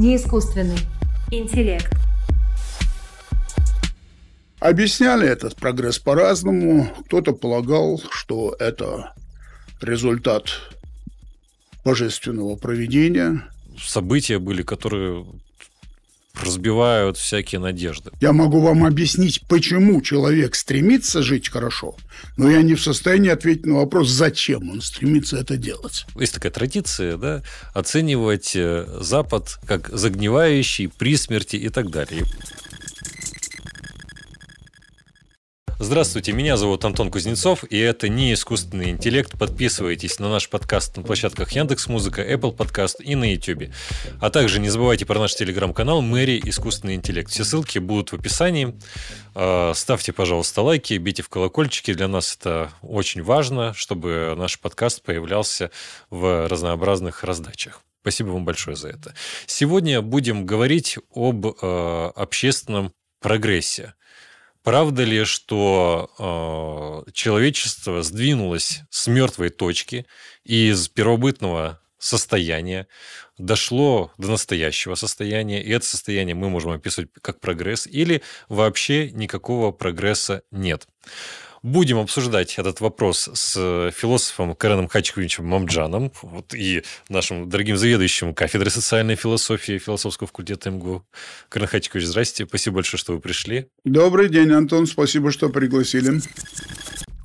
неискусственный 0.00 0.78
интеллект. 1.30 1.92
Объясняли 4.58 5.28
этот 5.28 5.56
прогресс 5.56 5.98
по-разному. 5.98 6.88
Кто-то 7.06 7.32
полагал, 7.32 8.00
что 8.10 8.54
это 8.58 9.14
результат 9.80 10.44
божественного 11.84 12.56
проведения. 12.56 13.42
События 13.78 14.38
были, 14.38 14.62
которые 14.62 15.26
разбивают 16.40 17.16
всякие 17.16 17.60
надежды. 17.60 18.10
Я 18.20 18.32
могу 18.32 18.60
вам 18.60 18.84
объяснить, 18.84 19.42
почему 19.48 20.00
человек 20.00 20.54
стремится 20.54 21.22
жить 21.22 21.48
хорошо, 21.48 21.96
но 22.36 22.50
я 22.50 22.62
не 22.62 22.74
в 22.74 22.82
состоянии 22.82 23.30
ответить 23.30 23.66
на 23.66 23.76
вопрос, 23.76 24.08
зачем 24.08 24.70
он 24.70 24.80
стремится 24.80 25.36
это 25.38 25.56
делать. 25.56 26.06
Есть 26.18 26.34
такая 26.34 26.52
традиция, 26.52 27.16
да, 27.16 27.42
оценивать 27.74 28.52
э, 28.54 28.86
Запад 29.00 29.58
как 29.66 29.88
загнивающий 29.88 30.88
при 30.88 31.16
смерти 31.16 31.56
и 31.56 31.68
так 31.68 31.90
далее. 31.90 32.24
Здравствуйте, 35.82 36.32
меня 36.32 36.58
зовут 36.58 36.84
Антон 36.84 37.10
Кузнецов, 37.10 37.64
и 37.64 37.78
это 37.78 38.10
не 38.10 38.34
искусственный 38.34 38.90
интеллект. 38.90 39.38
Подписывайтесь 39.38 40.18
на 40.18 40.28
наш 40.28 40.50
подкаст 40.50 40.98
на 40.98 41.02
площадках 41.02 41.52
Яндекс 41.52 41.86
Музыка, 41.86 42.20
Apple 42.20 42.54
Podcast 42.54 43.02
и 43.02 43.14
на 43.14 43.32
YouTube. 43.32 43.72
А 44.20 44.28
также 44.28 44.60
не 44.60 44.68
забывайте 44.68 45.06
про 45.06 45.18
наш 45.18 45.34
телеграм-канал 45.34 46.02
Мэри 46.02 46.38
Искусственный 46.44 46.96
интеллект. 46.96 47.30
Все 47.30 47.44
ссылки 47.44 47.78
будут 47.78 48.12
в 48.12 48.14
описании. 48.14 48.78
А, 49.34 49.72
ставьте, 49.74 50.12
пожалуйста, 50.12 50.60
лайки, 50.60 50.98
бейте 50.98 51.22
в 51.22 51.30
колокольчики. 51.30 51.94
Для 51.94 52.08
нас 52.08 52.36
это 52.38 52.70
очень 52.82 53.22
важно, 53.22 53.72
чтобы 53.72 54.34
наш 54.36 54.60
подкаст 54.60 55.02
появлялся 55.02 55.70
в 56.10 56.46
разнообразных 56.46 57.24
раздачах. 57.24 57.80
Спасибо 58.02 58.28
вам 58.28 58.44
большое 58.44 58.76
за 58.76 58.88
это. 58.88 59.14
Сегодня 59.46 60.02
будем 60.02 60.44
говорить 60.44 60.98
об 61.14 61.46
э, 61.46 62.12
общественном 62.16 62.92
прогрессе. 63.22 63.94
Правда 64.62 65.04
ли, 65.04 65.24
что 65.24 67.04
э, 67.06 67.10
человечество 67.12 68.02
сдвинулось 68.02 68.82
с 68.90 69.06
мертвой 69.06 69.48
точки 69.48 70.06
и 70.44 70.68
из 70.68 70.88
первобытного 70.88 71.80
состояния 71.98 72.86
дошло 73.38 74.12
до 74.18 74.28
настоящего 74.28 74.94
состояния, 74.96 75.62
и 75.62 75.70
это 75.70 75.86
состояние 75.86 76.34
мы 76.34 76.50
можем 76.50 76.72
описывать 76.72 77.10
как 77.22 77.40
прогресс, 77.40 77.86
или 77.86 78.22
вообще 78.48 79.10
никакого 79.10 79.70
прогресса 79.72 80.42
нет? 80.50 80.86
Будем 81.62 81.98
обсуждать 81.98 82.58
этот 82.58 82.80
вопрос 82.80 83.28
с 83.34 83.90
философом 83.94 84.54
Кареном 84.54 84.88
Хачковичем 84.88 85.44
Мамджаном 85.44 86.10
вот, 86.22 86.54
и 86.54 86.82
нашим 87.10 87.50
дорогим 87.50 87.76
заведующим 87.76 88.32
кафедрой 88.32 88.70
социальной 88.70 89.14
философии 89.14 89.76
философского 89.76 90.26
факультета 90.26 90.70
МГУ. 90.70 91.04
Карен 91.50 91.68
Хачкович, 91.68 92.06
здрасте. 92.06 92.46
Спасибо 92.46 92.76
большое, 92.76 92.98
что 92.98 93.12
вы 93.12 93.20
пришли. 93.20 93.66
Добрый 93.84 94.30
день, 94.30 94.50
Антон. 94.52 94.86
Спасибо, 94.86 95.30
что 95.30 95.50
пригласили. 95.50 96.22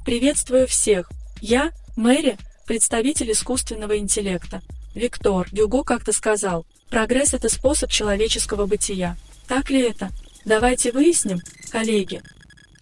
Приветствую 0.05 0.67
всех. 0.67 1.09
Я 1.39 1.71
Мэри, 1.95 2.37
представитель 2.67 3.31
искусственного 3.31 3.97
интеллекта. 3.97 4.61
Виктор 4.95 5.47
Гюго 5.53 5.83
как-то 5.83 6.11
сказал, 6.11 6.65
прогресс– 6.89 7.33
это 7.33 7.47
способ 7.47 7.89
человеческого 7.89 8.65
бытия. 8.65 9.15
Так 9.47 9.69
ли 9.69 9.79
это? 9.79 10.09
Давайте 10.43 10.91
выясним, 10.91 11.39
коллеги. 11.71 12.21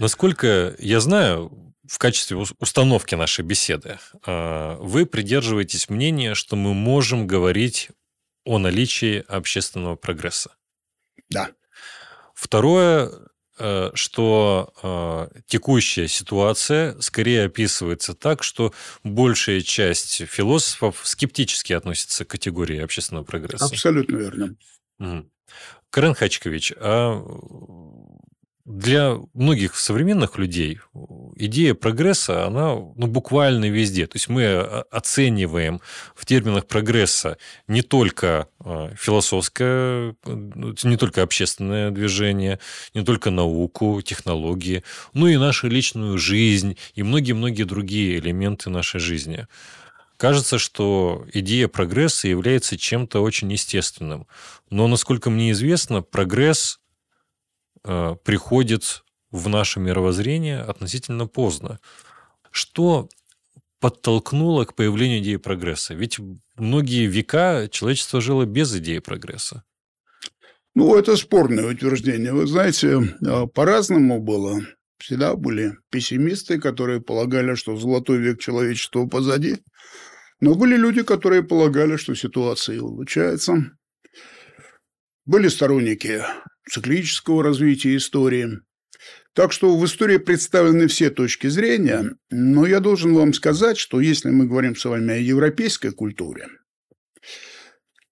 Насколько 0.04 0.76
я 0.80 1.00
знаю, 1.00 1.74
в 1.88 1.98
качестве 1.98 2.36
установки 2.36 3.16
нашей 3.16 3.46
беседы 3.46 4.00
а, 4.26 4.76
вы 4.82 5.06
придерживаетесь 5.06 5.88
мнения, 5.88 6.36
что 6.36 6.58
мы 6.58 6.74
можем 6.74 7.26
говорить 7.26 7.88
о 8.44 8.58
наличии 8.58 9.24
общественного 9.30 9.96
прогресса. 9.96 10.58
Да. 11.30 11.52
Второе, 12.36 13.14
э, 13.58 13.92
что 13.94 14.74
э, 14.84 15.40
текущая 15.46 16.10
ситуация 16.10 17.00
скорее 17.00 17.46
описывается 17.46 18.14
так, 18.14 18.44
что 18.44 18.74
большая 19.06 19.62
часть 19.62 20.26
философов 20.26 21.00
скептически 21.06 21.72
относится 21.72 22.26
к 22.26 22.32
категории 22.32 22.82
общественного 22.82 23.24
прогресса. 23.24 23.68
Абсолютно 23.68 24.18
верно. 24.18 24.56
Угу. 25.00 25.30
Карен 25.92 26.14
Хачкович, 26.14 26.74
а 26.76 27.22
для 28.66 29.18
многих 29.34 29.76
современных 29.76 30.38
людей 30.38 30.80
идея 31.36 31.74
прогресса, 31.74 32.46
она 32.46 32.74
ну, 32.74 33.08
буквально 33.08 33.70
везде. 33.70 34.08
То 34.08 34.16
есть 34.16 34.30
мы 34.30 34.46
а, 34.46 34.86
оцениваем 34.90 35.82
в 36.16 36.26
терминах 36.26 36.68
прогресса 36.68 37.38
не 37.68 37.82
только 37.82 38.48
а, 38.60 38.94
философское, 38.96 40.16
ну, 40.26 40.74
не 40.84 40.98
только 40.98 41.24
общественное 41.24 41.92
движение, 41.92 42.60
не 42.94 43.04
только 43.04 43.32
науку, 43.32 44.02
технологии, 44.02 44.84
но 45.14 45.28
и 45.28 45.36
нашу 45.36 45.68
личную 45.68 46.18
жизнь 46.18 46.78
и 46.96 47.04
многие-многие 47.04 47.64
другие 47.64 48.18
элементы 48.20 48.70
нашей 48.70 49.02
жизни. 49.02 49.48
Кажется, 50.16 50.58
что 50.58 51.26
идея 51.34 51.68
прогресса 51.68 52.30
является 52.30 52.78
чем-то 52.78 53.22
очень 53.22 53.52
естественным. 53.52 54.26
Но, 54.70 54.88
насколько 54.88 55.30
мне 55.30 55.52
известно, 55.52 56.02
прогресс 56.02 56.80
приходит 57.84 59.04
в 59.32 59.50
наше 59.50 59.80
мировоззрение 59.80 60.62
относительно 60.62 61.28
поздно. 61.28 61.80
Что 62.52 63.10
подтолкнуло 63.80 64.64
к 64.66 64.76
появлению 64.76 65.20
идеи 65.20 65.36
прогресса? 65.36 65.94
Ведь 65.94 66.20
многие 66.56 67.08
века 67.08 67.68
человечество 67.70 68.22
жило 68.22 68.46
без 68.46 68.74
идеи 68.78 69.00
прогресса. 69.00 69.64
Ну, 70.76 70.96
это 70.96 71.18
спорное 71.18 71.74
утверждение. 71.74 72.34
Вы 72.34 72.48
знаете, 72.48 73.00
э, 73.22 73.48
по-разному 73.48 74.22
было. 74.22 74.62
Всегда 74.98 75.36
были 75.36 75.74
пессимисты, 75.90 76.60
которые 76.60 77.02
полагали, 77.02 77.56
что 77.56 77.76
золотой 77.76 78.20
век 78.20 78.40
человечества 78.40 79.06
позади. 79.06 79.58
Но 80.40 80.56
были 80.56 80.76
люди, 80.78 81.04
которые 81.04 81.44
полагали, 81.44 81.98
что 81.98 82.16
ситуация 82.16 82.82
улучшается. 82.82 83.72
Были 85.26 85.48
сторонники 85.48 86.24
циклического 86.70 87.44
развития 87.44 87.96
истории. 87.96 88.60
Так 89.34 89.52
что 89.52 89.76
в 89.78 89.86
истории 89.86 90.18
представлены 90.18 90.88
все 90.88 91.10
точки 91.10 91.48
зрения, 91.48 92.12
но 92.30 92.66
я 92.68 92.80
должен 92.80 93.14
вам 93.14 93.34
сказать, 93.34 93.78
что 93.78 94.00
если 94.00 94.30
мы 94.30 94.46
говорим 94.46 94.76
с 94.76 94.86
вами 94.86 95.14
о 95.14 95.18
европейской 95.18 95.92
культуре, 95.92 96.48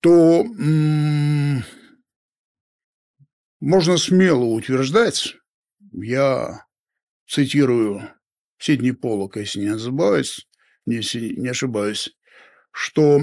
то 0.02 0.42
м- 0.42 1.64
можно 3.60 3.98
смело 3.98 4.46
утверждать, 4.46 5.36
я 5.94 6.66
цитирую 7.28 8.10
Сидни 8.58 8.92
Поллока, 8.92 9.40
если 9.42 9.60
не 9.60 9.68
ошибаюсь, 9.68 10.48
если 10.86 11.36
не 11.36 11.50
ошибаюсь, 11.50 12.16
что 12.72 13.22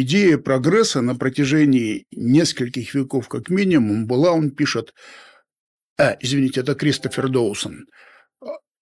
идея 0.00 0.38
прогресса 0.38 1.00
на 1.00 1.14
протяжении 1.14 2.06
нескольких 2.10 2.94
веков 2.94 3.28
как 3.28 3.48
минимум 3.48 4.06
была, 4.06 4.32
он 4.32 4.50
пишет, 4.50 4.92
а, 5.98 6.16
извините, 6.20 6.60
это 6.60 6.74
Кристофер 6.74 7.28
Доусон, 7.28 7.86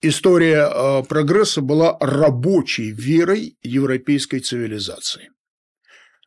история 0.01 0.63
а, 0.63 1.03
прогресса 1.03 1.61
была 1.61 1.97
рабочей 2.01 2.91
верой 2.91 3.57
европейской 3.63 4.41
цивилизации. 4.41 5.31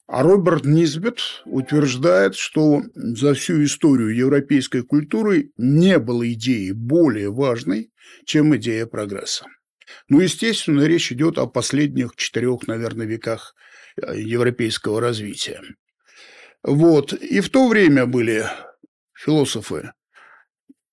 А 0.08 0.22
Роберт 0.22 0.66
Низбет 0.66 1.20
утверждает, 1.46 2.36
что 2.36 2.84
за 2.94 3.34
всю 3.34 3.64
историю 3.64 4.16
европейской 4.16 4.84
культуры 4.84 5.50
не 5.58 5.98
было 5.98 6.32
идеи 6.32 6.72
более 6.72 7.32
важной, 7.32 7.90
чем 8.26 8.56
идея 8.56 8.86
прогресса. 8.86 9.48
Ну, 10.08 10.20
естественно, 10.20 10.84
речь 10.84 11.12
идет 11.12 11.40
о 11.40 11.48
последних 11.48 12.16
четырех, 12.16 12.68
наверное, 12.68 13.08
веках 13.08 13.56
европейского 13.98 15.02
развития. 15.02 15.62
Вот. 16.64 17.14
И 17.14 17.42
в 17.42 17.50
то 17.50 17.68
время 17.68 18.06
были 18.06 18.46
философы, 19.14 19.92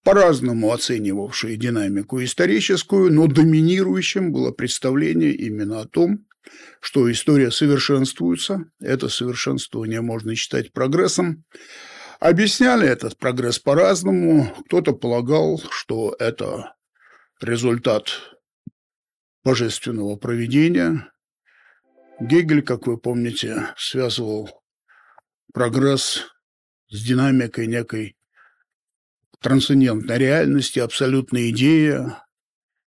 по-разному 0.05 0.73
оценивавшие 0.73 1.57
динамику 1.57 2.23
историческую, 2.23 3.13
но 3.13 3.27
доминирующим 3.27 4.33
было 4.33 4.51
представление 4.51 5.33
именно 5.33 5.81
о 5.81 5.87
том, 5.87 6.27
что 6.81 7.11
история 7.11 7.51
совершенствуется, 7.51 8.65
это 8.81 9.09
совершенствование 9.09 10.01
можно 10.01 10.35
считать 10.35 10.73
прогрессом. 10.73 11.45
Объясняли 12.19 12.87
этот 12.87 13.17
прогресс 13.17 13.59
по-разному. 13.59 14.53
Кто-то 14.67 14.93
полагал, 14.93 15.61
что 15.71 16.15
это 16.19 16.75
результат 17.41 18.09
божественного 19.45 20.17
проведения, 20.17 21.11
Гегель, 22.23 22.63
как 22.63 22.87
вы 22.87 22.99
помните, 22.99 23.75
связывал 23.77 24.63
прогресс 25.53 26.21
с 26.89 27.03
динамикой 27.03 27.67
некой 27.67 28.17
трансцендентной 29.41 30.19
реальности, 30.19 30.79
абсолютной 30.79 31.51
идеи. 31.51 31.99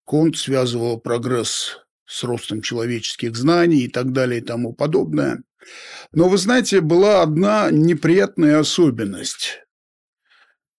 Конт 0.03 0.35
связывал 0.35 0.99
прогресс 0.99 1.77
с 2.07 2.23
ростом 2.23 2.63
человеческих 2.63 3.35
знаний 3.35 3.81
и 3.81 3.87
так 3.87 4.13
далее 4.13 4.41
и 4.41 4.43
тому 4.43 4.73
подобное. 4.73 5.43
Но 6.11 6.27
вы 6.27 6.39
знаете, 6.39 6.81
была 6.81 7.21
одна 7.21 7.69
неприятная 7.69 8.57
особенность. 8.57 9.59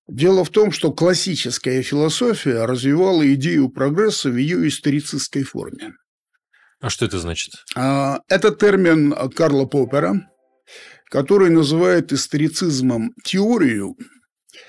Дело 0.09 0.43
в 0.45 0.51
том, 0.51 0.73
что 0.73 0.93
классическая 0.93 1.83
философия 1.83 2.65
развивала 2.65 3.33
идею 3.35 3.69
прогресса 3.69 4.29
в 4.29 4.37
ее 4.37 4.67
историцистской 4.67 5.45
форме. 5.45 5.95
А 6.81 6.91
что 6.91 7.05
это 7.05 7.19
значит? 7.19 7.53
А, 7.77 8.21
это 8.29 8.53
термин 8.53 9.15
Карла 9.35 9.67
Поппера, 9.67 10.31
который 11.11 11.51
называет 11.51 12.13
историцизмом 12.13 13.13
теорию, 13.25 13.97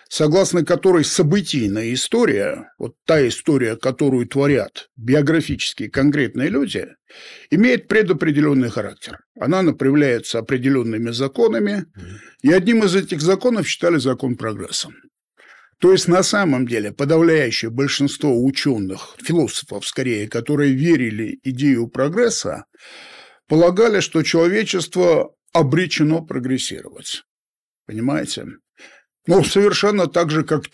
согласно 0.10 0.66
которой 0.66 1.06
событийная 1.06 1.94
история, 1.94 2.70
вот 2.78 2.96
та 3.06 3.26
история, 3.28 3.78
которую 3.78 4.28
творят 4.28 4.90
биографические 4.98 5.90
конкретные 5.90 6.50
люди, 6.50 6.88
имеет 7.50 7.88
предопределенный 7.88 8.70
характер. 8.70 9.20
Она 9.40 9.62
направляется 9.62 10.40
определенными 10.40 11.12
законами, 11.12 11.86
и 12.42 12.52
одним 12.52 12.84
из 12.84 12.96
этих 12.96 13.22
законов 13.22 13.68
считали 13.68 13.98
закон 13.98 14.36
прогресса. 14.36 14.90
То 15.82 15.92
есть 15.92 16.08
на 16.08 16.22
самом 16.22 16.68
деле 16.68 16.92
подавляющее 16.92 17.72
большинство 17.72 18.40
ученых, 18.44 19.16
философов 19.22 19.88
скорее, 19.88 20.28
которые 20.28 20.74
верили 20.74 21.40
идею 21.44 21.88
прогресса, 21.88 22.66
полагали, 23.48 24.00
что 24.00 24.22
человечество 24.22 25.34
обречено 25.54 26.22
прогрессировать. 26.22 27.24
Понимаете? 27.88 28.46
Ну, 29.26 29.44
совершенно 29.44 30.06
так 30.06 30.30
же, 30.30 30.44
как 30.44 30.66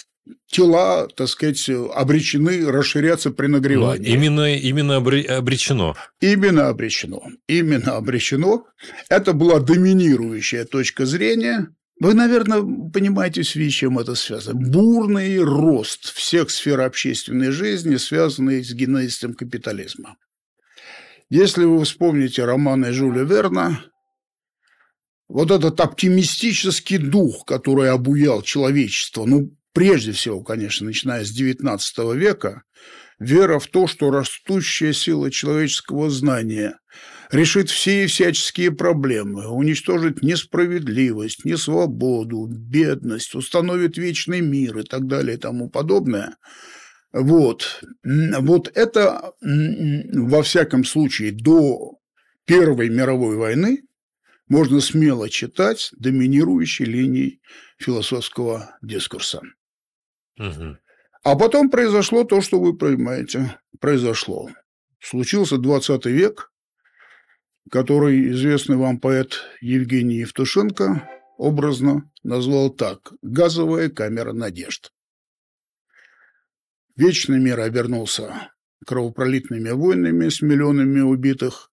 тела, 0.47 1.07
так 1.07 1.29
сказать, 1.29 1.69
обречены 1.69 2.69
расширяться 2.69 3.31
при 3.31 3.47
нагревании. 3.47 4.09
Ну, 4.09 4.13
именно, 4.13 4.55
именно 4.55 4.97
обречено. 4.97 5.95
Именно 6.19 6.67
обречено. 6.67 7.23
Именно 7.47 7.95
обречено. 7.95 8.65
Это 9.07 9.31
была 9.31 9.61
доминирующая 9.61 10.65
точка 10.65 11.05
зрения. 11.05 11.69
Вы, 11.99 12.13
наверное, 12.13 12.61
понимаете, 12.91 13.43
с 13.43 13.47
чем 13.71 13.97
это 13.97 14.13
связано. 14.13 14.59
Бурный 14.59 15.39
рост 15.39 16.13
всех 16.13 16.51
сфер 16.51 16.81
общественной 16.81 17.49
жизни, 17.51 17.95
связанный 17.95 18.63
с 18.63 18.71
генезисом 18.71 19.33
капитализма. 19.33 20.15
Если 21.29 21.65
вы 21.65 21.83
вспомните 21.83 22.45
романы 22.45 22.91
Жюля 22.91 23.23
Верна, 23.23 23.83
вот 25.27 25.51
этот 25.51 25.79
оптимистический 25.81 26.99
дух, 26.99 27.45
который 27.45 27.89
обуял 27.89 28.43
человечество, 28.43 29.25
ну, 29.25 29.51
прежде 29.73 30.11
всего, 30.11 30.41
конечно, 30.43 30.85
начиная 30.85 31.25
с 31.25 31.37
XIX 31.37 32.15
века, 32.15 32.63
вера 33.19 33.57
в 33.57 33.67
то, 33.67 33.87
что 33.87 34.11
растущая 34.11 34.93
сила 34.93 35.31
человеческого 35.31 36.09
знания 36.11 36.79
решит 37.31 37.69
все 37.69 38.03
и 38.03 38.07
всяческие 38.07 38.71
проблемы, 38.71 39.47
уничтожит 39.47 40.21
несправедливость, 40.21 41.45
несвободу, 41.45 42.47
бедность, 42.47 43.35
установит 43.35 43.97
вечный 43.97 44.41
мир 44.41 44.79
и 44.79 44.83
так 44.83 45.07
далее 45.07 45.37
и 45.37 45.39
тому 45.39 45.69
подобное. 45.69 46.37
Вот. 47.13 47.83
Вот 48.03 48.71
это, 48.75 49.33
во 49.41 50.43
всяком 50.43 50.83
случае, 50.83 51.31
до 51.31 51.97
Первой 52.45 52.89
мировой 52.89 53.35
войны 53.35 53.83
можно 54.47 54.79
смело 54.79 55.29
читать 55.29 55.89
доминирующей 55.97 56.85
линией 56.85 57.41
философского 57.77 58.77
дискурса. 58.81 59.41
Угу. 60.39 60.77
А 61.23 61.35
потом 61.35 61.69
произошло 61.69 62.23
то, 62.23 62.39
что 62.39 62.59
вы 62.59 62.77
понимаете, 62.77 63.57
произошло. 63.81 64.49
Случился 64.99 65.57
20 65.57 66.05
век, 66.05 66.51
который 67.71 68.31
известный 68.31 68.77
вам 68.77 68.99
поэт 68.99 69.39
Евгений 69.61 70.17
Евтушенко 70.17 71.09
образно 71.37 72.09
назвал 72.23 72.69
так 72.69 73.13
«газовая 73.21 73.89
камера 73.89 74.33
надежд». 74.33 74.91
Вечный 76.95 77.39
мир 77.39 77.59
обернулся 77.59 78.51
кровопролитными 78.85 79.69
войнами 79.69 80.29
с 80.29 80.41
миллионами 80.41 81.01
убитых, 81.01 81.71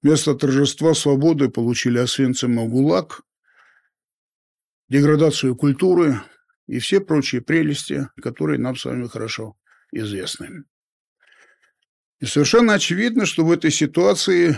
Вместо 0.00 0.34
торжества 0.34 0.94
свободы 0.94 1.48
получили 1.48 1.98
Освенцим 1.98 2.60
и 2.60 2.68
ГУЛАГ, 2.68 3.22
деградацию 4.88 5.56
культуры 5.56 6.22
и 6.68 6.78
все 6.78 7.00
прочие 7.00 7.42
прелести, 7.42 8.08
которые 8.22 8.60
нам 8.60 8.76
с 8.76 8.84
вами 8.84 9.08
хорошо 9.08 9.56
известны. 9.90 10.64
И 12.20 12.26
совершенно 12.26 12.74
очевидно, 12.74 13.26
что 13.26 13.44
в 13.44 13.50
этой 13.50 13.72
ситуации 13.72 14.56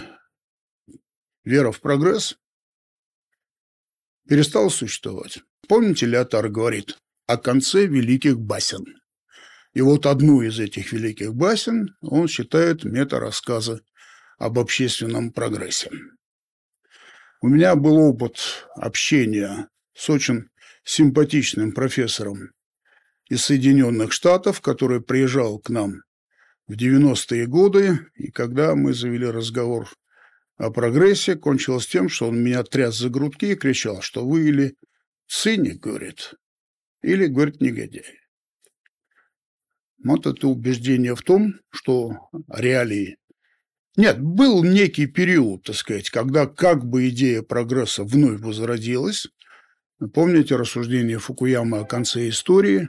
вера 1.44 1.70
в 1.72 1.81
прогресс 1.81 2.37
перестала 4.28 4.69
существовать. 4.69 5.40
Помните, 5.69 6.06
Леотар 6.06 6.48
говорит 6.48 6.98
о 7.26 7.37
конце 7.37 7.87
великих 7.87 8.38
басен. 8.38 8.84
И 9.72 9.82
вот 9.82 10.06
одну 10.06 10.42
из 10.42 10.58
этих 10.58 10.92
великих 10.92 11.34
басен 11.34 11.96
он 12.00 12.26
считает 12.26 12.84
мета-рассказы 12.84 13.82
об 14.38 14.58
общественном 14.58 15.32
прогрессе. 15.32 15.90
У 17.40 17.48
меня 17.48 17.76
был 17.76 17.96
опыт 17.96 18.69
общения 18.75 19.69
с 19.94 20.10
очень 20.10 20.48
симпатичным 20.84 21.72
профессором 21.72 22.50
из 23.28 23.44
Соединенных 23.44 24.12
Штатов, 24.12 24.60
который 24.60 25.00
приезжал 25.00 25.58
к 25.58 25.70
нам 25.70 26.02
в 26.66 26.72
90-е 26.72 27.46
годы, 27.46 28.00
и 28.14 28.31
когда 28.31 28.75
мы 28.75 28.92
завели 28.92 29.26
разговор 29.26 29.88
о 30.61 30.71
прогрессе, 30.71 31.37
кончилось 31.37 31.87
тем, 31.87 32.09
что 32.09 32.29
он 32.29 32.43
меня 32.43 32.62
тряс 32.62 32.99
за 32.99 33.09
грудки 33.09 33.47
и 33.47 33.55
кричал, 33.55 34.03
что 34.03 34.27
вы 34.27 34.49
или 34.49 34.77
циник, 35.27 35.81
говорит, 35.81 36.35
или, 37.03 37.27
говорит, 37.27 37.61
негодяй. 37.62 38.21
Вот 40.05 40.27
это 40.27 40.49
убеждение 40.49 41.15
в 41.15 41.23
том, 41.23 41.55
что 41.71 42.29
реалии 42.49 43.17
нет, 43.97 44.21
был 44.21 44.62
некий 44.62 45.07
период, 45.07 45.65
так 45.65 45.77
сказать, 45.77 46.11
когда 46.11 46.47
как 46.47 46.85
бы 46.85 47.09
идея 47.09 47.43
прогресса 47.43 48.05
вновь 48.05 48.41
возродилась. 48.41 49.27
Помните 50.15 50.57
рассуждение 50.57 51.19
Фукуямы 51.19 51.79
о 51.79 51.85
конце 51.85 52.29
истории, 52.29 52.89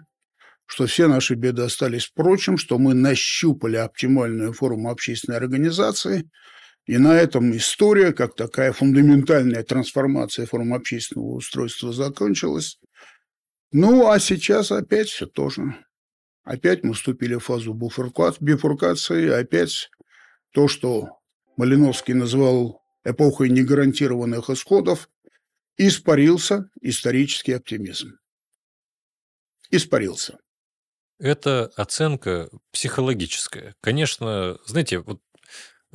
что 0.66 0.86
все 0.86 1.08
наши 1.08 1.34
беды 1.36 1.64
остались 1.64 2.06
впрочем, 2.06 2.58
что 2.58 2.78
мы 2.78 2.94
нащупали 2.94 3.78
оптимальную 3.78 4.54
форму 4.54 4.90
общественной 4.90 5.38
организации, 5.38 6.30
и 6.86 6.98
на 6.98 7.16
этом 7.16 7.56
история, 7.56 8.12
как 8.12 8.36
такая 8.36 8.74
фундаментальная 8.74 9.64
трансформация 9.64 10.46
формы 10.46 10.76
общественного 10.76 11.36
устройства 11.36 11.94
закончилась. 11.94 12.80
Ну, 13.72 14.10
а 14.10 14.20
сейчас 14.20 14.72
опять 14.72 15.08
все 15.08 15.28
то 15.28 15.50
же. 15.50 15.76
Опять 16.44 16.84
мы 16.84 16.94
вступили 16.94 17.36
в 17.36 17.40
фазу 17.40 17.74
бифуркации, 17.74 19.30
опять 19.30 19.90
то, 20.52 20.68
что 20.68 21.20
Малиновский 21.56 22.14
назвал 22.14 22.82
эпохой 23.04 23.50
негарантированных 23.50 24.50
исходов, 24.50 25.10
испарился 25.78 26.70
исторический 26.82 27.54
оптимизм. 27.54 28.18
Испарился. 29.70 30.38
Это 31.20 31.72
оценка 31.76 32.50
психологическая. 32.72 33.76
Конечно, 33.80 34.58
знаете, 34.66 35.00
вот 35.00 35.22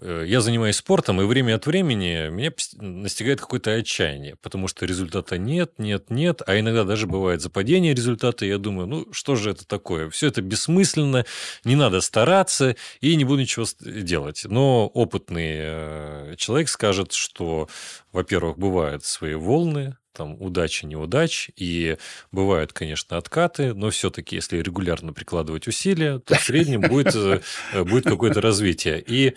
я 0.02 0.40
занимаюсь 0.40 0.76
спортом, 0.76 1.20
и 1.20 1.24
время 1.24 1.54
от 1.54 1.66
времени 1.66 2.28
меня 2.28 2.52
настигает 2.78 3.40
какое-то 3.40 3.72
отчаяние, 3.72 4.36
потому 4.36 4.68
что 4.68 4.84
результата 4.84 5.38
нет, 5.38 5.72
нет, 5.78 6.10
нет, 6.10 6.42
а 6.46 6.58
иногда 6.58 6.84
даже 6.84 7.06
бывает 7.06 7.40
западение 7.40 7.94
результата, 7.94 8.44
и 8.44 8.48
я 8.48 8.58
думаю, 8.58 8.86
ну, 8.86 9.06
что 9.12 9.36
же 9.36 9.50
это 9.50 9.66
такое? 9.66 10.10
Все 10.10 10.26
это 10.26 10.42
бессмысленно, 10.42 11.24
не 11.64 11.76
надо 11.76 12.02
стараться, 12.02 12.76
и 13.00 13.16
не 13.16 13.24
буду 13.24 13.40
ничего 13.40 13.64
делать. 13.80 14.42
Но 14.44 14.86
опытный 14.86 15.54
э, 15.56 16.34
человек 16.36 16.68
скажет, 16.68 17.12
что, 17.12 17.68
во-первых, 18.12 18.58
бывают 18.58 19.04
свои 19.04 19.34
волны, 19.34 19.96
там 20.16 20.40
удачи, 20.40 20.86
неудач, 20.86 21.50
и 21.56 21.98
бывают, 22.32 22.72
конечно, 22.72 23.16
откаты, 23.16 23.74
но 23.74 23.90
все-таки, 23.90 24.36
если 24.36 24.58
регулярно 24.58 25.12
прикладывать 25.12 25.68
усилия, 25.68 26.18
то 26.18 26.34
в 26.36 26.42
среднем 26.42 26.80
будет, 26.80 27.14
э, 27.14 27.40
будет 27.84 28.04
какое-то 28.04 28.40
развитие. 28.40 29.02
И, 29.06 29.36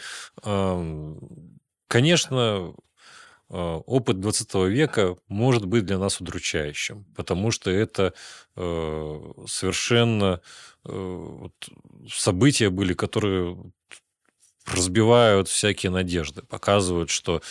конечно, 1.88 2.74
э, 3.50 3.56
опыт 3.86 4.20
20 4.20 4.68
века 4.68 5.18
может 5.28 5.66
быть 5.66 5.86
для 5.86 5.98
нас 5.98 6.22
удручающим, 6.22 7.06
потому 7.16 7.52
что 7.52 7.70
это 7.70 8.14
э, 8.56 9.32
совершенно 9.48 10.42
события 12.08 12.70
были, 12.70 12.94
которые 12.94 13.58
разбивают 14.66 15.48
всякие 15.48 15.92
надежды, 15.92 16.42
показывают, 16.42 17.10
что 17.10 17.42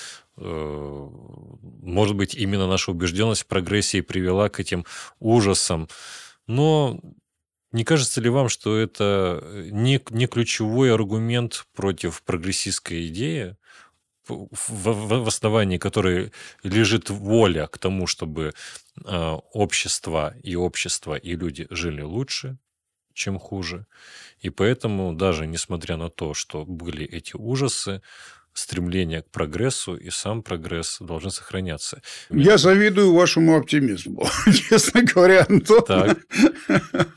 может 0.40 2.16
быть, 2.16 2.35
именно 2.35 2.66
наша 2.66 2.90
убежденность 2.92 3.42
в 3.42 3.47
прогрессии 3.47 4.00
привела 4.00 4.49
к 4.49 4.61
этим 4.61 4.85
ужасам. 5.18 5.88
Но 6.47 7.00
Не 7.73 7.85
кажется 7.85 8.21
ли 8.21 8.30
вам, 8.30 8.49
что 8.49 8.76
это 8.76 9.45
не, 9.71 10.00
не 10.11 10.26
ключевой 10.26 10.92
аргумент 10.92 11.66
против 11.75 12.23
прогрессистской 12.23 13.09
идеи, 13.09 13.57
в, 14.26 14.49
в, 14.50 15.25
в 15.25 15.28
основании 15.28 15.78
которой 15.78 16.33
лежит 16.62 17.11
воля 17.11 17.66
к 17.66 17.78
тому, 17.78 18.07
чтобы 18.07 18.52
э, 19.04 19.37
общество 19.52 20.35
и 20.42 20.54
общество 20.57 21.14
и 21.14 21.35
люди 21.37 21.66
жили 21.71 22.02
лучше, 22.02 22.59
чем 23.14 23.38
хуже. 23.38 23.87
И 24.40 24.50
поэтому 24.50 25.14
даже 25.14 25.47
несмотря 25.47 25.97
на 25.97 26.11
то, 26.11 26.35
что 26.35 26.64
были 26.66 27.07
эти 27.07 27.37
ужасы, 27.37 28.02
стремление 28.52 29.23
к 29.23 29.31
прогрессу 29.31 29.97
и 29.97 30.11
сам 30.11 30.43
прогресс 30.43 30.99
должны 31.00 31.31
сохраняться. 31.31 32.02
Я 32.31 32.59
завидую 32.59 33.14
вашему 33.14 33.57
оптимизму, 33.57 34.26
честно 34.69 35.02
говоря, 35.02 35.47
Антон. 35.49 35.83
Так. 35.85 36.19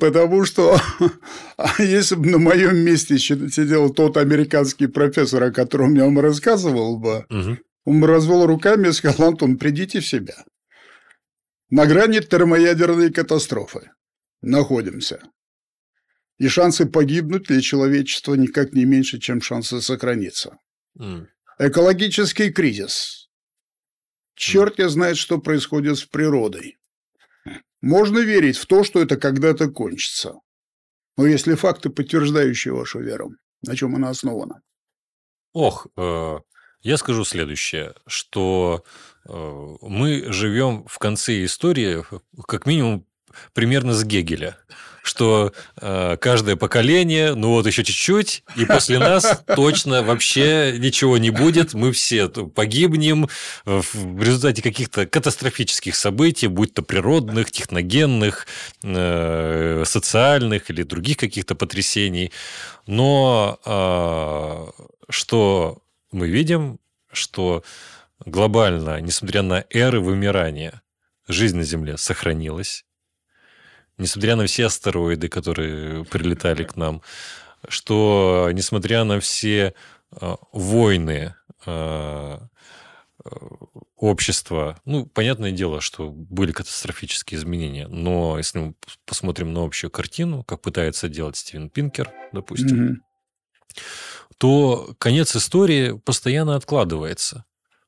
Потому 0.00 0.44
что 0.44 0.78
если 1.78 2.14
бы 2.14 2.30
на 2.30 2.38
моем 2.38 2.76
месте 2.76 3.18
сидел 3.18 3.90
тот 3.90 4.16
американский 4.16 4.86
профессор, 4.86 5.42
о 5.44 5.52
котором 5.52 5.94
я 5.94 6.04
вам 6.04 6.20
рассказывал 6.20 6.98
бы, 6.98 7.26
угу. 7.28 7.58
он 7.84 8.00
бы 8.00 8.06
развел 8.06 8.46
руками 8.46 8.88
и 8.88 8.92
сказал, 8.92 9.28
Антон, 9.28 9.58
придите 9.58 10.00
в 10.00 10.06
себя. 10.06 10.44
На 11.68 11.86
грани 11.86 12.20
термоядерной 12.20 13.12
катастрофы 13.12 13.90
находимся. 14.40 15.20
И 16.38 16.48
шансы 16.48 16.86
погибнуть 16.86 17.44
для 17.44 17.60
человечества 17.60 18.34
никак 18.34 18.72
не 18.72 18.84
меньше, 18.84 19.18
чем 19.18 19.40
шансы 19.40 19.80
сохраниться. 19.80 20.58
Mm. 20.98 21.26
Экологический 21.58 22.50
кризис. 22.50 23.30
Черт 24.34 24.78
я 24.78 24.90
знает, 24.90 25.16
что 25.16 25.38
происходит 25.38 25.96
с 25.96 26.04
природой. 26.04 26.76
Можно 27.80 28.18
верить 28.18 28.58
в 28.58 28.66
то, 28.66 28.84
что 28.84 29.00
это 29.00 29.16
когда-то 29.16 29.68
кончится. 29.68 30.34
Но 31.16 31.26
если 31.26 31.54
факты, 31.54 31.88
подтверждающие 31.88 32.74
вашу 32.74 33.00
веру, 33.00 33.32
на 33.62 33.74
чем 33.74 33.94
она 33.94 34.10
основана? 34.10 34.60
Ох, 35.54 35.86
э, 35.96 36.38
я 36.82 36.96
скажу 36.98 37.24
следующее, 37.24 37.94
что 38.06 38.84
э, 39.26 39.76
мы 39.80 40.30
живем 40.30 40.84
в 40.86 40.98
конце 40.98 41.44
истории 41.44 42.04
как 42.46 42.66
минимум 42.66 43.06
примерно 43.54 43.94
с 43.94 44.04
Гегеля 44.04 44.58
что 45.06 45.52
э, 45.80 46.16
каждое 46.20 46.56
поколение, 46.56 47.34
ну 47.34 47.50
вот 47.50 47.66
еще 47.66 47.84
чуть-чуть, 47.84 48.42
и 48.56 48.64
после 48.64 48.98
нас 48.98 49.42
точно 49.46 50.02
вообще 50.02 50.74
ничего 50.78 51.16
не 51.18 51.30
будет, 51.30 51.74
мы 51.74 51.92
все 51.92 52.28
погибнем 52.28 53.28
в 53.64 54.22
результате 54.22 54.62
каких-то 54.62 55.06
катастрофических 55.06 55.94
событий, 55.94 56.48
будь 56.48 56.74
то 56.74 56.82
природных, 56.82 57.52
техногенных, 57.52 58.46
э, 58.82 59.84
социальных 59.86 60.70
или 60.70 60.82
других 60.82 61.18
каких-то 61.18 61.54
потрясений. 61.54 62.32
Но 62.86 63.60
э, 63.64 64.82
что 65.08 65.78
мы 66.10 66.28
видим, 66.28 66.80
что 67.12 67.62
глобально, 68.24 69.00
несмотря 69.00 69.42
на 69.42 69.64
эры 69.70 70.00
вымирания, 70.00 70.82
жизнь 71.28 71.56
на 71.56 71.64
Земле 71.64 71.96
сохранилась, 71.96 72.85
несмотря 73.98 74.36
на 74.36 74.46
все 74.46 74.66
астероиды, 74.66 75.28
которые 75.28 76.04
прилетали 76.04 76.64
к 76.64 76.76
нам, 76.76 77.02
что 77.68 78.50
несмотря 78.52 79.04
на 79.04 79.20
все 79.20 79.74
э, 80.12 80.34
войны 80.52 81.34
э, 81.64 82.38
общества, 83.96 84.80
ну, 84.84 85.06
понятное 85.06 85.50
дело, 85.52 85.80
что 85.80 86.10
были 86.10 86.52
катастрофические 86.52 87.38
изменения, 87.38 87.88
но 87.88 88.38
если 88.38 88.58
мы 88.58 88.74
посмотрим 89.04 89.52
на 89.52 89.64
общую 89.64 89.90
картину, 89.90 90.44
как 90.44 90.60
пытается 90.60 91.08
делать 91.08 91.36
Стивен 91.36 91.70
Пинкер, 91.70 92.12
допустим, 92.32 92.98
mm-hmm. 92.98 93.80
то 94.38 94.94
конец 94.98 95.34
истории 95.34 95.92
постоянно 96.04 96.54
откладывается. 96.54 97.44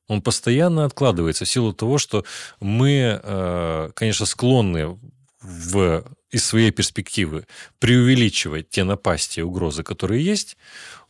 Он 0.07 0.23
постоянно 0.23 0.85
откладывается 0.85 1.45
в 1.45 1.49
силу 1.49 1.71
того, 1.71 1.99
что 1.99 2.25
мы, 2.59 3.91
конечно, 3.95 4.25
склонны 4.25 4.99
в, 5.41 6.03
из 6.31 6.45
своей 6.45 6.71
перспективы 6.71 7.47
преувеличивать 7.79 8.69
те 8.69 8.83
напасти 8.83 9.39
и 9.39 9.43
угрозы, 9.43 9.83
которые 9.83 10.23
есть, 10.23 10.57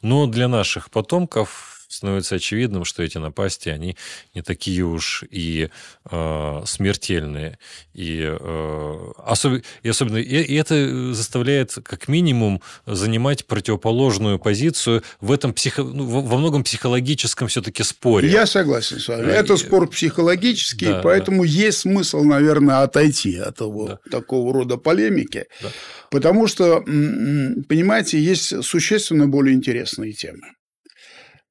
но 0.02 0.28
для 0.28 0.48
наших 0.48 0.92
потомков 0.92 1.79
становится 1.90 2.36
очевидным, 2.36 2.86
что 2.86 3.04
эти 3.04 3.18
напасти, 3.18 3.70
они 3.70 3.98
не 4.36 4.42
такие 4.42 4.84
уж 4.84 5.24
и 5.30 5.70
э, 6.10 6.62
смертельные. 6.66 7.58
И, 7.94 8.22
э, 8.24 9.12
особ... 9.26 9.62
и 9.82 9.90
особенно 9.90 10.18
и, 10.18 10.42
и 10.44 10.56
это 10.56 11.14
заставляет 11.14 11.76
как 11.84 12.08
минимум 12.08 12.62
занимать 12.86 13.46
противоположную 13.48 14.40
позицию 14.40 15.04
в 15.20 15.32
этом 15.32 15.54
психо... 15.54 15.84
ну, 15.84 16.06
во 16.06 16.38
многом 16.38 16.64
психологическом 16.64 17.48
все-таки 17.48 17.84
споре. 17.84 18.30
Я 18.30 18.46
согласен 18.46 19.00
с 19.00 19.08
вами. 19.08 19.32
Это 19.32 19.58
спор 19.58 19.90
психологический, 19.90 20.86
да, 20.86 21.02
поэтому 21.04 21.44
да. 21.44 21.50
есть 21.50 21.80
смысл, 21.80 22.24
наверное, 22.24 22.84
отойти 22.84 23.38
от 23.38 23.58
того, 23.58 23.88
да. 23.88 24.00
такого 24.12 24.54
рода 24.54 24.78
полемики. 24.78 25.46
Да. 25.62 25.70
Потому 26.12 26.48
что, 26.48 26.82
понимаете, 26.82 28.20
есть 28.20 28.64
существенно 28.64 29.28
более 29.28 29.56
интересные 29.56 30.14
темы. 30.14 30.54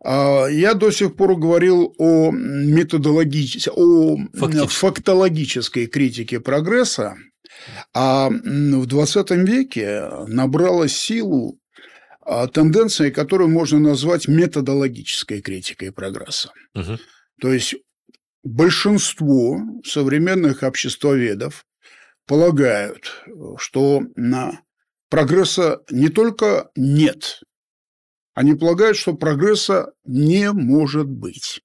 А, 0.04 0.46
я 0.46 0.74
до 0.74 0.90
сих 0.90 1.16
пор 1.16 1.36
говорил 1.36 1.94
о 1.98 2.30
методологической, 2.32 3.72
о 3.74 4.16
фактологической 4.68 5.86
критике 5.86 6.40
прогресса, 6.40 7.16
а 7.94 8.28
в 8.30 8.86
20 8.86 9.30
веке 9.30 10.08
набрала 10.26 10.88
силу 10.88 11.58
а, 12.20 12.46
тенденция, 12.46 13.10
которую 13.10 13.50
можно 13.50 13.78
назвать 13.78 14.28
методологической 14.28 15.40
критикой 15.40 15.92
прогресса. 15.92 16.52
Угу. 16.74 16.98
То 17.40 17.52
есть 17.52 17.74
большинство 18.44 19.60
современных 19.84 20.62
обществоведов 20.62 21.64
полагают, 22.26 23.24
что 23.58 24.02
на 24.14 24.60
прогресса 25.08 25.80
не 25.90 26.08
только 26.08 26.70
нет, 26.76 27.40
они 28.38 28.54
полагают, 28.54 28.96
что 28.96 29.14
прогресса 29.14 29.94
не 30.04 30.52
может 30.52 31.08
быть. 31.08 31.60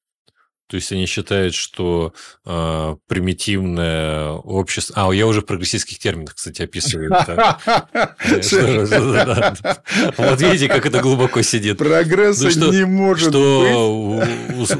То 0.73 0.77
есть 0.77 0.91
они 0.91 1.05
считают, 1.05 1.53
что 1.53 2.15
э, 2.47 2.95
примитивное 3.05 4.31
общество... 4.31 4.95
А, 4.97 5.13
я 5.13 5.27
уже 5.27 5.41
в 5.41 5.45
прогрессистских 5.45 5.99
терминах, 5.99 6.33
кстати, 6.33 6.63
описываю. 6.63 7.11
Вот 10.17 10.41
видите, 10.41 10.67
как 10.69 10.87
это 10.87 10.99
глубоко 10.99 11.43
сидит. 11.43 11.77
Прогресса 11.77 12.49
ну, 12.55 12.71
не 12.71 12.87
может 12.87 13.27
быть. 13.27 13.35
Что 13.35 14.23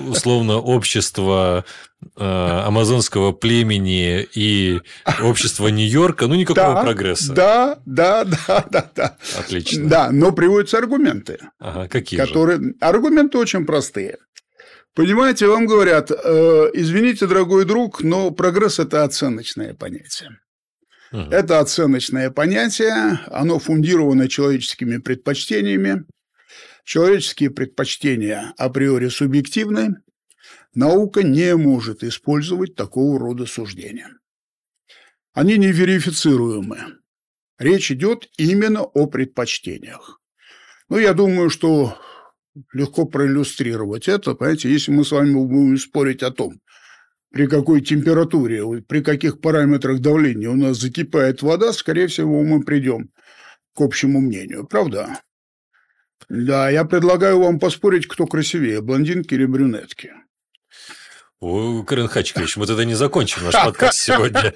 условно 0.07 0.57
общество 0.57 1.63
э, 2.17 2.61
амазонского 2.65 3.33
племени 3.33 4.27
и 4.33 4.81
общество 5.21 5.67
Нью-Йорка, 5.67 6.25
ну, 6.25 6.33
никакого 6.33 6.81
прогресса. 6.81 7.33
Да, 7.33 7.77
да, 7.85 8.23
да, 8.23 8.65
да, 8.71 8.91
да. 8.95 9.17
Отлично. 9.37 9.87
Да, 9.87 10.11
но 10.11 10.31
приводятся 10.31 10.79
аргументы. 10.79 11.37
Ага, 11.59 11.87
какие 11.87 12.19
которые... 12.19 12.73
Аргументы 12.81 13.37
очень 13.37 13.67
простые. 13.67 14.17
Понимаете, 14.95 15.47
вам 15.47 15.65
говорят, 15.65 16.11
э, 16.11 16.69
извините, 16.73 17.25
дорогой 17.25 17.65
друг, 17.65 18.03
но 18.03 18.29
прогресс– 18.29 18.77
это 18.79 19.03
оценочное 19.03 19.73
понятие. 19.73 20.39
Угу. 21.11 21.31
Это 21.31 21.59
оценочное 21.59 22.29
понятие, 22.29 23.19
оно 23.27 23.57
фундировано 23.57 24.27
человеческими 24.27 24.97
предпочтениями. 24.97 26.05
Человеческие 26.83 27.49
предпочтения 27.49 28.53
априори 28.57 29.07
субъективны. 29.07 29.95
Наука 30.75 31.23
не 31.23 31.55
может 31.55 32.03
использовать 32.03 32.75
такого 32.75 33.19
рода 33.19 33.45
суждения. 33.45 34.09
Они 35.33 35.57
неверифицируемы. 35.57 36.97
Речь 37.57 37.91
идет 37.91 38.29
именно 38.37 38.83
о 38.83 39.07
предпочтениях. 39.07 40.19
Ну, 40.89 40.97
я 40.97 41.13
думаю, 41.13 41.49
что 41.49 41.97
легко 42.73 43.05
проиллюстрировать 43.05 44.07
это. 44.07 44.35
Понимаете, 44.35 44.71
если 44.71 44.91
мы 44.91 45.05
с 45.05 45.11
вами 45.11 45.33
будем 45.33 45.77
спорить 45.77 46.23
о 46.23 46.31
том, 46.31 46.59
при 47.31 47.47
какой 47.47 47.81
температуре, 47.81 48.63
при 48.87 49.01
каких 49.01 49.41
параметрах 49.41 49.99
давления 49.99 50.49
у 50.49 50.55
нас 50.55 50.79
закипает 50.79 51.41
вода, 51.41 51.73
скорее 51.73 52.07
всего, 52.07 52.43
мы 52.43 52.63
придем 52.63 53.09
к 53.75 53.81
общему 53.81 54.19
мнению. 54.19 54.67
Правда? 54.67 55.19
Да, 56.29 56.69
я 56.69 56.85
предлагаю 56.85 57.39
вам 57.39 57.59
поспорить, 57.59 58.07
кто 58.07 58.27
красивее, 58.27 58.81
блондинки 58.81 59.33
или 59.33 59.45
брюнетки. 59.45 60.13
Карен 61.83 62.07
Хачкович, 62.07 62.55
мы 62.55 62.65
тогда 62.65 62.85
не 62.85 62.93
закончим 62.93 63.43
наш 63.43 63.53
подкаст 63.53 63.99
сегодня. 63.99 64.53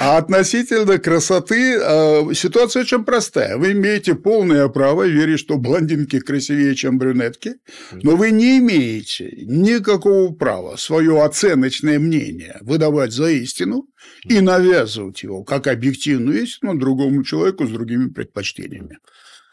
А 0.00 0.18
относительно 0.18 0.98
красоты 0.98 1.78
э, 1.78 2.34
ситуация 2.34 2.82
очень 2.82 3.04
простая. 3.04 3.56
Вы 3.56 3.72
имеете 3.72 4.16
полное 4.16 4.66
право 4.68 5.06
верить, 5.06 5.38
что 5.38 5.56
блондинки 5.56 6.18
красивее, 6.18 6.74
чем 6.74 6.98
брюнетки, 6.98 7.54
но 7.92 8.16
вы 8.16 8.32
не 8.32 8.58
имеете 8.58 9.30
никакого 9.46 10.32
права 10.34 10.76
свое 10.76 11.22
оценочное 11.22 12.00
мнение 12.00 12.58
выдавать 12.62 13.12
за 13.12 13.30
истину 13.30 13.86
и 14.24 14.40
навязывать 14.40 15.22
его 15.22 15.44
как 15.44 15.68
объективную 15.68 16.42
истину 16.42 16.76
другому 16.76 17.22
человеку 17.22 17.66
с 17.66 17.70
другими 17.70 18.08
предпочтениями. 18.08 18.98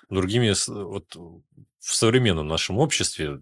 Другими, 0.09 0.53
вот 0.67 1.15
в 1.87 1.95
современном 1.95 2.47
нашем 2.47 2.79
обществе 2.79 3.39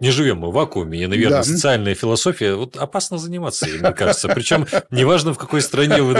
не 0.00 0.10
живем 0.10 0.38
мы 0.38 0.50
в 0.50 0.52
вакууме, 0.52 1.02
и, 1.02 1.06
наверное, 1.06 1.38
да. 1.38 1.44
социальная 1.44 1.94
философия, 1.94 2.54
вот 2.54 2.76
опасно 2.76 3.18
заниматься 3.18 3.66
ей, 3.66 3.78
мне 3.78 3.92
кажется. 3.92 4.28
Причем 4.28 4.66
неважно, 4.90 5.34
в 5.34 5.38
какой 5.38 5.60
стране 5.60 6.02
вы, 6.02 6.14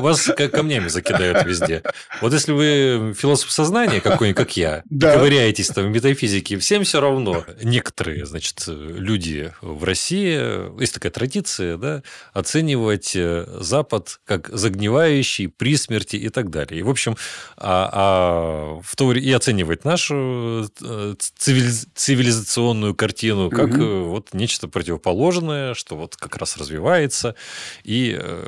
вас 0.00 0.30
камнями 0.52 0.88
закидают 0.88 1.44
везде. 1.44 1.82
Вот 2.20 2.32
если 2.32 2.52
вы 2.52 3.14
философ 3.16 3.50
сознания 3.50 4.00
какой-нибудь, 4.00 4.36
как 4.36 4.56
я, 4.56 4.82
да. 4.88 5.14
ковыряетесь 5.14 5.68
там 5.68 5.86
в 5.86 5.88
метафизике, 5.88 6.58
всем 6.58 6.84
все 6.84 7.00
равно. 7.00 7.44
Некоторые, 7.62 8.26
значит, 8.26 8.64
люди 8.66 9.52
в 9.60 9.82
России, 9.82 10.80
есть 10.80 10.94
такая 10.94 11.10
традиция, 11.10 11.76
да, 11.76 12.02
оценивать 12.32 13.16
э, 13.16 13.46
Запад 13.60 14.20
как 14.24 14.48
загнивающий, 14.52 15.48
при 15.48 15.76
смерти 15.76 16.16
и 16.16 16.28
так 16.28 16.50
далее. 16.50 16.80
И, 16.80 16.82
в 16.82 16.90
общем, 16.90 17.16
а, 17.56 17.90
а 17.92 18.80
в 18.82 18.94
то, 18.94 19.12
и 19.12 19.32
оценивать 19.32 19.84
нашу 19.84 20.70
э, 20.80 21.14
цивилизационную 21.18 22.94
картину 22.94 23.15
картину, 23.16 23.50
как 23.50 23.70
угу. 23.70 24.10
вот 24.10 24.34
нечто 24.34 24.68
противоположное, 24.68 25.72
что 25.74 25.96
вот 25.96 26.16
как 26.16 26.36
раз 26.36 26.58
развивается. 26.58 27.34
И 27.82 28.14
э, 28.18 28.46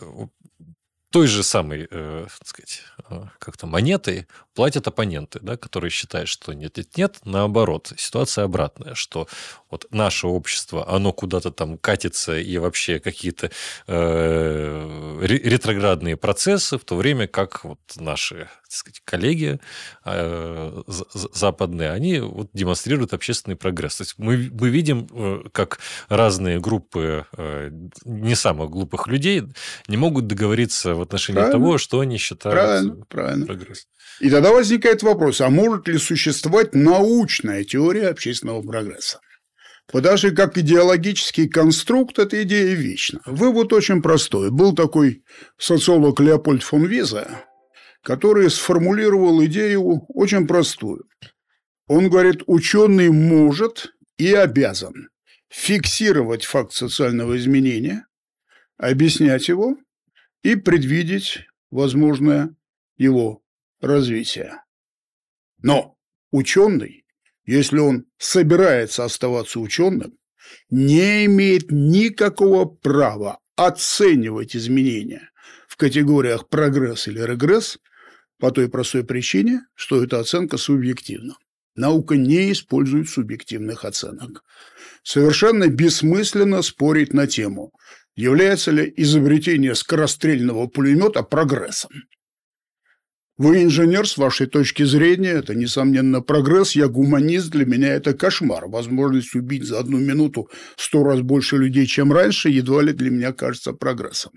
той 1.10 1.26
же 1.26 1.42
самой, 1.42 1.88
э, 1.90 2.26
так 2.38 2.48
сказать, 2.48 2.82
как-то 3.38 3.66
монетой 3.66 4.26
платят 4.58 4.88
оппоненты, 4.88 5.38
да, 5.40 5.56
которые 5.56 5.90
считают, 5.90 6.28
что 6.28 6.52
нет, 6.52 6.78
нет, 6.78 6.96
нет, 6.96 7.18
наоборот, 7.24 7.92
ситуация 7.96 8.42
обратная, 8.42 8.96
что 8.96 9.28
вот 9.70 9.86
наше 9.92 10.26
общество, 10.26 10.92
оно 10.92 11.12
куда-то 11.12 11.52
там 11.52 11.78
катится 11.78 12.36
и 12.36 12.58
вообще 12.58 12.98
какие-то 12.98 13.52
э, 13.86 15.18
ретроградные 15.20 16.16
процессы, 16.16 16.76
в 16.76 16.84
то 16.84 16.96
время 16.96 17.28
как 17.28 17.62
вот 17.62 17.78
наши 17.94 18.48
так 18.68 18.76
сказать, 18.76 19.00
коллеги 19.04 19.60
э, 20.04 20.82
западные, 20.86 21.90
они 21.90 22.20
вот 22.20 22.50
демонстрируют 22.52 23.14
общественный 23.14 23.56
прогресс. 23.56 23.96
То 23.96 24.02
есть 24.02 24.14
мы, 24.18 24.50
мы 24.52 24.68
видим, 24.68 25.06
э, 25.10 25.48
как 25.52 25.78
разные 26.10 26.60
группы 26.60 27.24
э, 27.36 27.70
не 28.04 28.34
самых 28.34 28.70
глупых 28.70 29.06
людей 29.06 29.44
не 29.86 29.96
могут 29.96 30.26
договориться 30.26 30.94
в 30.94 31.00
отношении 31.00 31.38
правильно. 31.38 31.58
того, 31.58 31.78
что 31.78 32.00
они 32.00 32.18
считают 32.18 32.58
правильно, 32.58 33.04
правильно. 33.08 33.46
прогресс. 33.46 33.86
И 34.20 34.28
тогда 34.30 34.47
возникает 34.50 35.02
вопрос, 35.02 35.40
а 35.40 35.50
может 35.50 35.88
ли 35.88 35.98
существовать 35.98 36.74
научная 36.74 37.64
теория 37.64 38.08
общественного 38.08 38.62
прогресса? 38.62 39.20
Что 39.90 40.30
как 40.32 40.58
идеологический 40.58 41.48
конструкт 41.48 42.18
эта 42.18 42.42
идея 42.42 42.74
вечна. 42.74 43.20
Вывод 43.24 43.72
очень 43.72 44.02
простой. 44.02 44.50
Был 44.50 44.74
такой 44.74 45.24
социолог 45.56 46.20
Леопольд 46.20 46.62
фон 46.62 46.84
Виза, 46.84 47.44
который 48.02 48.50
сформулировал 48.50 49.42
идею 49.46 50.04
очень 50.08 50.46
простую. 50.46 51.06
Он 51.86 52.10
говорит, 52.10 52.42
ученый 52.46 53.08
может 53.08 53.94
и 54.18 54.34
обязан 54.34 55.08
фиксировать 55.48 56.44
факт 56.44 56.72
социального 56.72 57.38
изменения, 57.38 58.06
объяснять 58.76 59.48
его 59.48 59.78
и 60.42 60.54
предвидеть 60.54 61.46
возможное 61.70 62.54
его 62.98 63.42
развитие. 63.80 64.62
Но 65.62 65.96
ученый, 66.30 67.04
если 67.44 67.78
он 67.78 68.06
собирается 68.18 69.04
оставаться 69.04 69.60
ученым, 69.60 70.18
не 70.70 71.26
имеет 71.26 71.70
никакого 71.70 72.64
права 72.64 73.38
оценивать 73.56 74.56
изменения 74.56 75.30
в 75.66 75.76
категориях 75.76 76.48
прогресс 76.48 77.08
или 77.08 77.20
регресс 77.20 77.78
по 78.38 78.50
той 78.50 78.68
простой 78.68 79.04
причине, 79.04 79.62
что 79.74 80.02
эта 80.02 80.20
оценка 80.20 80.56
субъективна. 80.56 81.36
Наука 81.74 82.16
не 82.16 82.52
использует 82.52 83.08
субъективных 83.08 83.84
оценок. 83.84 84.42
Совершенно 85.02 85.68
бессмысленно 85.68 86.62
спорить 86.62 87.12
на 87.12 87.26
тему, 87.26 87.72
является 88.16 88.72
ли 88.72 88.92
изобретение 88.96 89.76
скорострельного 89.76 90.66
пулемета 90.66 91.22
прогрессом. 91.22 91.90
Вы 93.38 93.62
инженер, 93.62 94.08
с 94.08 94.18
вашей 94.18 94.48
точки 94.48 94.82
зрения, 94.82 95.30
это, 95.30 95.54
несомненно, 95.54 96.20
прогресс. 96.20 96.72
Я 96.72 96.88
гуманист, 96.88 97.50
для 97.50 97.64
меня 97.64 97.94
это 97.94 98.12
кошмар. 98.12 98.66
Возможность 98.66 99.36
убить 99.36 99.62
за 99.62 99.78
одну 99.78 99.98
минуту 99.98 100.48
сто 100.76 101.04
раз 101.04 101.20
больше 101.20 101.56
людей, 101.56 101.86
чем 101.86 102.12
раньше, 102.12 102.48
едва 102.48 102.82
ли 102.82 102.92
для 102.92 103.10
меня 103.10 103.32
кажется 103.32 103.72
прогрессом. 103.72 104.32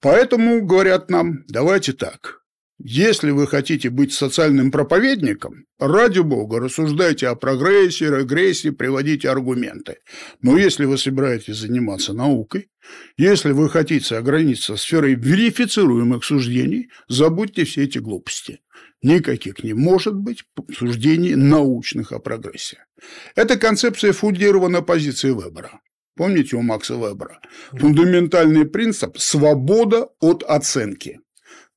Поэтому 0.00 0.66
говорят 0.66 1.08
нам, 1.08 1.44
давайте 1.46 1.92
так, 1.92 2.39
если 2.82 3.30
вы 3.30 3.46
хотите 3.46 3.90
быть 3.90 4.12
социальным 4.12 4.70
проповедником, 4.70 5.66
ради 5.78 6.20
бога, 6.20 6.60
рассуждайте 6.60 7.28
о 7.28 7.34
прогрессе, 7.34 8.06
регрессе, 8.06 8.72
приводите 8.72 9.28
аргументы. 9.28 9.98
Но 10.40 10.56
если 10.56 10.86
вы 10.86 10.96
собираетесь 10.96 11.58
заниматься 11.58 12.14
наукой, 12.14 12.70
если 13.18 13.52
вы 13.52 13.68
хотите 13.68 14.16
ограничиться 14.16 14.76
сферой 14.76 15.14
верифицируемых 15.14 16.24
суждений, 16.24 16.88
забудьте 17.06 17.64
все 17.64 17.84
эти 17.84 17.98
глупости. 17.98 18.60
Никаких 19.02 19.62
не 19.62 19.74
может 19.74 20.14
быть 20.14 20.44
суждений 20.74 21.34
научных 21.34 22.12
о 22.12 22.18
прогрессе. 22.18 22.84
Эта 23.34 23.58
концепция 23.58 24.12
фундирована 24.12 24.80
позицией 24.80 25.34
Вебера. 25.34 25.80
Помните 26.16 26.56
у 26.56 26.62
Макса 26.62 26.94
Вебера? 26.94 27.40
Фундаментальный 27.72 28.64
принцип– 28.64 29.16
свобода 29.18 30.08
от 30.20 30.42
оценки. 30.42 31.20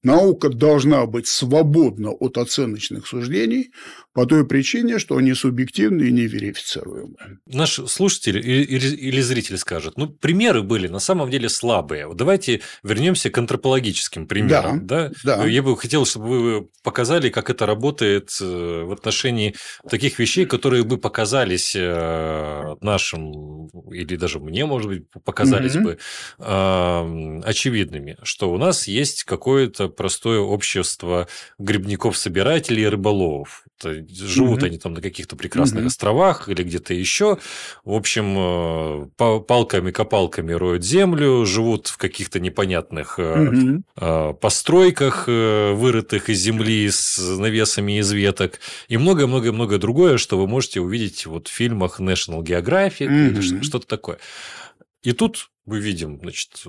Наука 0.04 0.50
должна 0.50 1.06
быть 1.06 1.28
свободна 1.28 2.12
от 2.12 2.38
оценочных 2.38 3.08
суждений 3.08 3.72
по 4.14 4.26
той 4.26 4.46
причине, 4.46 5.00
что 5.00 5.18
они 5.18 5.34
субъективны 5.34 6.04
и 6.04 6.12
неверифицируемы. 6.12 7.16
Наш 7.48 7.80
слушатель 7.88 8.38
или 8.38 9.22
зритель 9.22 9.58
скажет, 9.58 9.98
ну, 9.98 10.08
примеры 10.08 10.62
были 10.62 10.88
на 10.88 11.00
самом 11.00 11.30
деле 11.32 11.50
слабые. 11.50 12.08
Давайте 12.14 12.62
вернемся 12.84 13.30
к 13.30 13.38
антропологическим 13.38 14.28
примерам. 14.28 14.86
Да, 14.86 15.10
да? 15.24 15.38
да. 15.38 15.46
Я 15.48 15.64
бы 15.64 15.76
хотел, 15.76 16.06
чтобы 16.06 16.42
вы 16.42 16.70
показали, 16.84 17.30
как 17.30 17.50
это 17.50 17.66
работает 17.66 18.38
э, 18.40 18.84
в 18.84 18.92
отношении 18.92 19.56
таких 19.90 20.20
вещей, 20.20 20.46
которые 20.46 20.84
бы 20.84 20.98
показались 20.98 21.76
э, 21.76 22.76
нашим, 22.82 23.68
или 23.92 24.16
даже 24.16 24.40
мне, 24.40 24.66
может 24.66 24.88
быть, 24.88 25.04
показались 25.24 25.76
угу. 25.76 25.84
бы 25.84 25.98
очевидными, 26.38 28.18
что 28.24 28.52
у 28.52 28.58
нас 28.58 28.88
есть 28.88 29.24
какое-то 29.24 29.90
простое 29.90 30.40
общество 30.40 31.28
грибников-собирателей 31.58 32.84
и 32.84 32.88
рыболовов. 32.88 33.64
Живут 34.10 34.62
mm-hmm. 34.62 34.66
они 34.66 34.78
там 34.78 34.94
на 34.94 35.02
каких-то 35.02 35.36
прекрасных 35.36 35.84
mm-hmm. 35.84 35.88
островах 35.88 36.50
или 36.50 36.64
где-то 36.64 36.94
еще. 36.94 37.38
В 37.84 37.94
общем, 37.94 39.10
э, 39.18 39.40
палками-копалками 39.42 40.54
роют 40.54 40.84
землю, 40.84 41.46
живут 41.46 41.88
в 41.88 41.98
каких-то 41.98 42.40
непонятных 42.40 43.20
mm-hmm. 43.20 44.34
постройках, 44.36 45.28
вырытых 45.28 46.30
из 46.30 46.40
земли 46.40 46.90
с 46.90 47.18
навесами 47.18 48.00
из 48.00 48.12
веток. 48.12 48.60
И 48.88 48.98
многое-многое-многое 48.98 49.80
другое, 49.80 50.18
что 50.18 50.38
вы 50.38 50.48
можете 50.48 50.82
увидеть 50.82 51.26
вот 51.26 51.48
в 51.48 51.52
фильмах 51.52 52.00
National 52.00 52.42
Geographic 52.42 53.08
mm-hmm. 53.08 53.30
или 53.30 53.62
что-то 53.64 53.88
такое. 53.88 54.20
И 55.02 55.12
тут 55.12 55.50
мы 55.66 55.80
видим, 55.80 56.20
значит, 56.20 56.64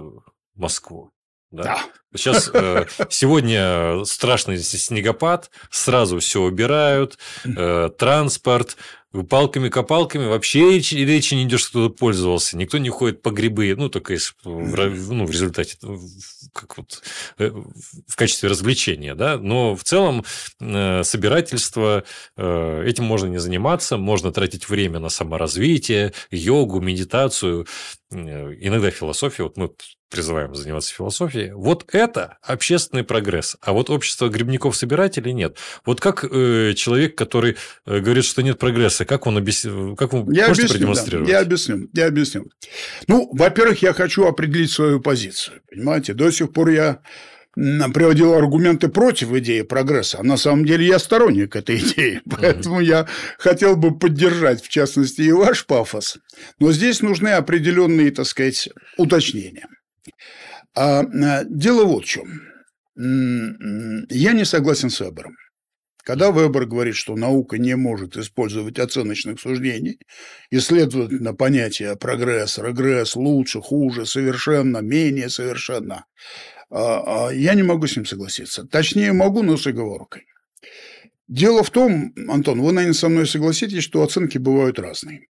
Москву. 0.54 1.10
Да. 1.50 1.62
да. 1.62 1.84
Сейчас 2.14 2.50
э, 2.52 2.86
сегодня 3.10 4.04
страшный 4.04 4.58
снегопад, 4.58 5.50
сразу 5.70 6.18
все 6.20 6.42
убирают, 6.42 7.18
э, 7.44 7.90
транспорт, 7.98 8.76
палками-копалками 9.22 10.26
вообще 10.26 10.72
речи, 10.72 10.96
речи 10.96 11.34
не 11.34 11.44
идет, 11.44 11.60
что 11.60 11.70
кто-то 11.70 11.94
пользовался. 11.94 12.56
Никто 12.56 12.78
не 12.78 12.88
ходит 12.88 13.22
по 13.22 13.30
грибы, 13.30 13.74
ну, 13.76 13.88
только 13.88 14.14
если 14.14 14.34
в, 14.42 15.12
ну, 15.12 15.26
в 15.26 15.30
результате, 15.30 15.76
как 16.52 16.76
вот, 16.76 17.02
э, 17.38 17.50
в 18.08 18.16
качестве 18.16 18.48
развлечения, 18.48 19.14
да. 19.14 19.38
Но 19.38 19.76
в 19.76 19.84
целом 19.84 20.24
э, 20.60 21.02
собирательство, 21.04 22.04
э, 22.36 22.84
этим 22.86 23.04
можно 23.04 23.26
не 23.26 23.38
заниматься, 23.38 23.96
можно 23.96 24.32
тратить 24.32 24.68
время 24.68 24.98
на 24.98 25.08
саморазвитие, 25.08 26.12
йогу, 26.30 26.80
медитацию, 26.80 27.66
иногда 28.10 28.90
философию. 28.90 29.48
Вот 29.48 29.56
мы 29.56 29.70
призываем 30.08 30.54
заниматься 30.54 30.94
философией. 30.94 31.52
Вот 31.52 31.84
это 31.92 32.03
общественный 32.42 33.04
прогресс. 33.04 33.56
А 33.60 33.72
вот 33.72 33.90
общество 33.90 34.28
грибников-собирателей 34.28 35.32
нет. 35.32 35.58
Вот 35.84 36.00
как 36.00 36.24
э, 36.24 36.74
человек, 36.74 37.16
который 37.16 37.56
говорит, 37.86 38.24
что 38.24 38.42
нет 38.42 38.58
прогресса, 38.58 39.04
как 39.04 39.26
он 39.26 39.38
объяс... 39.38 39.66
как 39.96 40.12
вы 40.12 40.34
Я 40.34 40.48
можете 40.48 40.66
объясню, 40.66 40.66
да, 40.66 40.68
продемонстрировать? 40.68 41.30
я 41.30 41.40
объясню, 41.40 41.88
я 41.92 42.06
объясню. 42.06 42.46
Ну, 43.08 43.28
во-первых, 43.32 43.82
я 43.82 43.92
хочу 43.92 44.26
определить 44.26 44.70
свою 44.70 45.00
позицию. 45.00 45.62
Понимаете, 45.70 46.14
до 46.14 46.30
сих 46.30 46.52
пор 46.52 46.68
я 46.70 47.00
приводил 47.54 48.34
аргументы 48.34 48.88
против 48.88 49.32
идеи 49.34 49.62
прогресса, 49.62 50.18
а 50.20 50.22
на 50.22 50.36
самом 50.36 50.64
деле 50.64 50.86
я 50.86 50.98
сторонник 50.98 51.54
этой 51.56 51.76
идеи, 51.78 52.20
поэтому 52.28 52.80
я 52.80 53.06
хотел 53.38 53.76
бы 53.76 53.96
поддержать, 53.96 54.62
в 54.62 54.68
частности, 54.68 55.22
и 55.22 55.32
ваш 55.32 55.66
пафос, 55.66 56.18
но 56.58 56.72
здесь 56.72 57.00
нужны 57.00 57.28
определенные, 57.28 58.10
так 58.10 58.26
сказать, 58.26 58.68
уточнения. 58.96 59.68
А, 60.74 61.00
а, 61.00 61.44
дело 61.44 61.84
вот 61.84 62.04
в 62.04 62.08
чем. 62.08 62.42
Я 62.96 64.32
не 64.32 64.44
согласен 64.44 64.90
с 64.90 65.00
Вебером. 65.00 65.36
Когда 66.04 66.30
Вебер 66.30 66.66
говорит, 66.66 66.96
что 66.96 67.16
наука 67.16 67.56
не 67.56 67.76
может 67.76 68.16
использовать 68.18 68.78
оценочных 68.78 69.40
суждений, 69.40 69.98
и, 70.50 70.60
следовательно, 70.60 71.32
понятия 71.32 71.96
прогресс, 71.96 72.58
регресс, 72.58 73.16
лучше, 73.16 73.60
хуже, 73.60 74.04
совершенно, 74.04 74.78
менее 74.78 75.30
совершенно, 75.30 76.04
а, 76.70 77.28
а, 77.28 77.32
я 77.32 77.54
не 77.54 77.62
могу 77.62 77.86
с 77.86 77.96
ним 77.96 78.04
согласиться. 78.04 78.66
Точнее, 78.66 79.12
могу, 79.14 79.42
но 79.42 79.56
с 79.56 79.66
оговоркой. 79.66 80.26
Дело 81.26 81.62
в 81.62 81.70
том, 81.70 82.12
Антон, 82.28 82.60
вы, 82.60 82.72
наверное, 82.72 82.94
со 82.94 83.08
мной 83.08 83.26
согласитесь, 83.26 83.82
что 83.82 84.02
оценки 84.02 84.36
бывают 84.36 84.78
разные. 84.78 85.28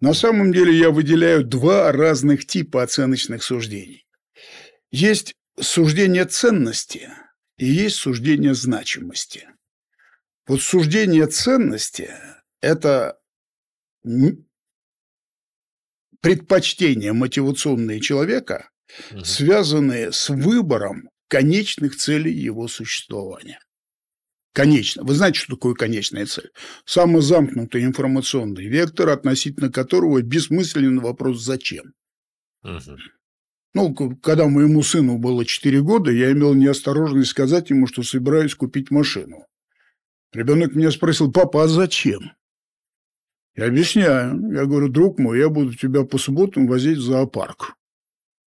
На 0.00 0.14
самом 0.14 0.52
деле 0.52 0.76
я 0.76 0.90
выделяю 0.90 1.44
два 1.44 1.92
разных 1.92 2.46
типа 2.46 2.82
оценочных 2.82 3.42
суждений. 3.42 4.06
Есть 4.92 5.34
суждение 5.58 6.26
ценности 6.26 7.10
и 7.56 7.66
есть 7.66 7.96
суждение 7.96 8.54
значимости. 8.54 9.48
Вот 10.46 10.60
суждение 10.60 11.26
ценности– 11.26 12.10
это 12.60 13.18
предпочтения 16.20 17.12
мотивационные 17.12 18.00
человека, 18.00 18.70
Мгм. 19.10 19.24
связанные 19.24 20.12
с 20.12 20.28
выбором 20.28 21.08
конечных 21.28 21.96
целей 21.96 22.32
его 22.34 22.68
существования. 22.68 23.58
Конечно. 24.52 25.02
Вы 25.02 25.14
знаете, 25.14 25.38
что 25.38 25.54
такое 25.54 25.74
конечная 25.74 26.26
цель? 26.26 26.50
Самозамкнутый 26.84 27.84
информационный 27.84 28.66
вектор, 28.66 29.08
относительно 29.08 29.72
которого 29.72 30.20
бессмысленный 30.20 31.00
вопрос 31.00 31.42
«зачем?». 31.42 31.94
Мгм. 32.62 32.98
Ну, 33.74 33.94
когда 33.94 34.48
моему 34.48 34.82
сыну 34.82 35.18
было 35.18 35.44
4 35.44 35.80
года, 35.82 36.10
я 36.10 36.32
имел 36.32 36.54
неосторожность 36.54 37.30
сказать 37.30 37.70
ему, 37.70 37.86
что 37.86 38.02
собираюсь 38.02 38.54
купить 38.54 38.90
машину. 38.90 39.46
Ребенок 40.32 40.74
меня 40.74 40.90
спросил, 40.90 41.32
папа, 41.32 41.64
а 41.64 41.68
зачем? 41.68 42.32
Я 43.54 43.66
объясняю. 43.66 44.52
Я 44.52 44.64
говорю, 44.66 44.88
друг 44.88 45.18
мой, 45.18 45.38
я 45.38 45.48
буду 45.48 45.74
тебя 45.74 46.04
по 46.04 46.18
субботам 46.18 46.66
возить 46.66 46.98
в 46.98 47.02
зоопарк. 47.02 47.74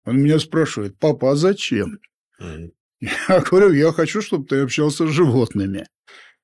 Он 0.04 0.20
меня 0.20 0.38
спрашивает, 0.38 0.98
папа, 0.98 1.32
а 1.32 1.36
зачем? 1.36 1.98
Мгм. 2.38 2.72
Я 3.00 3.40
говорю, 3.40 3.72
я 3.72 3.92
хочу, 3.92 4.22
чтобы 4.22 4.46
ты 4.46 4.62
общался 4.62 5.06
с 5.06 5.10
животными. 5.10 5.86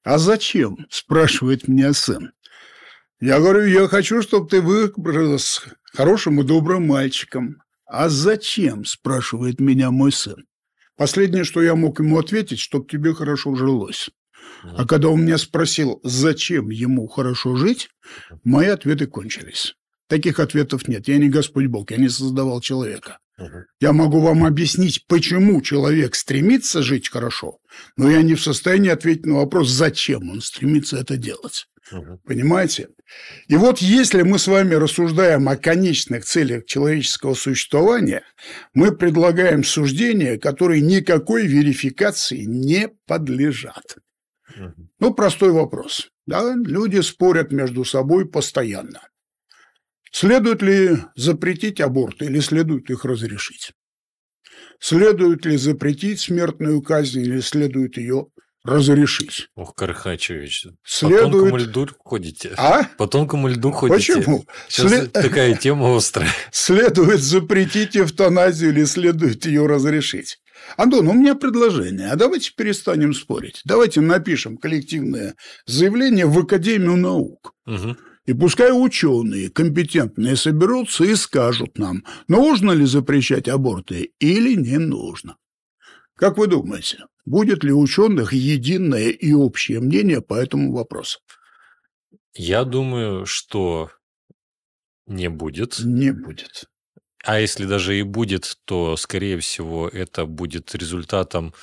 А 0.05 0.19
зачем? 0.19 0.87
Спрашивает 0.91 1.69
меня 1.69 1.93
сын. 1.93 2.33
Я 3.21 3.39
говорю, 3.39 3.67
я 3.67 3.87
хочу, 3.87 4.21
чтобы 4.21 4.49
ты 4.49 4.61
вырос 4.61 5.65
хорошим 5.93 6.41
и 6.41 6.45
добрым 6.45 6.89
мальчиком. 6.89 7.63
А 7.95 8.09
зачем? 8.09 8.87
Спрашивает 8.87 9.61
меня 9.61 9.91
мой 9.91 10.13
сын. 10.13 10.47
Последнее, 10.97 11.45
что 11.45 11.61
я 11.61 11.75
мог 11.75 12.01
ему 12.01 12.19
ответить, 12.19 12.59
чтобы 12.59 12.87
тебе 12.87 13.13
хорошо 13.13 13.55
жилось. 13.55 14.09
А 14.63 14.87
когда 14.87 15.09
он 15.09 15.27
меня 15.27 15.37
спросил, 15.37 16.01
зачем 16.03 16.71
ему 16.71 17.07
хорошо 17.07 17.55
жить, 17.55 17.91
мои 18.45 18.69
ответы 18.69 19.07
кончились. 19.07 19.75
Таких 20.09 20.41
ответов 20.41 20.89
нет. 20.89 21.07
Я 21.07 21.19
не 21.19 21.29
Господь 21.29 21.67
Бог, 21.67 21.91
я 21.91 21.99
не 21.99 22.09
создавал 22.09 22.63
человека. 22.63 23.19
Я 23.79 23.93
могу 23.93 24.21
вам 24.21 24.47
объяснить, 24.47 25.07
почему 25.07 25.61
человек 25.61 26.15
стремится 26.15 26.81
жить 26.81 27.11
хорошо, 27.11 27.59
но 27.99 28.11
я 28.11 28.23
не 28.23 28.37
в 28.37 28.43
состоянии 28.43 28.91
ответить 28.91 29.27
на 29.27 29.35
вопрос, 29.35 29.69
зачем 29.69 30.31
он 30.31 30.41
стремится 30.41 30.97
это 30.97 31.19
делать. 31.19 31.67
Понимаете? 32.25 32.89
И 33.49 33.57
вот 33.57 33.79
если 33.79 34.23
мы 34.23 34.39
с 34.39 34.47
вами 34.47 34.75
рассуждаем 34.75 35.49
о 35.49 35.57
конечных 35.57 36.25
целях 36.25 36.67
человеческого 36.67 37.35
существования, 37.35 38.23
мы 38.75 38.97
предлагаем 38.97 39.65
суждения, 39.65 40.39
которые 40.39 40.81
никакой 40.81 41.47
верификации 41.47 42.45
не 42.45 42.89
подлежат. 43.07 43.97
Ну, 44.99 45.15
простой 45.15 45.53
вопрос. 45.53 46.11
Да? 46.27 46.55
Люди 46.55 47.01
спорят 47.01 47.53
между 47.53 47.85
собой 47.85 48.29
постоянно. 48.29 49.01
Следует 50.11 50.63
ли 50.63 50.99
запретить 51.17 51.81
аборты 51.81 52.27
или 52.27 52.41
следует 52.41 52.91
их 52.91 53.05
разрешить? 53.05 53.73
Следует 54.79 55.47
ли 55.47 55.57
запретить 55.57 56.21
смертную 56.21 56.83
казнь 56.83 57.21
или 57.21 57.41
следует 57.41 57.97
ее 57.97 58.27
разрешить? 58.65 59.49
Ох, 59.55 59.75
Кархачевич, 59.75 60.65
по 60.65 60.71
Следует- 60.85 61.31
тонкому 61.33 61.57
льду 61.59 61.89
ходите. 62.05 62.53
А? 62.57 62.85
По 62.99 63.07
тонкому 63.07 63.49
льду 63.49 63.71
ходите. 63.73 64.15
Почему? 64.17 64.45
Сейчас 64.69 64.89
След- 64.91 65.13
такая 65.13 65.55
тема 65.55 65.97
острая. 65.97 66.31
Следует 66.53 67.21
запретить 67.21 67.97
эвтаназию 67.97 68.71
или 68.71 68.85
следует 68.85 69.45
ее 69.47 69.67
разрешить? 69.67 70.39
Антон, 70.77 71.09
у 71.09 71.13
меня 71.13 71.35
предложение. 71.35 72.09
А 72.11 72.17
давайте 72.17 72.53
перестанем 72.57 73.15
спорить. 73.15 73.61
Давайте 73.65 74.01
напишем 74.01 74.57
коллективное 74.57 75.35
заявление 75.67 76.27
в 76.27 76.39
Академию 76.39 76.97
наук. 76.97 77.53
Мгм. 77.67 77.97
И 78.27 78.35
пускай 78.35 78.71
ученые 78.73 79.51
компетентные 79.51 80.37
соберутся 80.37 81.03
и 81.05 81.17
скажут 81.17 81.77
нам, 81.79 82.05
нужно 82.29 82.71
ли 82.71 82.87
запрещать 82.87 83.49
аборты 83.49 84.13
или 84.21 84.55
не 84.55 84.79
нужно. 84.79 85.35
Как 86.23 86.39
вы 86.39 86.47
думаете, 86.47 86.99
будет 87.25 87.65
ли 87.65 87.73
у 87.73 87.81
ученых 87.81 88.33
единое 88.33 89.09
и 89.09 89.33
общее 89.33 89.81
мнение 89.81 90.23
по 90.23 90.35
этому 90.35 90.73
вопросу? 90.73 91.19
Я 92.33 92.63
думаю, 92.63 93.27
что 93.27 93.91
не 95.09 95.29
будет. 95.29 95.81
Не 95.81 96.13
будет. 96.13 96.67
А 97.25 97.41
если 97.41 97.67
даже 97.67 97.99
и 97.99 98.03
будет, 98.03 98.57
то, 98.67 98.97
скорее 98.97 99.41
всего, 99.41 99.89
это 99.89 100.25
будет 100.25 100.73
результатом 100.77 101.55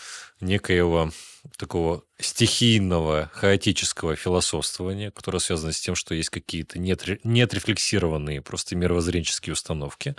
некоего 0.42 1.14
такого 1.58 2.04
стихийного, 2.20 3.30
хаотического 3.34 4.16
философствования, 4.16 5.12
которое 5.12 5.40
связано 5.40 5.72
с 5.72 5.80
тем, 5.80 5.96
что 5.96 6.14
есть 6.14 6.30
какие-то 6.30 6.80
неотре- 6.80 7.20
неотрефлексированные 7.24 8.42
просто 8.42 8.76
мировоззренческие 8.76 9.54
установки. 9.54 10.16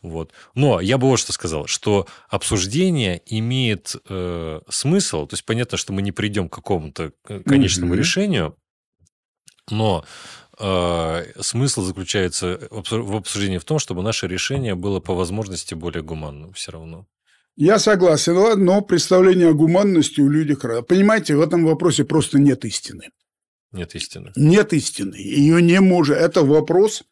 Вот. 0.00 0.32
Но 0.54 0.80
я 0.80 0.98
бы 0.98 1.08
вот 1.08 1.18
что 1.18 1.32
сказал, 1.32 1.66
что 1.66 2.06
обсуждение 2.28 3.22
имеет 3.26 3.96
э, 4.08 4.60
смысл, 4.68 5.26
то 5.26 5.34
есть 5.34 5.44
понятно, 5.44 5.78
что 5.78 5.92
мы 5.92 6.02
не 6.02 6.12
придем 6.12 6.48
к 6.48 6.54
какому-то 6.54 7.12
э, 7.28 7.40
конечному 7.40 7.92
Мгм. 7.92 7.98
решению, 7.98 8.56
но 9.70 10.04
э, 10.58 11.40
смысл 11.40 11.82
заключается 11.82 12.58
в 12.70 13.16
обсуждении 13.16 13.58
в 13.58 13.64
том, 13.64 13.78
чтобы 13.78 14.02
наше 14.02 14.26
решение 14.26 14.74
было 14.74 15.00
по 15.00 15.14
возможности 15.14 15.74
более 15.74 16.02
гуманным 16.02 16.52
все 16.52 16.72
равно. 16.72 17.06
Я 17.56 17.78
согласен, 17.78 18.64
но 18.64 18.80
представление 18.80 19.48
о 19.48 19.54
гуманности 19.54 20.20
у 20.20 20.28
людей... 20.28 20.56
разное. 20.60 20.82
Понимаете, 20.82 21.36
в 21.36 21.40
этом 21.40 21.64
вопросе 21.64 22.04
просто 22.04 22.38
нет 22.38 22.64
истины. 22.64 23.10
Нет 23.72 23.94
истины. 23.94 24.32
Нет 24.36 24.72
истины. 24.72 25.16
Ее 25.16 25.60
не 25.62 25.80
может. 25.80 26.16
Это 26.16 26.42
вопрос 26.42 27.04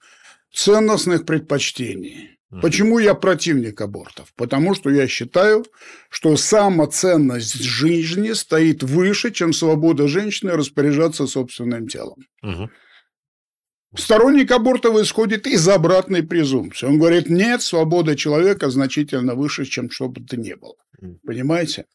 ценностных 0.53 1.27
предпочтений. 1.27 2.39
Мгм. 2.51 2.63
Почему 2.63 2.99
я 2.99 3.15
противник 3.15 3.81
абортов? 3.81 4.33
Потому 4.35 4.75
что 4.75 4.91
я 4.91 5.07
считаю, 5.07 5.65
что 6.09 6.37
самоценность 6.37 7.63
жизни 7.63 8.33
стоит 8.33 8.83
выше, 8.83 9.31
чем 9.31 9.53
свобода 9.53 10.09
женщины 10.09 10.53
распоряжаться 10.53 11.27
собственным 11.27 11.87
телом. 11.87 12.17
Мгм. 12.43 12.71
Сторонник 13.97 14.51
абортов 14.53 14.97
исходит 15.01 15.47
из 15.47 15.67
обратной 15.69 16.23
презумпции. 16.23 16.87
Он 16.87 16.99
говорит, 16.99 17.29
нет, 17.29 17.61
свобода 17.61 18.15
человека 18.15 18.71
значительно 18.71 19.35
выше, 19.35 19.65
чем 19.65 19.91
что 19.91 20.09
бы 20.09 20.25
то 20.25 20.37
ни 20.37 20.55
было. 20.55 20.77
Понимаете? 21.25 21.87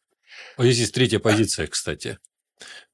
Вот 0.58 0.64
здесь 0.64 0.80
есть 0.80 0.94
третья 0.94 1.18
позиция, 1.18 1.66
кстати, 1.66 2.18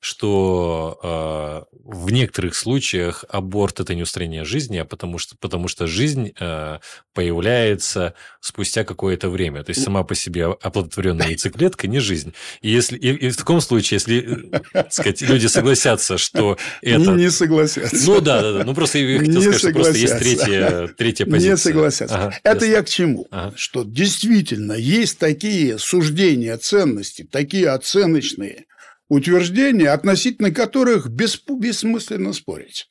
что 0.02 0.98
э, 1.00 1.76
в 1.84 2.10
некоторых 2.10 2.56
случаях 2.56 3.24
аборт 3.28 3.78
это 3.78 3.94
не 3.94 4.02
устранение 4.02 4.44
жизни, 4.44 4.78
а 4.78 4.84
потому 4.84 5.18
что, 5.18 5.36
потому 5.36 5.68
что 5.68 5.86
жизнь 5.86 6.32
э, 6.40 6.78
появляется 7.14 8.14
спустя 8.40 8.82
какое-то 8.82 9.30
время. 9.30 9.62
То 9.62 9.70
есть 9.70 9.84
сама 9.84 10.02
по 10.02 10.16
себе 10.16 10.46
оплодотворенная 10.46 11.28
яйцеклетка 11.28 11.86
не 11.86 12.00
жизнь. 12.00 12.34
И, 12.62 12.70
если, 12.70 12.98
и, 12.98 13.10
и 13.10 13.30
в 13.30 13.36
таком 13.36 13.60
случае, 13.60 13.96
если 13.98 14.50
э, 14.74 14.84
сказать, 14.90 15.22
люди 15.22 15.46
согласятся, 15.46 16.18
что 16.18 16.58
это... 16.80 16.98
Не, 16.98 17.24
не 17.24 17.30
согласятся. 17.30 18.04
Ну 18.04 18.20
да, 18.20 18.42
да, 18.42 18.52
да. 18.54 18.64
Ну 18.64 18.74
просто 18.74 18.98
я 18.98 19.20
хотел 19.20 19.34
Не 19.34 19.40
сказать, 19.40 19.58
что 19.60 19.72
просто 19.72 19.98
есть 19.98 20.18
третья, 20.18 20.88
третья 20.98 21.26
позиция. 21.26 21.50
Не 21.52 21.56
согласятся. 21.56 22.16
Ага, 22.16 22.40
Это 22.42 22.64
ясно. 22.64 22.76
я 22.76 22.82
к 22.82 22.88
чему? 22.88 23.28
Ага. 23.30 23.54
Что 23.56 23.84
действительно 23.84 24.72
есть 24.72 25.20
такие 25.20 25.78
суждения 25.78 26.56
ценности, 26.56 27.22
такие 27.30 27.68
оценочные 27.68 28.66
утверждения, 29.08 29.90
относительно 29.90 30.50
которых 30.50 31.08
бес- 31.08 31.42
бессмысленно 31.48 32.32
спорить. 32.32 32.86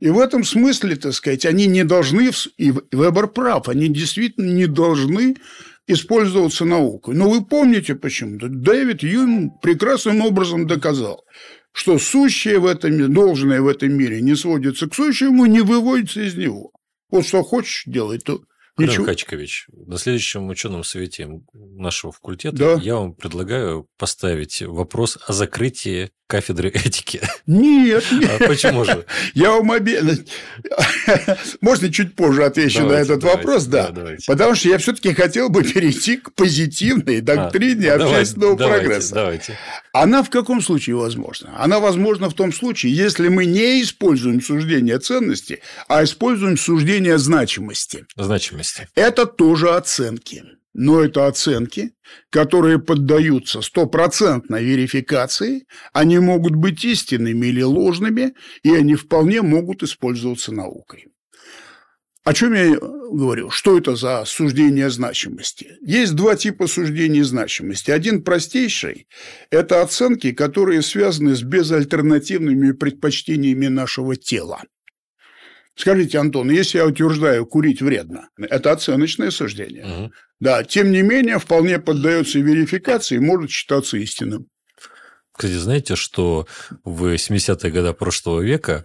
И 0.00 0.08
в 0.08 0.18
этом 0.18 0.44
смысле, 0.44 0.96
так 0.96 1.12
сказать, 1.12 1.44
они 1.44 1.66
не 1.66 1.84
должны, 1.84 2.30
и 2.56 2.72
Вебер 2.90 3.28
прав, 3.28 3.68
они 3.68 3.88
действительно 3.88 4.50
не 4.50 4.66
должны 4.66 5.36
использоваться 5.86 6.64
наукой. 6.64 7.14
Но 7.14 7.28
вы 7.28 7.44
помните 7.44 7.94
почему? 7.94 8.38
Дэвид 8.40 9.02
Юм 9.02 9.50
прекрасным 9.60 10.22
образом 10.22 10.66
доказал, 10.66 11.24
что 11.72 11.98
сущее 11.98 12.58
в 12.58 12.66
этом 12.66 13.12
должное 13.12 13.60
в 13.60 13.68
этом 13.68 13.92
мире 13.92 14.22
не 14.22 14.34
сводится 14.36 14.88
к 14.88 14.94
сущему, 14.94 15.46
не 15.46 15.60
выводится 15.60 16.22
из 16.22 16.34
него. 16.34 16.72
Вот 17.10 17.26
что 17.26 17.42
хочешь 17.42 17.82
делать, 17.86 18.24
то 18.24 18.40
Ничего. 18.88 19.04
Хачкович, 19.06 19.66
на 19.72 19.98
следующем 19.98 20.48
ученом 20.48 20.84
совете 20.84 21.28
нашего 21.52 22.12
факультета 22.12 22.56
Да. 22.56 22.72
я 22.82 22.96
вам 22.96 23.14
предлагаю 23.14 23.86
поставить 23.98 24.62
вопрос 24.62 25.18
о 25.26 25.32
закрытии 25.32 26.10
кафедры 26.30 26.68
этики. 26.70 27.20
Нет, 27.46 28.04
нет. 28.12 28.30
А 28.40 28.46
почему 28.46 28.84
же? 28.84 29.04
Я 29.34 29.50
вам 29.50 29.68
обе... 29.70 30.00
Можно 31.60 31.92
чуть 31.92 32.14
позже 32.14 32.44
отвечу 32.44 32.82
на 32.82 32.88
Давайте, 32.88 33.12
этот 33.12 33.20
давайте, 33.22 33.38
вопрос, 33.38 33.64
да. 33.66 33.88
давайте. 33.90 34.24
Потому 34.26 34.54
что 34.54 34.68
я 34.68 34.78
все-таки 34.78 35.12
хотел 35.12 35.48
бы 35.48 35.64
перейти 35.64 36.18
к 36.18 36.32
позитивной 36.34 37.20
доктрине 37.20 37.92
А, 37.92 37.96
общественного 37.96 38.56
давайте, 38.56 38.84
прогресса. 38.86 39.14
Давайте. 39.14 39.58
Она 39.92 40.22
в 40.22 40.30
каком 40.30 40.62
случае 40.62 40.94
возможна? 40.96 41.52
Она 41.58 41.80
возможна 41.80 42.30
в 42.30 42.34
том 42.34 42.52
случае, 42.52 42.94
если 42.94 43.26
мы 43.26 43.44
не 43.44 43.82
используем 43.82 44.40
суждение 44.40 45.00
ценности, 45.00 45.60
а 45.88 46.04
используем 46.04 46.56
суждение 46.56 47.18
значимости. 47.18 48.06
Значимости. 48.74 48.88
Это 48.94 49.26
тоже 49.26 49.70
оценки. 49.70 50.44
Но 50.72 51.00
это 51.00 51.26
оценки, 51.26 51.92
которые 52.30 52.78
поддаются 52.78 53.60
стопроцентной 53.60 54.64
верификации, 54.64 55.66
они 55.92 56.20
могут 56.20 56.54
быть 56.54 56.84
истинными 56.84 57.46
или 57.46 57.62
ложными, 57.62 58.34
и 58.62 58.72
они 58.74 58.94
вполне 58.94 59.42
могут 59.42 59.82
использоваться 59.82 60.52
наукой. 60.52 61.08
О 62.22 62.34
чем 62.34 62.54
я 62.54 62.76
говорю? 62.78 63.50
Что 63.50 63.78
это 63.78 63.96
за 63.96 64.24
суждение 64.26 64.90
значимости? 64.90 65.76
Есть 65.80 66.14
два 66.14 66.36
типа 66.36 66.68
суждений 66.68 67.22
значимости. 67.22 67.90
Один 67.90 68.22
простейший– 68.22 69.08
это 69.50 69.82
оценки, 69.82 70.30
которые 70.32 70.82
связаны 70.82 71.34
с 71.34 71.42
безальтернативными 71.42 72.72
предпочтениями 72.72 73.66
нашего 73.66 74.14
тела. 74.16 74.62
Скажите, 75.76 76.18
Антон, 76.18 76.50
если 76.50 76.78
я 76.78 76.86
утверждаю, 76.86 77.46
курить 77.46 77.80
вредно, 77.80 78.28
это 78.38 78.72
оценочное 78.72 79.30
суждение. 79.30 79.84
Мгм. 79.84 80.12
Да, 80.40 80.64
тем 80.64 80.90
не 80.90 81.02
менее, 81.02 81.38
вполне 81.38 81.78
поддается 81.78 82.38
верификации 82.38 83.16
и 83.16 83.20
может 83.20 83.50
считаться 83.50 83.96
истинным. 83.96 84.46
Кстати, 85.32 85.54
знаете, 85.54 85.96
что 85.96 86.46
в 86.84 87.14
70-е 87.14 87.70
годы 87.70 87.92
прошлого 87.94 88.40
века 88.40 88.84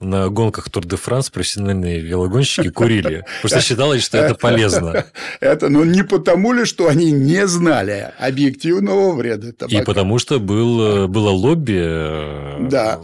На 0.00 0.28
гонках 0.28 0.70
Тур 0.70 0.84
де 0.84 0.96
Франс 0.96 1.30
профессиональные 1.30 2.00
велогонщики 2.00 2.70
курили, 2.70 3.24
потому 3.42 3.48
что 3.48 3.60
считалось, 3.60 4.02
что 4.02 4.18
это 4.18 4.34
полезно. 4.34 5.04
Это, 5.40 5.68
ну, 5.68 5.84
не 5.84 6.02
потому 6.04 6.52
ли, 6.52 6.64
что 6.64 6.88
они 6.88 7.10
не 7.12 7.46
знали 7.46 8.12
объективного 8.18 9.12
вреда 9.14 9.48
И 9.48 9.52
табака. 9.52 9.82
потому 9.84 10.18
что 10.18 10.38
был, 10.40 11.08
было 11.08 11.30
лобби 11.30 11.80
э, 11.80 12.68
Да. 12.70 13.00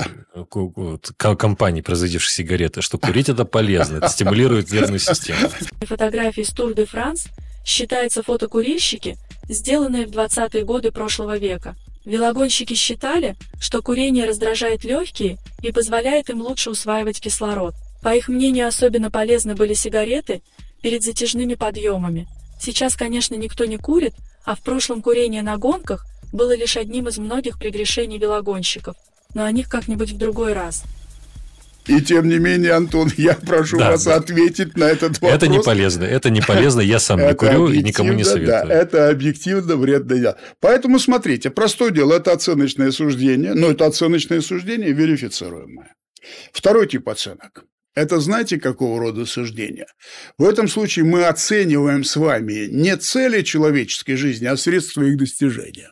компаний, 1.17 1.83
производивших 1.83 2.31
сигареты, 2.31 2.83
что 2.83 2.99
курить 2.99 3.29
это 3.29 3.45
полезно, 3.45 3.99
это 3.99 4.09
стимулирует 4.09 4.71
нервную 4.73 4.99
систему. 4.99 5.49
Фотографии 5.83 6.43
с 6.43 6.51
Тур 6.51 6.75
де 6.75 6.85
Франс 6.87 7.27
считаются 7.65 8.23
фотокурильщики, 8.23 9.17
сделанные 9.49 10.07
в 10.07 10.11
20-е 10.11 10.65
годы 10.65 10.91
прошлого 10.93 11.39
века. 11.39 11.77
Велогонщики 12.05 12.75
считали, 12.75 13.37
что 13.61 13.83
курение 13.83 14.25
раздражает 14.25 14.85
легкие 14.85 15.39
и 15.63 15.71
позволяет 15.71 16.31
им 16.31 16.41
лучше 16.41 16.71
усваивать 16.71 17.21
кислород. 17.21 17.75
По 18.03 18.15
их 18.15 18.29
мнению, 18.29 18.69
особенно 18.69 19.11
полезны 19.11 19.55
были 19.55 19.75
сигареты 19.75 20.43
перед 20.81 21.03
затяжными 21.03 21.55
подъемами. 21.55 22.27
Сейчас, 22.59 22.97
конечно, 22.97 23.35
никто 23.35 23.67
не 23.67 23.77
курит, 23.77 24.15
а 24.45 24.55
в 24.55 24.61
прошлом 24.61 25.03
курение 25.03 25.43
на 25.43 25.59
гонках 25.59 26.07
было 26.33 26.57
лишь 26.57 26.77
одним 26.77 27.09
из 27.09 27.19
многих 27.19 27.59
прегрешений 27.59 28.19
велогонщиков. 28.19 28.97
Но 29.35 29.45
о 29.45 29.53
них 29.53 29.69
как-нибудь 29.69 30.11
в 30.11 30.19
другой 30.19 30.55
раз. 30.55 30.85
И 31.87 32.01
тем 32.01 32.29
не 32.29 32.39
менее, 32.39 32.73
Антон, 32.73 33.11
я 33.17 33.35
прошу 33.35 33.79
Да, 33.79 33.93
вас 33.93 34.05
да. 34.05 34.17
ответить 34.17 34.77
на 34.77 34.85
этот 34.85 35.21
вопрос. 35.21 35.33
Это 35.33 35.49
не 35.49 35.61
полезно, 35.61 36.05
это 36.05 36.31
не 36.31 36.41
полезно, 36.41 36.81
я 36.81 36.99
сам 36.99 37.21
не 37.21 37.35
курю 37.35 37.69
и 37.69 37.83
никому 37.83 38.13
не 38.13 38.25
советую. 38.25 38.69
Да, 38.69 38.75
это 38.75 39.09
объективно 39.09 39.77
вредно. 39.77 40.17
дело. 40.19 40.39
Поэтому 40.61 40.99
смотрите, 40.99 41.51
простое 41.51 41.91
дело, 41.91 42.15
это 42.15 42.33
оценочное 42.33 42.91
суждение, 42.91 43.55
но 43.55 43.71
это 43.71 43.87
оценочное 43.87 44.41
суждение 44.41 44.93
верифицируемое. 44.93 45.95
Второй 46.53 46.87
тип 46.87 47.09
оценок. 47.09 47.65
Это 47.95 48.21
знаете, 48.21 48.59
какого 48.61 49.01
рода 49.01 49.27
суждения? 49.27 49.87
В 50.39 50.45
этом 50.45 50.69
случае 50.69 51.05
мы 51.05 51.25
оцениваем 51.25 52.05
с 52.05 52.15
вами 52.17 52.69
не 52.71 52.97
цели 52.97 53.43
человеческой 53.43 54.15
жизни, 54.15 54.47
а 54.47 54.57
средства 54.57 55.03
их 55.03 55.17
достижения. 55.17 55.91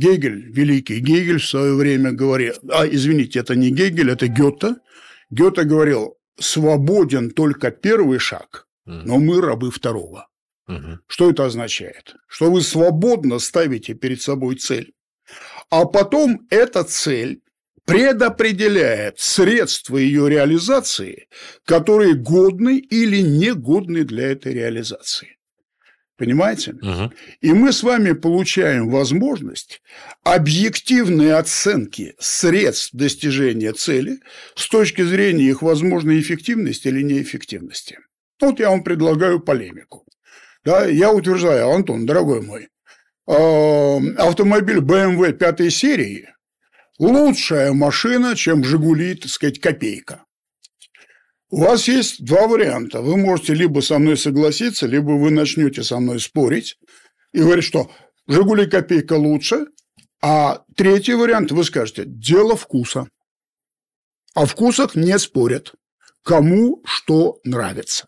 Гегель, 0.00 0.50
великий 0.50 1.00
Гегель 1.00 1.38
в 1.38 1.46
свое 1.46 1.74
время 1.74 2.12
говорил, 2.12 2.54
а, 2.70 2.86
извините, 2.86 3.40
это 3.40 3.54
не 3.54 3.70
Гегель, 3.70 4.10
это 4.10 4.28
Гёте. 4.28 4.76
Гёте 5.30 5.64
говорил, 5.64 6.14
свободен 6.38 7.30
только 7.30 7.70
первый 7.70 8.18
шаг, 8.18 8.66
но 8.86 9.18
мы 9.18 9.40
рабы 9.40 9.70
второго. 9.70 10.26
Что 11.06 11.30
это 11.30 11.44
означает? 11.44 12.14
Что 12.28 12.50
вы 12.50 12.62
свободно 12.62 13.38
ставите 13.40 13.94
перед 13.94 14.22
собой 14.22 14.54
цель, 14.56 14.92
а 15.68 15.84
потом 15.84 16.46
эта 16.50 16.84
цель 16.84 17.42
предопределяет 17.84 19.18
средства 19.18 19.98
ее 19.98 20.30
реализации, 20.30 21.26
которые 21.66 22.14
годны 22.14 22.78
или 22.78 23.20
негодны 23.20 24.04
для 24.04 24.32
этой 24.32 24.54
реализации. 24.54 25.36
Понимаете? 26.20 26.74
Мгм. 26.82 27.12
И 27.40 27.50
мы 27.54 27.72
с 27.72 27.82
вами 27.82 28.12
получаем 28.12 28.90
возможность 28.90 29.80
объективной 30.22 31.32
оценки 31.32 32.14
средств 32.18 32.90
достижения 32.92 33.72
цели 33.72 34.18
с 34.54 34.68
точки 34.68 35.00
зрения 35.00 35.44
их 35.44 35.62
возможной 35.62 36.20
эффективности 36.20 36.88
или 36.88 37.00
неэффективности. 37.02 38.00
Вот 38.38 38.60
я 38.60 38.68
вам 38.68 38.84
предлагаю 38.84 39.40
полемику. 39.40 40.04
Да, 40.62 40.84
я 40.84 41.10
утверждаю, 41.10 41.70
Антон, 41.70 42.04
дорогой 42.04 42.42
мой, 42.42 42.68
э, 43.26 44.14
автомобиль 44.18 44.80
BMW 44.80 45.32
пятой 45.32 45.70
серии 45.70 46.28
лучшая 46.98 47.72
машина, 47.72 48.36
чем 48.36 48.62
«Жигули», 48.62 49.14
так 49.14 49.30
сказать, 49.30 49.58
копейка. 49.58 50.24
У 51.50 51.62
вас 51.62 51.88
есть 51.88 52.24
два 52.24 52.46
варианта. 52.46 53.02
Вы 53.02 53.16
можете 53.16 53.54
либо 53.54 53.80
со 53.80 53.98
мной 53.98 54.16
согласиться, 54.16 54.86
либо 54.86 55.10
вы 55.12 55.30
начнете 55.30 55.82
со 55.82 55.98
мной 55.98 56.20
спорить 56.20 56.78
и 57.32 57.40
говорить, 57.40 57.64
что 57.64 57.90
«Жигули» 58.28 58.66
копейка 58.66 59.14
лучше, 59.14 59.66
а 60.22 60.64
третий 60.76 61.14
вариант 61.14 61.50
вы 61.50 61.64
скажете 61.64 62.04
«дело 62.06 62.56
вкуса». 62.56 63.08
О 64.34 64.46
вкусах 64.46 64.94
не 64.94 65.18
спорят. 65.18 65.74
Кому 66.22 66.82
что 66.84 67.40
нравится. 67.42 68.06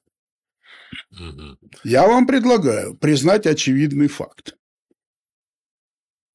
Я 1.82 2.06
вам 2.06 2.26
предлагаю 2.26 2.96
признать 2.96 3.46
очевидный 3.46 4.06
факт. 4.06 4.54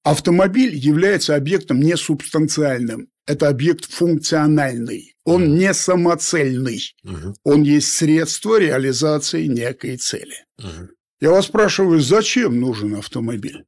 Автомобиль 0.03 0.75
является 0.75 1.35
объектом 1.35 1.79
не 1.79 1.95
субстанциальным. 1.95 3.09
Это 3.27 3.49
объект 3.49 3.91
функциональный. 3.91 5.13
Он 5.25 5.55
не 5.55 5.73
самоцельный. 5.73 6.81
Мгм. 7.03 7.35
Он 7.43 7.63
есть 7.63 7.89
средство 7.89 8.57
реализации 8.57 9.47
некой 9.47 9.97
цели. 9.97 10.45
Мгм. 10.57 10.89
Я 11.19 11.31
вас 11.31 11.45
спрашиваю, 11.45 11.99
зачем 11.99 12.59
нужен 12.59 12.95
автомобиль? 12.95 13.65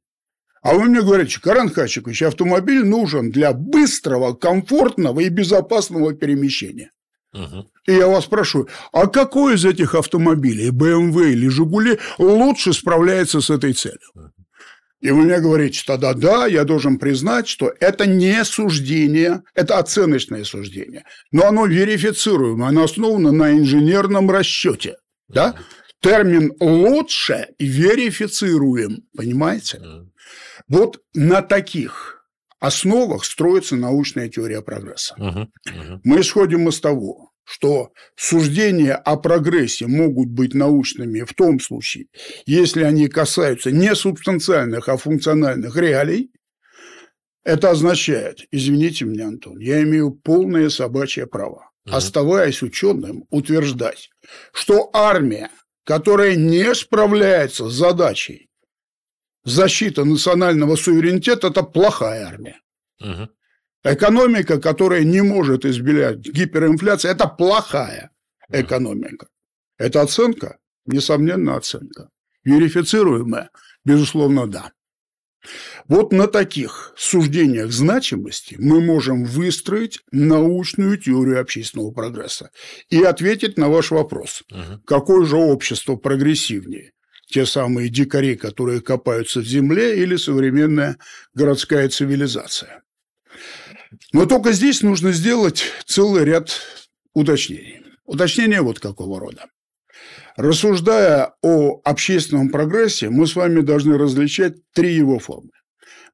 А 0.62 0.74
вы 0.74 0.84
мне 0.84 1.02
говорите, 1.02 1.40
Каран 1.40 1.70
Хачикович, 1.70 2.22
автомобиль 2.22 2.84
нужен 2.84 3.30
для 3.30 3.52
быстрого, 3.52 4.34
комфортного 4.34 5.20
и 5.20 5.28
безопасного 5.28 6.14
перемещения. 6.14 6.90
Мгм. 7.32 7.68
И 7.86 7.92
я 7.92 8.08
вас 8.08 8.24
спрашиваю, 8.24 8.68
а 8.92 9.06
какой 9.06 9.54
из 9.54 9.64
этих 9.64 9.94
автомобилей, 9.94 10.70
BMW 10.70 11.32
или 11.32 11.48
Жигули, 11.48 11.98
лучше 12.18 12.72
справляется 12.72 13.40
с 13.40 13.50
этой 13.50 13.74
целью? 13.74 14.32
И 15.00 15.10
вы 15.10 15.22
мне 15.22 15.40
говорите, 15.40 15.82
тогда 15.86 16.12
да, 16.12 16.46
я 16.46 16.64
должен 16.64 16.98
признать, 16.98 17.48
что 17.48 17.72
это 17.80 18.06
не 18.06 18.44
суждение, 18.44 19.42
это 19.54 19.78
оценочное 19.78 20.44
суждение, 20.44 21.04
но 21.32 21.46
оно 21.46 21.66
верифицируемо, 21.66 22.68
оно 22.68 22.84
основано 22.84 23.32
на 23.32 23.52
инженерном 23.52 24.30
расчете. 24.30 24.96
Да? 25.28 25.54
Термин 26.00 26.52
«лучше» 26.60 27.48
верифицируем, 27.58 29.04
понимаете? 29.16 29.80
Вот 30.68 31.00
на 31.14 31.42
таких 31.42 32.26
основах 32.58 33.24
строится 33.24 33.76
научная 33.76 34.28
теория 34.28 34.60
прогресса. 34.60 35.14
Мы 36.04 36.20
исходим 36.20 36.68
из 36.68 36.80
того, 36.80 37.29
что 37.44 37.90
суждения 38.16 38.94
о 38.94 39.16
прогрессе 39.16 39.86
могут 39.86 40.28
быть 40.28 40.54
научными 40.54 41.22
в 41.22 41.34
том 41.34 41.58
случае, 41.60 42.06
если 42.46 42.84
они 42.84 43.08
касаются 43.08 43.70
не 43.70 43.94
субстанциальных, 43.94 44.88
а 44.88 44.96
функциональных 44.96 45.76
реалий, 45.76 46.30
Это 47.42 47.70
означает, 47.70 48.40
извините 48.52 49.06
меня, 49.06 49.28
Антон, 49.28 49.58
я 49.58 49.82
имею 49.82 50.12
полное 50.12 50.68
собачье 50.68 51.26
право, 51.26 51.70
угу. 51.86 51.96
оставаясь 51.96 52.62
ученым, 52.62 53.24
утверждать, 53.30 54.10
что 54.52 54.90
армия, 54.92 55.50
которая 55.84 56.36
не 56.36 56.74
справляется 56.74 57.68
с 57.68 57.72
задачей 57.72 58.50
защиты 59.44 60.04
национального 60.04 60.76
суверенитета, 60.76 61.48
это 61.48 61.62
плохая 61.62 62.26
армия. 62.26 62.60
Угу. 63.00 63.28
Экономика, 63.82 64.60
которая 64.60 65.04
не 65.04 65.22
может 65.22 65.64
избежать 65.64 66.18
гиперинфляции, 66.18 67.10
это 67.10 67.26
плохая 67.26 68.10
экономика. 68.48 69.28
Это 69.78 70.02
оценка? 70.02 70.58
Несомненно, 70.86 71.56
оценка. 71.56 72.10
Верифицируемая? 72.44 73.50
Безусловно, 73.84 74.46
да. 74.46 74.72
Вот 75.88 76.12
на 76.12 76.26
таких 76.26 76.92
суждениях 76.96 77.72
значимости 77.72 78.56
мы 78.58 78.82
можем 78.82 79.24
выстроить 79.24 80.00
научную 80.12 80.98
теорию 80.98 81.40
общественного 81.40 81.92
прогресса 81.92 82.50
и 82.90 83.02
ответить 83.02 83.56
на 83.56 83.68
ваш 83.68 83.90
вопрос. 83.90 84.42
Угу. 84.50 84.82
Какое 84.84 85.24
же 85.24 85.36
общество 85.36 85.96
прогрессивнее? 85.96 86.92
Те 87.26 87.46
самые 87.46 87.88
дикари, 87.88 88.36
которые 88.36 88.80
копаются 88.82 89.40
в 89.40 89.44
земле, 89.44 90.02
или 90.02 90.16
современная 90.16 90.98
городская 91.32 91.88
цивилизация? 91.88 92.82
Но 94.12 94.26
только 94.26 94.52
здесь 94.52 94.82
нужно 94.82 95.12
сделать 95.12 95.64
целый 95.86 96.24
ряд 96.24 96.50
уточнений. 97.12 97.82
Уточнения 98.04 98.62
вот 98.62 98.80
какого 98.80 99.20
рода. 99.20 99.46
Рассуждая 100.36 101.34
о 101.42 101.80
общественном 101.84 102.50
прогрессе, 102.50 103.10
мы 103.10 103.26
с 103.26 103.36
вами 103.36 103.60
должны 103.60 103.98
различать 103.98 104.54
три 104.72 104.94
его 104.94 105.18
формы. 105.18 105.50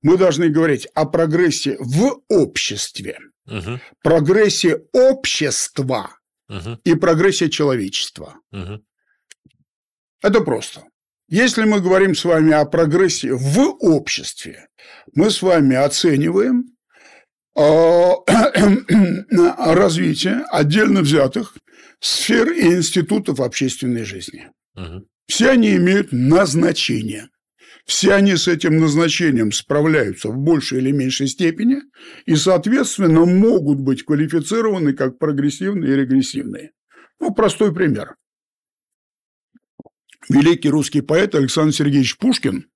Мы 0.02 0.16
должны 0.16 0.48
говорить 0.48 0.86
о 0.94 1.06
прогрессе 1.06 1.76
в 1.78 2.22
обществе, 2.28 3.18
угу. 3.46 3.80
прогрессе 4.02 4.82
общества 4.92 6.18
угу. 6.48 6.78
и 6.84 6.94
прогрессе 6.94 7.48
человечества. 7.50 8.36
Угу. 8.52 8.84
Это 10.22 10.40
просто. 10.40 10.84
Если 11.28 11.64
мы 11.64 11.80
говорим 11.80 12.14
с 12.14 12.24
вами 12.24 12.52
о 12.52 12.64
прогрессе 12.66 13.32
в 13.32 13.58
обществе, 13.80 14.68
мы 15.14 15.30
с 15.30 15.42
вами 15.42 15.76
оцениваем 15.76 16.75
развитие 19.74 20.44
отдельно 20.50 21.00
взятых 21.00 21.54
сфер 22.00 22.52
и 22.52 22.74
институтов 22.74 23.40
общественной 23.40 24.04
жизни. 24.04 24.50
Угу. 24.74 25.06
Все 25.26 25.50
они 25.50 25.74
имеют 25.76 26.12
назначение. 26.12 27.28
Все 27.86 28.14
они 28.14 28.36
с 28.36 28.48
этим 28.48 28.78
назначением 28.78 29.52
справляются 29.52 30.28
в 30.28 30.36
большей 30.36 30.78
или 30.78 30.90
меньшей 30.90 31.28
степени 31.28 31.82
и, 32.26 32.34
соответственно, 32.34 33.24
могут 33.24 33.80
быть 33.80 34.02
квалифицированы 34.02 34.92
как 34.92 35.18
прогрессивные 35.18 35.92
и 35.92 35.96
регрессивные. 35.96 36.72
Ну, 37.20 37.32
простой 37.32 37.72
пример. 37.72 38.16
Великий 40.28 40.68
русский 40.68 41.00
поэт 41.00 41.36
Александр 41.36 41.72
Сергеевич 41.72 42.18
Пушкин, 42.18 42.66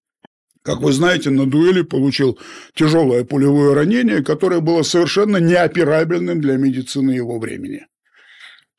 как 0.62 0.80
вы 0.80 0.92
знаете, 0.92 1.30
на 1.30 1.46
дуэли 1.46 1.82
получил 1.82 2.38
тяжелое 2.74 3.24
пулевое 3.24 3.74
ранение, 3.74 4.22
которое 4.22 4.60
было 4.60 4.82
совершенно 4.82 5.38
неоперабельным 5.38 6.40
для 6.40 6.56
медицины 6.56 7.12
его 7.12 7.38
времени. 7.38 7.86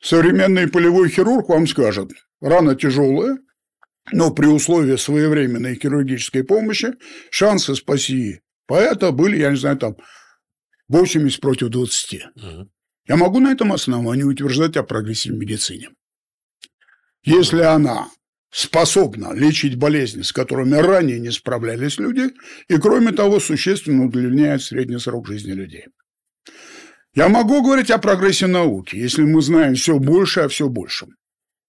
Современный 0.00 0.68
полевой 0.68 1.08
хирург 1.08 1.48
вам 1.48 1.66
скажет, 1.66 2.10
рана 2.40 2.74
тяжелая, 2.76 3.38
но 4.12 4.32
при 4.32 4.46
условии 4.46 4.96
своевременной 4.96 5.76
хирургической 5.76 6.44
помощи 6.44 6.94
шансы 7.30 7.74
спасти 7.74 8.40
поэта 8.66 9.12
были, 9.12 9.38
я 9.38 9.50
не 9.50 9.56
знаю, 9.56 9.76
там 9.76 9.96
80 10.88 11.40
против 11.40 11.68
20. 11.68 12.26
Угу. 12.34 12.70
Я 13.08 13.16
могу 13.16 13.40
на 13.40 13.52
этом 13.52 13.72
основании 13.72 14.22
утверждать 14.22 14.76
о 14.76 14.82
прогрессе 14.82 15.30
в 15.30 15.36
медицине. 15.36 15.90
Если 17.24 17.60
она 17.60 18.08
способна 18.52 19.32
лечить 19.32 19.76
болезни, 19.76 20.22
с 20.22 20.32
которыми 20.32 20.76
ранее 20.76 21.18
не 21.18 21.32
справлялись 21.32 21.98
люди, 21.98 22.30
и, 22.68 22.76
кроме 22.76 23.12
того, 23.12 23.40
существенно 23.40 24.04
удлиняет 24.04 24.62
средний 24.62 24.98
срок 24.98 25.26
жизни 25.26 25.52
людей. 25.52 25.86
Я 27.14 27.28
могу 27.28 27.62
говорить 27.62 27.90
о 27.90 27.98
прогрессе 27.98 28.46
науки, 28.46 28.94
если 28.94 29.22
мы 29.22 29.42
знаем 29.42 29.74
все 29.74 29.98
больше 29.98 30.40
о 30.40 30.48
все 30.48 30.68
большем. 30.68 31.16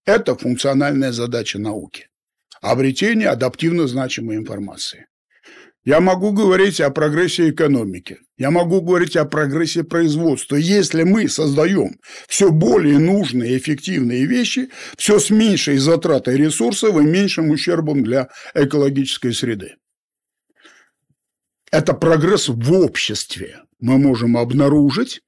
Это 0.05 0.35
функциональная 0.35 1.13
задача 1.13 1.57
науки– 1.57 2.09
обретение 2.61 3.29
адаптивно 3.29 3.87
значимой 3.87 4.35
информации. 4.35 5.07
Я 5.85 5.99
могу 5.99 6.31
говорить 6.31 6.79
о 6.79 6.89
прогрессе 6.91 7.49
экономики. 7.49 8.19
Я 8.37 8.51
могу 8.51 8.81
говорить 8.81 9.17
о 9.17 9.25
прогрессе 9.25 9.83
производства. 9.83 10.55
Если 10.55 11.03
мы 11.03 11.27
создаем 11.27 11.99
все 12.27 12.51
более 12.51 12.99
нужные 12.99 13.53
и 13.53 13.57
эффективные 13.57 14.25
вещи, 14.25 14.69
все 14.97 15.19
с 15.19 15.29
меньшей 15.29 15.77
затратой 15.77 16.37
ресурсов 16.37 16.95
и 16.97 17.03
меньшим 17.03 17.49
ущербом 17.49 18.03
для 18.03 18.29
экологической 18.53 19.33
среды. 19.33 19.75
Это 21.69 21.93
прогресс 21.93 22.47
в 22.47 22.71
обществе 22.71 23.63
мы 23.83 23.97
можем 23.97 24.37
обнаружить 24.37 25.21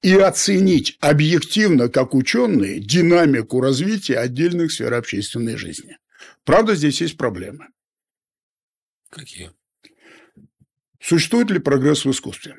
и 0.00 0.14
оценить 0.14 0.96
объективно, 1.00 1.90
как 1.90 2.14
ученые, 2.14 2.80
динамику 2.80 3.60
развития 3.60 4.16
отдельных 4.16 4.72
сфер 4.72 4.94
общественной 4.94 5.56
жизни. 5.56 5.98
Правда, 6.44 6.74
здесь 6.74 7.02
есть 7.02 7.18
проблемы. 7.18 7.66
Какие? 9.10 9.50
Существует 11.00 11.50
ли 11.50 11.58
прогресс 11.58 12.04
в 12.04 12.10
искусстве? 12.10 12.56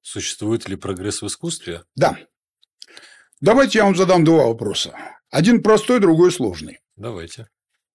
Существует 0.00 0.68
ли 0.68 0.76
прогресс 0.76 1.20
в 1.20 1.26
искусстве? 1.26 1.82
Да. 1.96 2.16
Давайте 3.40 3.78
я 3.78 3.84
вам 3.84 3.96
задам 3.96 4.24
два 4.24 4.46
вопроса. 4.46 4.96
Один 5.30 5.62
простой, 5.62 6.00
другой 6.00 6.30
сложный. 6.30 6.78
Давайте. 6.96 7.48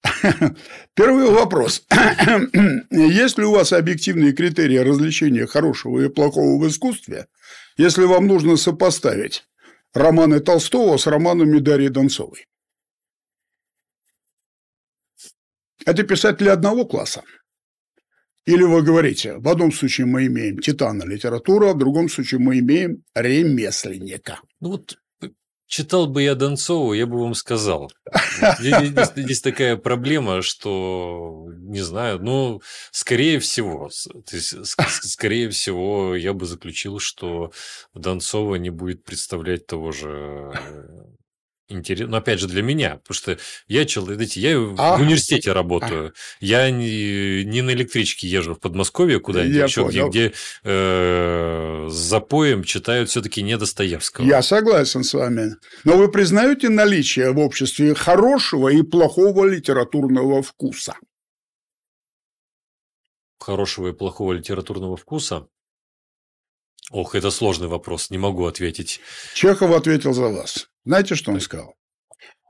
Первый 0.93 1.31
вопрос. 1.31 1.85
Есть 2.91 3.37
ли 3.37 3.45
у 3.45 3.51
вас 3.51 3.71
объективные 3.71 4.33
критерии 4.33 4.77
различения 4.77 5.45
хорошего 5.45 5.99
и 6.01 6.09
плохого 6.09 6.61
в 6.61 6.67
искусстве, 6.67 7.27
если 7.77 8.03
вам 8.03 8.27
нужно 8.27 8.57
сопоставить 8.57 9.45
романы 9.93 10.39
Толстого 10.39 10.97
с 10.97 11.07
романами 11.07 11.59
Дарьи 11.59 11.89
Донцовой? 11.89 12.47
Это 15.85 16.03
писатели 16.03 16.49
одного 16.49 16.85
класса. 16.85 17.23
Или 18.47 18.63
вы 18.63 18.81
говорите, 18.81 19.37
в 19.37 19.47
одном 19.49 19.73
случае 19.73 20.07
мы 20.07 20.25
имеем 20.27 20.59
титана 20.59 21.03
литературы, 21.03 21.67
а 21.69 21.73
в 21.73 21.77
другом 21.77 22.07
случае 22.07 22.39
мы 22.39 22.59
имеем 22.59 23.03
ремесленника. 23.13 24.39
Ну 24.61 24.69
вот 24.69 24.97
Читал 25.67 26.07
бы 26.07 26.23
я 26.23 26.33
Донцову, 26.33 26.93
я 26.93 27.05
бы 27.05 27.19
вам 27.19 27.33
сказал. 27.33 27.91
Здесь, 28.59 29.41
такая 29.41 29.75
проблема, 29.75 30.41
что 30.41 31.45
не 31.59 31.81
знаю, 31.81 32.19
ну, 32.19 32.61
скорее 32.91 33.39
всего, 33.39 33.89
скорее 35.03 35.49
всего, 35.49 36.15
я 36.15 36.31
бы 36.31 36.45
заключил, 36.45 36.99
что 36.99 37.51
Донцова 37.93 38.55
не 38.55 38.69
будет 38.69 39.03
представлять 39.03 39.67
того 39.67 39.91
же 39.91 40.53
интересно. 41.69 42.11
Но 42.11 42.17
опять 42.17 42.39
же 42.39 42.47
для 42.47 42.61
меня, 42.61 42.97
потому 42.97 43.15
что 43.15 43.37
я 43.67 43.85
человек, 43.85 44.29
я 44.31 44.57
а? 44.77 44.97
в 44.97 45.01
университете 45.01 45.51
работаю, 45.51 46.09
а. 46.09 46.11
я 46.39 46.69
не, 46.71 47.43
не 47.43 47.61
на 47.61 47.71
электричке 47.71 48.27
езжу 48.27 48.55
в 48.55 48.59
Подмосковье 48.59 49.19
куда-нибудь, 49.19 49.55
я 49.55 49.63
еще 49.65 49.87
где, 49.87 50.07
где 50.07 50.33
э, 50.63 51.87
с 51.89 51.93
запоем 51.93 52.63
читают 52.63 53.09
все-таки 53.09 53.41
не 53.41 53.57
Достоевского. 53.57 54.25
Я 54.25 54.41
согласен 54.41 55.03
с 55.03 55.13
вами. 55.13 55.55
Но 55.83 55.97
вы 55.97 56.09
признаете 56.09 56.69
наличие 56.69 57.31
в 57.31 57.39
обществе 57.39 57.93
хорошего 57.93 58.69
и 58.69 58.81
плохого 58.81 59.45
литературного 59.45 60.41
вкуса? 60.41 60.95
Хорошего 63.39 63.89
и 63.89 63.93
плохого 63.93 64.33
литературного 64.33 64.97
вкуса? 64.97 65.47
Ох, 66.91 67.15
это 67.15 67.31
сложный 67.31 67.67
вопрос, 67.67 68.09
не 68.09 68.17
могу 68.17 68.45
ответить. 68.45 69.01
Чехов 69.33 69.71
ответил 69.71 70.13
за 70.13 70.29
вас. 70.29 70.69
Знаете, 70.87 71.15
что 71.15 71.33
он 71.33 71.41
сказал? 71.41 71.75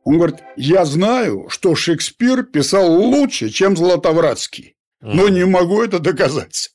Он 0.04 0.18
говорит, 0.18 0.38
я 0.58 0.86
знаю, 0.86 1.48
что 1.50 1.74
Шекспир 1.74 2.44
писал 2.44 2.94
лучше, 2.94 3.50
чем 3.50 3.76
Златовратский, 3.76 4.76
но 5.02 5.28
не 5.28 5.44
могу 5.44 5.82
это 5.82 5.98
доказать. 5.98 6.70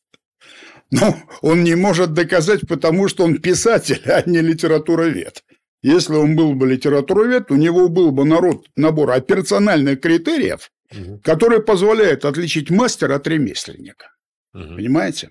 Но 0.91 1.17
он 1.41 1.63
не 1.63 1.77
может 1.77 2.15
доказать, 2.15 2.67
потому 2.67 3.07
что 3.07 3.23
он 3.23 3.41
писатель, 3.41 4.03
а 4.07 4.29
не 4.29 4.41
литературовед. 4.41 5.45
Если 5.83 6.15
он 6.15 6.35
был 6.35 6.55
бы 6.55 6.67
литературовед, 6.67 7.53
у 7.53 7.55
него 7.55 7.89
был 7.89 8.11
бы 8.11 8.25
народ, 8.25 8.67
набор 8.75 9.13
операциональных 9.13 10.01
критериев, 10.01 10.69
угу. 10.91 11.21
которые 11.23 11.63
позволяют 11.63 12.25
отличить 12.25 12.71
мастера 12.71 13.15
от 13.15 13.29
ремесленника. 13.29 14.09
Угу. 14.53 14.75
Понимаете? 14.75 15.31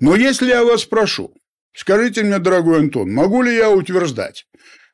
Но 0.00 0.16
если 0.16 0.48
я 0.48 0.64
вас 0.64 0.82
спрошу, 0.82 1.34
скажите 1.74 2.22
мне, 2.24 2.38
дорогой 2.38 2.80
Антон, 2.80 3.10
могу 3.10 3.40
ли 3.40 3.56
я 3.56 3.70
утверждать, 3.70 4.44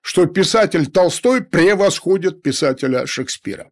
что 0.02 0.26
писатель 0.26 0.90
Толстой 0.90 1.42
превосходит 1.42 2.42
писателя 2.42 3.06
Шекспира, 3.06 3.70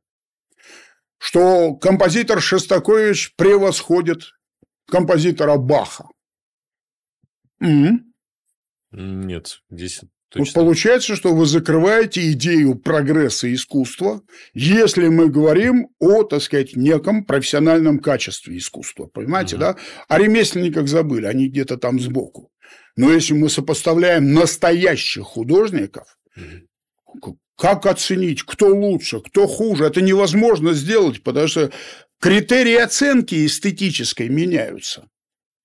что 1.19 1.75
композитор 1.75 2.41
Шостакович 2.41 3.35
превосходит 3.37 4.33
композитора 4.89 5.57
Баха? 5.57 6.07
М? 7.61 8.15
Нет, 8.93 9.61
здесь 9.71 10.01
Вот 10.03 10.11
точно. 10.31 10.61
получается, 10.63 11.15
что 11.17 11.35
вы 11.35 11.45
закрываете 11.47 12.33
идею 12.33 12.75
прогресса 12.77 13.53
искусства, 13.53 14.23
если 14.55 15.09
мы 15.09 15.29
говорим 15.29 15.89
о, 15.99 16.23
так 16.23 16.41
сказать, 16.43 16.75
неком 16.77 17.25
профессиональном 17.25 17.99
качестве 17.99 18.57
искусства. 18.57 19.07
Понимаете, 19.07 19.57
Мгм. 19.57 19.61
да? 19.61 19.77
О 20.09 20.19
ремесленниках 20.19 20.89
забыли, 20.89 21.27
они 21.27 21.49
где-то 21.49 21.77
там 21.77 22.01
сбоку. 22.01 22.51
Но 22.97 23.11
если 23.13 23.35
мы 23.35 23.49
сопоставляем 23.49 24.33
настоящих 24.33 25.25
художников, 25.25 26.17
как 27.57 27.87
оценить, 27.87 28.43
кто 28.43 28.69
лучше, 28.69 29.21
кто 29.21 29.47
хуже, 29.47 29.85
это 29.85 30.01
невозможно 30.01 30.73
сделать, 30.73 31.23
потому 31.23 31.47
что 31.47 31.71
критерии 32.19 32.77
оценки 32.77 33.45
эстетической 33.47 34.29
меняются. 34.29 35.09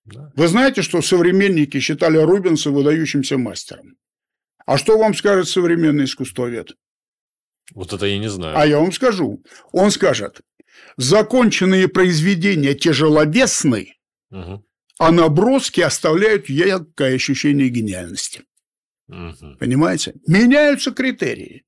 Да. 0.05 0.31
Вы 0.35 0.47
знаете, 0.47 0.81
что 0.81 1.01
современники 1.01 1.79
считали 1.79 2.17
Рубенса 2.17 2.69
выдающимся 2.69 3.37
мастером? 3.37 3.95
А 4.65 4.77
что 4.77 4.97
вам 4.97 5.13
скажет 5.15 5.47
современный 5.47 6.03
искусствовед? 6.05 6.75
Вот 7.73 7.93
это 7.93 8.05
я 8.05 8.19
не 8.19 8.29
знаю. 8.29 8.57
А 8.57 8.67
я 8.67 8.79
вам 8.79 8.91
скажу. 8.91 9.43
Он 9.71 9.89
скажет, 9.89 10.41
законченные 10.97 11.87
произведения 11.87 12.75
тяжеловесны, 12.75 13.93
Мгм. 14.29 14.63
а 14.99 15.11
наброски 15.11 15.81
оставляют 15.81 16.49
яркое 16.49 17.15
ощущение 17.15 17.69
гениальности. 17.69 18.43
Мгм. 19.07 19.57
Понимаете? 19.59 20.15
Меняются 20.27 20.91
критерии. 20.91 21.63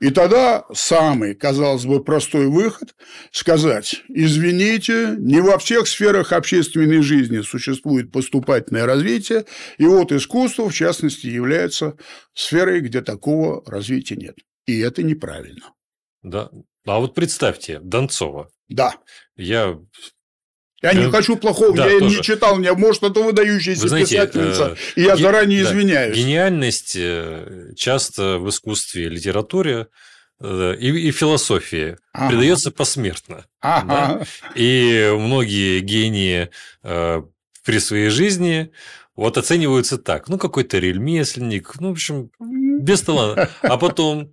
И 0.00 0.10
тогда 0.10 0.64
самый, 0.72 1.34
казалось 1.34 1.84
бы, 1.84 2.02
простой 2.02 2.46
выход– 2.46 2.94
сказать, 3.32 4.02
извините, 4.08 5.14
не 5.18 5.40
во 5.42 5.58
всех 5.58 5.86
сферах 5.86 6.32
общественной 6.32 7.02
жизни 7.02 7.42
существует 7.42 8.10
поступательное 8.10 8.86
развитие, 8.86 9.44
и 9.76 9.84
вот 9.84 10.10
искусство, 10.10 10.70
в 10.70 10.74
частности, 10.74 11.26
является 11.26 11.98
сферой, 12.32 12.80
где 12.80 13.02
такого 13.02 13.62
развития 13.70 14.16
нет. 14.16 14.36
И 14.64 14.78
это 14.80 15.02
неправильно. 15.02 15.74
Да. 16.22 16.50
А 16.86 16.98
вот 16.98 17.14
представьте, 17.14 17.78
Донцова. 17.80 18.48
Да. 18.68 18.94
Я, 19.36 19.78
Я 20.82 20.94
не 20.94 21.04
Да. 21.04 21.10
хочу 21.10 21.36
плохого, 21.36 21.76
Да, 21.76 21.86
я 21.88 21.98
тоже. 21.98 22.16
не 22.16 22.22
читал, 22.22 22.58
не, 22.58 22.72
может, 22.72 23.02
это 23.02 23.20
выдающаяся 23.20 23.82
Вы 23.82 23.88
знаете, 23.88 24.14
писательница, 24.16 24.76
э, 24.96 25.00
и 25.00 25.02
я 25.04 25.16
ге- 25.16 25.22
заранее 25.22 25.62
да, 25.64 25.70
извиняюсь. 25.70 26.16
гениальность 26.16 26.94
э, 26.96 27.72
часто 27.76 28.38
в 28.38 28.48
искусстве 28.48 29.04
и 29.04 29.08
литературе 29.10 29.88
э, 30.40 30.74
и, 30.80 31.08
и 31.08 31.10
философии 31.10 31.98
Ага. 32.14 32.30
придается 32.30 32.70
посмертно. 32.70 33.44
Ага. 33.60 34.24
И 34.54 35.12
многие 35.18 35.80
гении 35.80 36.48
э, 36.82 37.22
при 37.62 37.78
своей 37.78 38.08
жизни 38.08 38.70
вот 39.16 39.36
оцениваются 39.36 39.98
так. 39.98 40.28
Ну, 40.30 40.38
какой-то 40.38 40.78
ремесленник, 40.78 41.74
ну, 41.78 41.88
в 41.88 41.92
общем, 41.92 42.30
без 42.40 43.02
таланта. 43.02 43.50
А 43.60 43.76
потом 43.76 44.32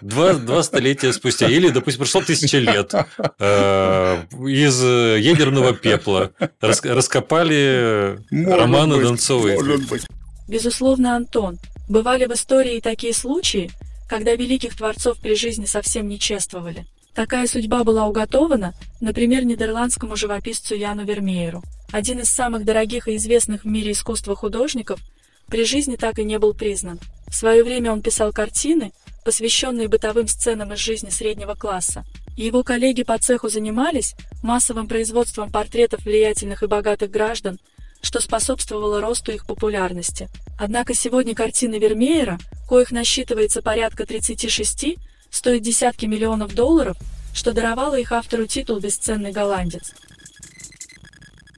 Два, 0.00 0.34
два 0.34 0.62
столетия 0.62 1.12
спустя, 1.12 1.48
или, 1.48 1.68
допустим, 1.70 2.00
прошло 2.00 2.22
тысяча 2.22 2.58
лет, 2.58 2.92
э, 3.38 4.22
из 4.46 4.82
ядерного 5.24 5.74
пепла 5.74 6.32
рас- 6.60 6.84
раскопали 6.84 8.20
Может 8.30 8.58
романы 8.60 8.96
быть, 8.96 9.04
Донцовой. 9.04 9.54
Может 9.56 9.88
быть. 9.88 10.02
Безусловно, 10.48 11.16
Антон, 11.16 11.58
бывали 11.88 12.26
в 12.26 12.32
истории 12.32 12.76
и 12.76 12.80
такие 12.80 13.12
случаи, 13.14 13.70
когда 14.08 14.34
великих 14.34 14.76
творцов 14.76 15.18
при 15.18 15.34
жизни 15.34 15.66
совсем 15.66 16.08
не 16.08 16.18
чествовали. 16.18 16.86
Такая 17.14 17.46
судьба 17.46 17.84
была 17.84 18.06
уготована, 18.06 18.74
например, 19.00 19.44
нидерландскому 19.44 20.16
живописцу 20.16 20.74
Яну 20.74 21.04
Вермееру. 21.04 21.62
Один 21.92 22.20
из 22.20 22.30
самых 22.30 22.64
дорогих 22.64 23.08
и 23.08 23.16
известных 23.16 23.64
в 23.64 23.66
мире 23.66 23.92
искусства 23.92 24.36
художников 24.36 25.00
при 25.48 25.64
жизни 25.64 25.96
так 25.96 26.18
и 26.18 26.24
не 26.24 26.38
был 26.38 26.54
признан. 26.54 27.00
В 27.30 27.34
свое 27.34 27.62
время 27.62 27.92
он 27.92 28.02
писал 28.02 28.32
картины, 28.32 28.92
посвященные 29.24 29.88
бытовым 29.88 30.26
сценам 30.26 30.72
из 30.72 30.78
жизни 30.78 31.10
среднего 31.10 31.54
класса. 31.54 32.04
Его 32.36 32.62
коллеги 32.62 33.02
по 33.02 33.18
цеху 33.18 33.48
занимались 33.48 34.14
массовым 34.42 34.88
производством 34.88 35.50
портретов 35.50 36.04
влиятельных 36.04 36.62
и 36.62 36.66
богатых 36.66 37.10
граждан, 37.10 37.58
что 38.02 38.20
способствовало 38.20 39.00
росту 39.00 39.30
их 39.30 39.46
популярности. 39.46 40.28
Однако 40.58 40.94
сегодня 40.94 41.34
картины 41.34 41.78
Вермеера, 41.78 42.38
коих 42.68 42.90
насчитывается 42.90 43.62
порядка 43.62 44.06
36, 44.06 44.96
стоят 45.30 45.62
десятки 45.62 46.06
миллионов 46.06 46.54
долларов, 46.54 46.96
что 47.34 47.52
даровало 47.52 47.98
их 47.98 48.10
автору 48.12 48.46
титул 48.46 48.80
«Бесценный 48.80 49.32
голландец». 49.32 49.92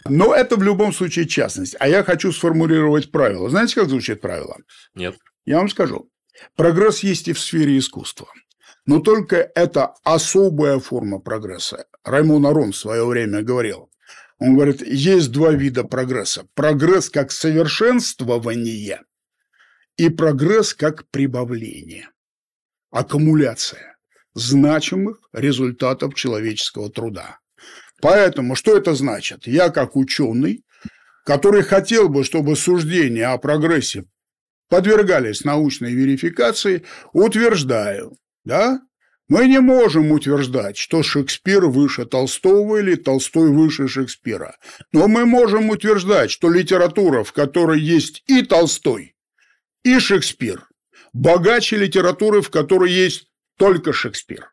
Но 0.09 0.35
это 0.35 0.57
в 0.57 0.63
любом 0.63 0.93
случае 0.93 1.29
частность. 1.29 1.77
А 1.79 1.89
я 1.89 2.03
хочу 2.03 2.33
сформулировать 2.33 3.13
правило. 3.13 3.49
Знаете, 3.49 3.77
как 3.77 3.89
звучит 3.89 4.21
правило? 4.21 4.57
Нет. 4.95 5.15
Я 5.45 5.59
вам 5.59 5.69
скажу. 5.69 6.11
Прогресс 6.57 7.01
есть 7.01 7.29
и 7.29 7.33
в 7.33 7.41
сфере 7.41 7.79
искусства. 7.79 8.29
Но 8.87 9.01
только 9.01 9.37
это 9.55 9.95
особая 10.03 10.79
форма 10.79 11.21
прогресса. 11.21 11.87
Раймон 12.05 12.47
Арон 12.47 12.73
в 12.73 12.77
свое 12.77 13.07
время 13.07 13.43
говорил. 13.43 13.91
Он 14.39 14.55
говорит, 14.55 14.83
есть 14.83 15.31
два 15.31 15.53
вида 15.53 15.85
прогресса. 15.85 16.47
Прогресс 16.55 17.09
как 17.09 17.31
совершенствование 17.31 19.03
и 19.97 20.09
прогресс 20.09 20.75
как 20.75 21.09
прибавление. 21.11 22.09
Аккумуляция 22.91 23.97
значимых 24.35 25.21
результатов 25.33 26.15
человеческого 26.15 26.91
труда. 26.91 27.39
Поэтому 28.01 28.57
что 28.57 28.77
это 28.77 28.95
значит? 28.95 29.47
Я 29.47 29.71
как 29.71 29.95
ученый, 29.95 30.65
который 31.25 31.63
хотел 31.63 32.09
бы, 32.09 32.25
чтобы 32.25 32.57
суждения 32.57 33.33
о 33.33 33.39
прогрессе 33.39 34.07
подвергались 34.73 35.45
научной 35.45 35.93
верификации, 35.93 36.83
утверждаю, 37.13 38.17
да, 38.43 38.81
мы 39.29 39.47
не 39.47 39.61
можем 39.61 40.11
утверждать, 40.13 40.79
что 40.79 41.03
Шекспир 41.03 41.67
выше 41.67 42.07
Толстого 42.07 42.79
или 42.79 42.95
Толстой 42.95 43.51
выше 43.51 43.87
Шекспира. 43.87 44.57
Но 44.91 45.09
мы 45.09 45.27
можем 45.27 45.69
утверждать, 45.69 46.31
что 46.31 46.49
литература, 46.49 47.23
в 47.23 47.35
которой 47.35 47.83
есть 47.83 48.23
и 48.27 48.41
Толстой, 48.41 49.15
и 49.85 49.99
Шекспир, 49.99 50.67
богаче 51.13 51.77
литературы, 51.77 52.41
в 52.41 52.49
которой 52.49 52.91
есть 52.91 53.27
только 53.59 53.93
Шекспир. 53.93 54.53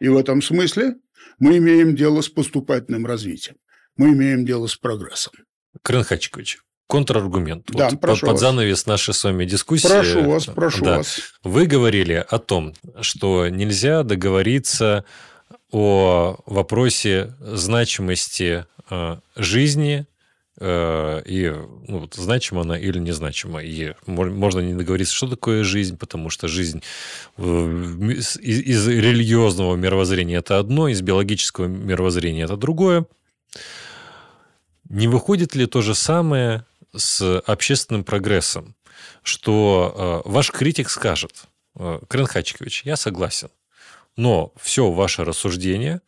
И 0.00 0.08
в 0.08 0.16
этом 0.16 0.40
смысле 0.40 0.94
мы 1.38 1.58
имеем 1.58 1.94
дело 1.94 2.22
с 2.22 2.30
поступательным 2.30 3.04
развитием. 3.04 3.56
Мы 3.94 4.12
имеем 4.14 4.46
дело 4.46 4.68
с 4.68 4.76
прогрессом. 4.76 5.34
Крын 5.82 6.02
Хачикович, 6.02 6.60
контраргумент. 6.90 7.66
Да, 7.68 7.88
Вот 7.88 8.00
прошу 8.00 8.20
под, 8.20 8.28
под 8.28 8.32
вас. 8.32 8.40
занавес 8.40 8.86
нашей 8.86 9.14
с 9.14 9.24
вами 9.24 9.44
дискуссии. 9.44 9.88
Прошу 9.88 10.22
вас, 10.28 10.46
прошу 10.46 10.84
да, 10.84 10.98
вас. 10.98 11.20
Вы 11.44 11.66
говорили 11.66 12.24
о 12.28 12.38
том, 12.38 12.74
что 13.00 13.48
нельзя 13.48 14.02
договориться 14.02 15.04
о 15.70 16.36
вопросе 16.46 17.34
значимости 17.40 18.66
э, 18.90 19.16
жизни 19.36 20.06
э, 20.58 21.22
и 21.24 21.54
ну, 21.88 22.00
вот, 22.00 22.14
значима 22.14 22.62
она 22.62 22.76
или 22.76 22.98
незначима. 22.98 23.62
И 23.62 23.94
мо- 24.06 24.26
можно 24.26 24.60
не 24.60 24.74
договориться, 24.74 25.14
что 25.14 25.28
такое 25.28 25.62
жизнь, 25.62 25.96
потому 25.96 26.28
что 26.28 26.48
жизнь 26.48 26.82
э, 27.36 27.42
из, 27.42 28.36
из 28.36 28.88
религиозного 28.88 29.76
мировоззрения 29.76 30.38
это 30.38 30.58
одно, 30.58 30.88
из 30.88 31.00
биологического 31.02 31.66
мировоззрения 31.66 32.44
это 32.44 32.56
другое. 32.56 33.06
Не 34.88 35.06
выходит 35.06 35.54
ли 35.54 35.66
то 35.66 35.82
же 35.82 35.94
самое 35.94 36.64
с 36.94 37.40
общественным 37.40 38.04
прогрессом, 38.04 38.74
что 39.22 40.22
э, 40.24 40.28
ваш 40.28 40.50
критик 40.50 40.90
скажет, 40.90 41.44
э, 41.76 42.00
Крен 42.08 42.26
Хачикович, 42.26 42.82
я 42.84 42.96
согласен, 42.96 43.50
но 44.16 44.52
все 44.60 44.90
ваше 44.90 45.24
рассуждение, 45.24 46.00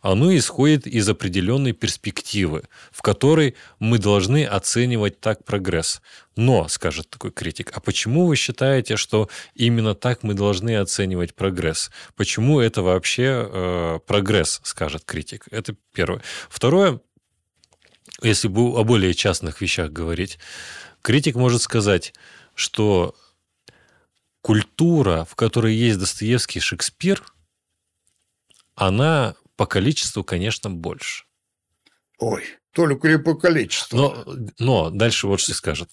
оно 0.00 0.36
исходит 0.36 0.86
из 0.86 1.08
определенной 1.08 1.72
перспективы, 1.72 2.62
в 2.92 3.02
которой 3.02 3.56
мы 3.80 3.98
должны 3.98 4.44
оценивать 4.44 5.20
так 5.20 5.44
прогресс. 5.44 6.00
Но, 6.36 6.68
скажет 6.68 7.10
такой 7.10 7.32
критик, 7.32 7.72
а 7.74 7.80
почему 7.80 8.26
вы 8.26 8.36
считаете, 8.36 8.96
что 8.96 9.28
именно 9.54 9.94
так 9.94 10.22
мы 10.22 10.34
должны 10.34 10.76
оценивать 10.76 11.34
прогресс? 11.34 11.90
Почему 12.14 12.60
это 12.60 12.82
вообще 12.82 13.48
э, 13.50 13.98
прогресс, 14.06 14.60
скажет 14.62 15.04
критик? 15.04 15.46
Это 15.50 15.74
первое. 15.92 16.22
Второе, 16.48 17.00
если 18.22 18.48
бы 18.48 18.78
о 18.78 18.84
более 18.84 19.14
частных 19.14 19.60
вещах 19.60 19.90
говорить, 19.90 20.38
критик 21.02 21.36
может 21.36 21.62
сказать, 21.62 22.14
что 22.54 23.14
культура, 24.40 25.26
в 25.28 25.34
которой 25.34 25.74
есть 25.74 25.98
Достоевский 25.98 26.60
и 26.60 26.62
Шекспир, 26.62 27.24
она 28.74 29.34
по 29.56 29.66
количеству, 29.66 30.22
конечно, 30.22 30.70
больше. 30.70 31.24
Ой, 32.18 32.44
только 32.72 33.08
ли 33.08 33.18
по 33.18 33.34
количеству. 33.34 33.96
Но, 33.96 34.24
но 34.58 34.90
дальше 34.90 35.26
вот 35.26 35.40
что 35.40 35.54
скажет, 35.54 35.90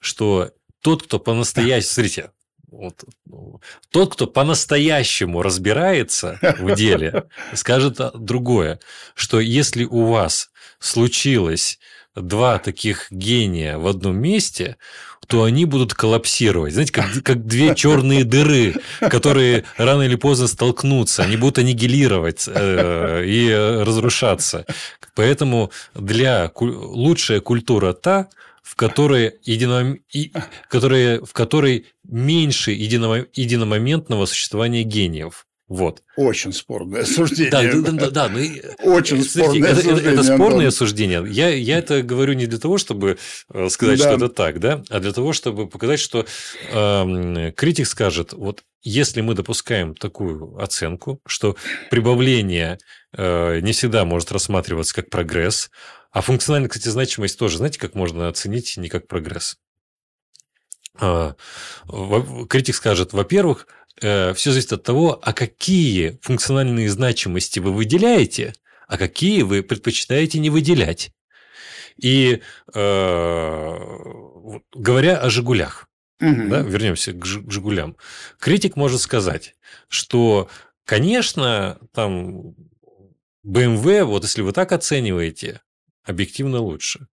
что 0.00 0.52
тот, 0.80 1.04
кто 1.04 1.18
по-настоящему... 1.18 1.90
Смотрите, 1.94 2.32
вот, 2.68 3.04
ну, 3.24 3.60
тот, 3.90 4.14
кто 4.14 4.26
по-настоящему 4.26 5.42
разбирается 5.42 6.38
в 6.58 6.74
деле, 6.74 7.28
скажет 7.54 7.98
другое, 8.14 8.80
что 9.14 9.40
если 9.40 9.84
у 9.84 10.06
вас 10.06 10.50
случилось 10.78 11.78
два 12.14 12.58
таких 12.58 13.08
гения 13.10 13.78
в 13.78 13.86
одном 13.86 14.16
месте, 14.16 14.76
то 15.26 15.42
они 15.42 15.64
будут 15.64 15.94
коллапсировать. 15.94 16.72
Знаете, 16.72 16.92
как, 16.92 17.06
как 17.22 17.46
две 17.46 17.74
черные 17.76 18.24
дыры, 18.24 18.76
которые 19.00 19.64
рано 19.76 20.02
или 20.02 20.14
поздно 20.14 20.46
столкнутся. 20.46 21.24
Они 21.24 21.36
будут 21.36 21.58
аннигилировать 21.58 22.44
э, 22.46 23.24
и 23.26 23.52
разрушаться. 23.84 24.64
Поэтому 25.14 25.70
для 25.94 26.50
лучшая 26.54 27.40
культура 27.40 27.92
та, 27.92 28.28
в 28.62 28.76
которой, 28.76 29.34
едином... 29.42 29.98
и... 30.12 30.32
которая... 30.68 31.20
в 31.20 31.32
которой 31.32 31.86
меньше 32.04 32.72
едином... 32.72 33.26
единомоментного 33.32 34.26
существования 34.26 34.82
гениев. 34.82 35.45
Вот. 35.68 36.04
Очень 36.16 36.52
спорное 36.52 37.04
суждение. 37.04 37.50
Да, 37.50 37.62
да, 37.62 37.92
да, 37.92 38.10
да. 38.10 38.28
Ну, 38.28 38.40
Очень 38.92 39.24
спорное 39.24 39.70
это, 39.70 39.82
суждение. 39.82 40.00
Это, 40.00 40.10
это 40.10 40.22
спорное 40.22 40.70
суждение. 40.70 41.24
Я, 41.28 41.48
я 41.48 41.78
это 41.78 42.02
говорю 42.02 42.34
не 42.34 42.46
для 42.46 42.58
того, 42.58 42.78
чтобы 42.78 43.18
э, 43.52 43.68
сказать, 43.68 43.98
да. 43.98 44.04
что 44.04 44.14
это 44.14 44.28
так, 44.28 44.60
да, 44.60 44.84
а 44.90 45.00
для 45.00 45.12
того, 45.12 45.32
чтобы 45.32 45.68
показать, 45.68 45.98
что 45.98 46.24
э, 46.70 47.52
критик 47.56 47.88
скажет, 47.88 48.32
вот 48.32 48.62
если 48.82 49.22
мы 49.22 49.34
допускаем 49.34 49.96
такую 49.96 50.56
оценку, 50.62 51.20
что 51.26 51.56
прибавление 51.90 52.78
э, 53.16 53.58
не 53.60 53.72
всегда 53.72 54.04
может 54.04 54.30
рассматриваться 54.30 54.94
как 54.94 55.10
прогресс, 55.10 55.70
а 56.12 56.20
функциональная, 56.20 56.68
кстати, 56.68 56.88
значимость 56.88 57.38
тоже, 57.38 57.58
знаете, 57.58 57.80
как 57.80 57.96
можно 57.96 58.28
оценить 58.28 58.76
не 58.76 58.88
как 58.88 59.08
прогресс? 59.08 59.56
А, 60.98 61.34
критик 62.48 62.74
скажет, 62.74 63.12
во-первых, 63.12 63.66
э, 64.00 64.34
все 64.34 64.50
зависит 64.50 64.72
от 64.72 64.82
того, 64.82 65.18
а 65.22 65.32
какие 65.32 66.18
функциональные 66.22 66.88
значимости 66.90 67.58
вы 67.58 67.72
выделяете, 67.72 68.54
а 68.86 68.98
какие 68.98 69.42
вы 69.42 69.62
предпочитаете 69.62 70.38
не 70.38 70.50
выделять. 70.50 71.12
И 71.96 72.42
э, 72.74 73.78
говоря 74.74 75.18
о 75.18 75.30
«Жигулях», 75.30 75.88
угу. 76.20 76.48
да, 76.48 76.60
вернемся 76.60 77.12
к 77.12 77.24
«Жигулям», 77.24 77.96
критик 78.38 78.76
может 78.76 79.00
сказать, 79.00 79.54
что, 79.88 80.48
конечно, 80.84 81.78
там 81.92 82.54
BMW, 83.46 84.04
вот 84.04 84.24
если 84.24 84.42
вы 84.42 84.52
так 84.52 84.72
оцениваете, 84.72 85.62
объективно 86.04 86.60
лучше. 86.60 87.08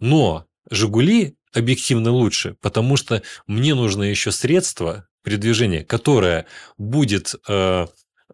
Но 0.00 0.46
«Жигули» 0.70 1.36
объективно 1.52 2.10
лучше, 2.10 2.56
потому 2.60 2.96
что 2.96 3.22
мне 3.46 3.74
нужно 3.74 4.02
еще 4.04 4.32
средство 4.32 5.06
передвижения, 5.24 5.82
которое 5.82 6.46
будет, 6.78 7.34
э, 7.48 7.86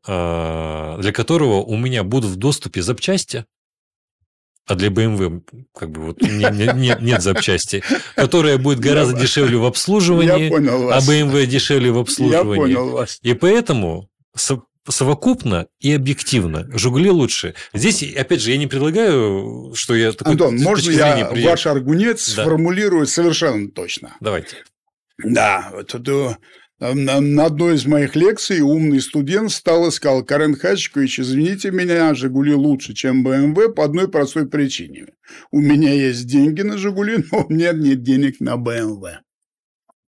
э, 0.06 0.96
для 1.00 1.12
которого 1.12 1.62
у 1.62 1.76
меня 1.76 2.04
будут 2.04 2.32
в 2.32 2.36
доступе 2.36 2.82
запчасти, 2.82 3.46
а 4.66 4.74
для 4.74 4.88
BMW 4.88 5.42
как 5.74 5.90
бы 5.90 6.02
вот 6.02 6.20
не, 6.20 6.44
не, 6.52 6.72
нет, 6.74 7.00
нет 7.00 7.22
запчасти, 7.22 7.82
которая 8.14 8.58
будет 8.58 8.80
гораздо 8.80 9.18
дешевле 9.18 9.56
в 9.56 9.64
обслуживании, 9.64 10.48
а 10.92 10.98
BMW 11.00 11.46
дешевле 11.46 11.90
в 11.90 11.98
обслуживании. 11.98 12.72
Я 12.72 12.78
понял 12.78 12.90
вас. 12.90 13.18
И 13.22 13.34
поэтому 13.34 14.10
совокупно 14.88 15.66
и 15.78 15.92
объективно. 15.92 16.66
Жигули 16.76 17.10
лучше. 17.10 17.54
Здесь, 17.74 18.02
опять 18.14 18.42
же, 18.42 18.50
я 18.50 18.56
не 18.58 18.66
предлагаю, 18.66 19.72
что 19.74 19.94
я... 19.94 20.12
Такой 20.12 20.32
Антон, 20.32 20.56
можно 20.58 20.90
я 20.90 21.26
при... 21.26 21.44
ваш 21.44 21.66
аргумент 21.66 22.18
да. 22.18 22.42
сформулирую 22.42 23.06
совершенно 23.06 23.70
точно? 23.70 24.16
Давайте. 24.20 24.56
Да, 25.18 25.70
вот 25.72 25.94
это 25.94 26.38
на 26.80 27.44
одной 27.44 27.74
из 27.74 27.84
моих 27.84 28.16
лекций 28.16 28.60
умный 28.60 29.02
студент 29.02 29.50
встал 29.50 29.86
и 29.86 29.90
сказал, 29.90 30.24
Карен 30.24 30.56
Хачкович, 30.56 31.20
извините 31.20 31.70
меня, 31.70 32.14
«Жигули» 32.14 32.54
лучше, 32.54 32.94
чем 32.94 33.22
«БМВ» 33.22 33.74
по 33.74 33.84
одной 33.84 34.08
простой 34.08 34.48
причине. 34.48 35.08
У 35.50 35.60
меня 35.60 35.92
есть 35.92 36.26
деньги 36.26 36.62
на 36.62 36.78
«Жигули», 36.78 37.24
но 37.30 37.44
у 37.44 37.52
меня 37.52 37.72
нет 37.72 38.02
денег 38.02 38.40
на 38.40 38.56
«БМВ». 38.56 39.02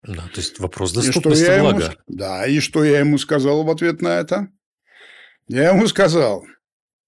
Да, 0.04 0.24
то 0.34 0.38
есть 0.38 0.60
вопрос 0.60 0.94
доступности 0.94 1.60
блага. 1.60 1.84
Ему, 1.84 1.94
да, 2.08 2.48
и 2.48 2.60
что 2.60 2.84
я 2.84 3.00
ему 3.00 3.18
сказал 3.18 3.64
в 3.64 3.70
ответ 3.70 4.02
на 4.02 4.20
это? 4.20 4.48
Я 5.48 5.72
ему 5.72 5.88
сказал, 5.88 6.46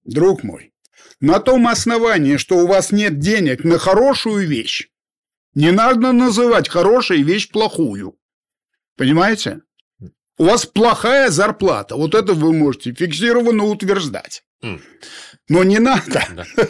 друг 0.04 0.44
мой, 0.44 0.74
на 1.22 1.40
том 1.40 1.68
основании, 1.68 2.36
что 2.36 2.58
у 2.58 2.68
вас 2.68 2.92
нет 2.92 3.18
денег 3.18 3.64
на 3.64 3.80
хорошую 3.80 4.46
вещь, 4.46 4.90
не 5.56 5.72
надо 5.72 6.12
называть 6.12 6.68
хорошую 6.68 7.24
вещь 7.24 7.50
плохую. 7.50 8.18
Понимаете? 8.98 9.62
У 10.38 10.46
вас 10.46 10.66
плохая 10.66 11.30
зарплата. 11.30 11.96
Вот 11.96 12.16
это 12.16 12.34
вы 12.34 12.54
можете 12.54 12.94
фиксированно 12.94 13.66
утверждать. 13.66 14.44
Но 15.50 15.64
не 15.64 15.80
надо. 15.80 16.24
Да. 16.36 16.46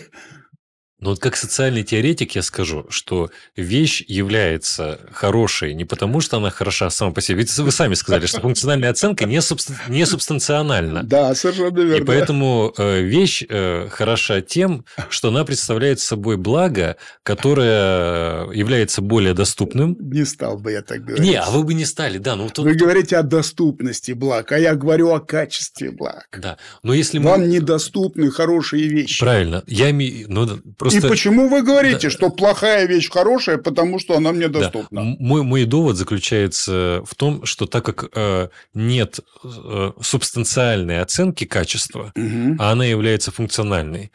Но 1.03 1.09
вот 1.09 1.19
как 1.19 1.35
социальный 1.35 1.83
теоретик 1.83 2.33
я 2.35 2.41
скажу, 2.41 2.85
что 2.87 3.29
вещь 3.57 4.05
является 4.07 5.01
хорошей 5.11 5.73
не 5.73 5.83
потому, 5.83 6.21
что 6.21 6.37
она 6.37 6.49
хороша 6.49 6.89
сама 6.89 7.11
по 7.11 7.19
себе. 7.19 7.39
Ведь 7.39 7.57
вы 7.57 7.71
сами 7.73 7.93
сказали, 7.93 8.25
что 8.25 8.39
функциональная 8.39 8.89
оценка 8.89 9.25
не, 9.25 9.41
субстан... 9.41 9.75
не 9.89 10.05
субстанциональна. 10.05 11.03
Да, 11.03 11.35
совершенно 11.35 11.77
верно. 11.77 12.01
И 12.01 12.05
поэтому 12.05 12.73
э, 12.77 13.01
вещь 13.01 13.43
э, 13.49 13.89
хороша 13.91 14.39
тем, 14.39 14.85
что 15.09 15.27
она 15.27 15.43
представляет 15.43 15.99
собой 15.99 16.37
благо, 16.37 16.95
которое 17.23 18.49
является 18.51 19.01
более 19.01 19.33
доступным. 19.33 19.97
Не 19.99 20.23
стал 20.23 20.57
бы 20.57 20.71
я 20.71 20.83
так 20.83 21.03
говорить. 21.03 21.21
Не, 21.21 21.35
а 21.35 21.49
вы 21.49 21.65
бы 21.65 21.73
не 21.73 21.83
стали, 21.83 22.17
да. 22.17 22.37
Ну, 22.37 22.49
тут... 22.49 22.63
Вы 22.63 22.75
говорите 22.75 23.17
о 23.17 23.23
доступности 23.23 24.13
благ, 24.13 24.53
а 24.53 24.57
я 24.57 24.73
говорю 24.73 25.09
о 25.09 25.19
качестве 25.19 25.91
благ. 25.91 26.27
Да, 26.31 26.57
но 26.81 26.93
если 26.93 27.17
мы... 27.17 27.31
Вам 27.31 27.49
недоступны 27.49 28.31
хорошие 28.31 28.87
вещи. 28.87 29.19
Правильно. 29.19 29.63
Я. 29.67 29.91
Ну, 29.91 30.47
просто 30.77 30.92
Просто... 30.93 31.07
И 31.07 31.09
почему 31.09 31.49
вы 31.49 31.61
говорите, 31.63 32.07
да. 32.07 32.09
что 32.09 32.29
плохая 32.29 32.87
вещь 32.87 33.09
хорошая, 33.09 33.57
потому 33.57 33.99
что 33.99 34.15
она 34.15 34.31
мне 34.31 34.47
доступна? 34.47 35.03
Да. 35.03 35.15
Мой, 35.19 35.43
мой 35.43 35.65
довод 35.65 35.97
заключается 35.97 37.03
в 37.05 37.15
том, 37.15 37.45
что 37.45 37.65
так 37.65 37.85
как 37.85 38.09
э, 38.15 38.49
нет 38.73 39.19
э, 39.43 39.91
субстанциальной 40.01 41.01
оценки 41.01 41.45
качества, 41.45 42.11
угу. 42.15 42.55
а 42.59 42.71
она 42.71 42.85
является 42.85 43.31
функциональной, 43.31 44.11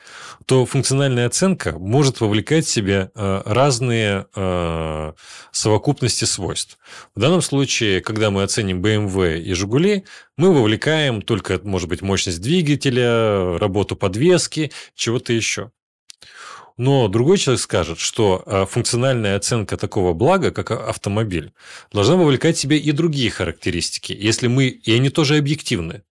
то 0.47 0.65
функциональная 0.67 1.27
оценка 1.27 1.79
может 1.79 2.21
вовлекать 2.21 2.67
в 2.67 2.71
себя 2.71 3.11
э, 3.15 3.43
разные 3.45 4.27
э, 4.35 5.13
совокупности 5.53 6.25
свойств. 6.25 6.79
В 7.15 7.21
данном 7.21 7.43
случае, 7.43 8.01
когда 8.01 8.31
мы 8.31 8.43
оценим 8.43 8.83
BMW 8.83 9.41
и 9.41 9.53
Жигули, 9.53 10.05
мы 10.37 10.55
вовлекаем 10.55 11.21
только, 11.21 11.61
может 11.63 11.89
быть, 11.89 12.01
мощность 12.01 12.41
двигателя, 12.41 13.59
работу 13.59 13.97
подвески, 13.97 14.71
чего-то 14.95 15.33
еще. 15.33 15.71
Но 16.79 17.09
другой 17.09 17.39
человек 17.39 17.61
скажет, 17.61 17.99
что 17.99 18.45
э, 18.47 18.65
функциональная 18.65 19.37
оценка 19.37 19.77
такого 19.77 20.15
блага, 20.15 20.53
как 20.53 20.71
автомобиль, 20.71 21.53
должна 21.93 22.15
вовлекать 22.15 22.57
в 22.57 22.61
себя 22.61 22.77
и 22.77 22.93
другие 22.93 23.31
характеристики, 23.31 24.13
если 24.13 24.47
мы, 24.47 24.69
и 24.69 24.93
они 24.93 25.11
тоже 25.11 25.37
объективны. 25.37 26.03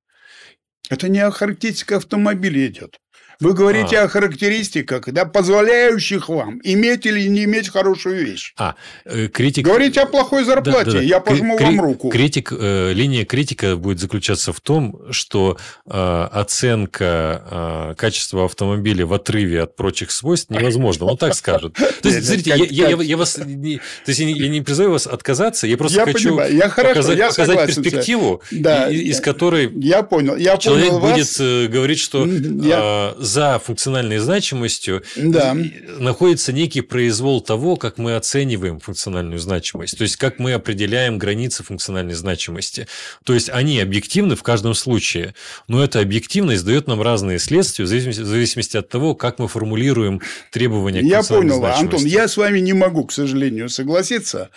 Это 0.89 1.07
не 1.07 1.19
о 1.19 1.31
характеристике 1.31 1.95
автомобиля 1.95 2.67
идет. 2.67 2.99
Вы 3.39 3.53
говорите 3.53 3.99
а. 3.99 4.03
о 4.03 4.07
характеристиках, 4.07 5.05
да, 5.07 5.25
позволяющих 5.25 6.29
вам 6.29 6.59
иметь 6.63 7.05
или 7.05 7.27
не 7.27 7.43
иметь 7.43 7.69
хорошую 7.69 8.25
вещь. 8.25 8.53
А, 8.57 8.75
э, 9.05 9.27
критик... 9.27 9.65
Говорите 9.65 10.01
о 10.01 10.05
плохой 10.07 10.43
зарплате, 10.43 10.85
да, 10.85 10.91
да, 10.91 10.97
да. 10.99 11.03
я 11.03 11.19
пожму 11.19 11.55
Кри- 11.55 11.65
вам 11.65 11.81
руку. 11.81 12.09
Критик, 12.09 12.51
э, 12.51 12.93
линия 12.93 13.25
критика 13.25 13.75
будет 13.75 13.99
заключаться 13.99 14.53
в 14.53 14.59
том, 14.59 14.99
что 15.11 15.57
э, 15.85 16.27
оценка 16.31 17.91
э, 17.91 17.95
качества 17.95 18.45
автомобиля 18.45 19.05
в 19.05 19.13
отрыве 19.13 19.63
от 19.63 19.75
прочих 19.75 20.11
свойств 20.11 20.49
невозможна. 20.49 21.05
Он 21.05 21.17
так 21.17 21.35
скажет. 21.35 21.73
То 21.73 22.09
есть, 22.09 22.25
смотрите, 22.25 22.55
я, 22.71 23.17
вас... 23.17 23.33
То 23.33 23.45
есть, 23.45 24.19
я 24.19 24.47
не 24.47 24.61
призываю 24.61 24.93
вас 24.93 25.05
отказаться, 25.05 25.67
я 25.67 25.77
просто 25.77 26.05
хочу 26.05 26.37
показать, 26.37 27.67
перспективу, 27.67 28.41
из 28.51 29.21
которой 29.21 29.69
человек 29.69 30.93
будет 30.93 31.71
говорить, 31.71 31.99
что 31.99 32.25
за 33.27 33.59
функциональной 33.59 34.17
значимостью 34.17 35.03
да. 35.15 35.55
находится 35.99 36.51
некий 36.53 36.81
произвол 36.81 37.41
того, 37.41 37.75
как 37.75 37.97
мы 37.97 38.15
оцениваем 38.15 38.79
функциональную 38.79 39.39
значимость, 39.39 39.97
то 39.97 40.03
есть 40.03 40.15
как 40.15 40.39
мы 40.39 40.53
определяем 40.53 41.17
границы 41.17 41.63
функциональной 41.63 42.13
значимости. 42.13 42.87
То 43.23 43.33
есть 43.33 43.49
они 43.49 43.79
объективны 43.79 44.35
в 44.35 44.43
каждом 44.43 44.73
случае, 44.73 45.35
но 45.67 45.83
эта 45.83 45.99
объективность 45.99 46.65
дает 46.65 46.87
нам 46.87 47.01
разные 47.01 47.39
следствия 47.39 47.85
в 47.85 47.87
зависимости, 47.87 48.21
в 48.21 48.25
зависимости 48.25 48.77
от 48.77 48.89
того, 48.89 49.13
как 49.13 49.39
мы 49.39 49.47
формулируем 49.47 50.21
требования 50.51 51.01
к 51.01 51.05
Я 51.05 51.21
понял, 51.21 51.63
Антон, 51.65 52.05
я 52.05 52.27
с 52.27 52.37
вами 52.37 52.59
не 52.59 52.73
могу, 52.73 53.05
к 53.05 53.11
сожалению, 53.11 53.69
согласиться. 53.69 54.49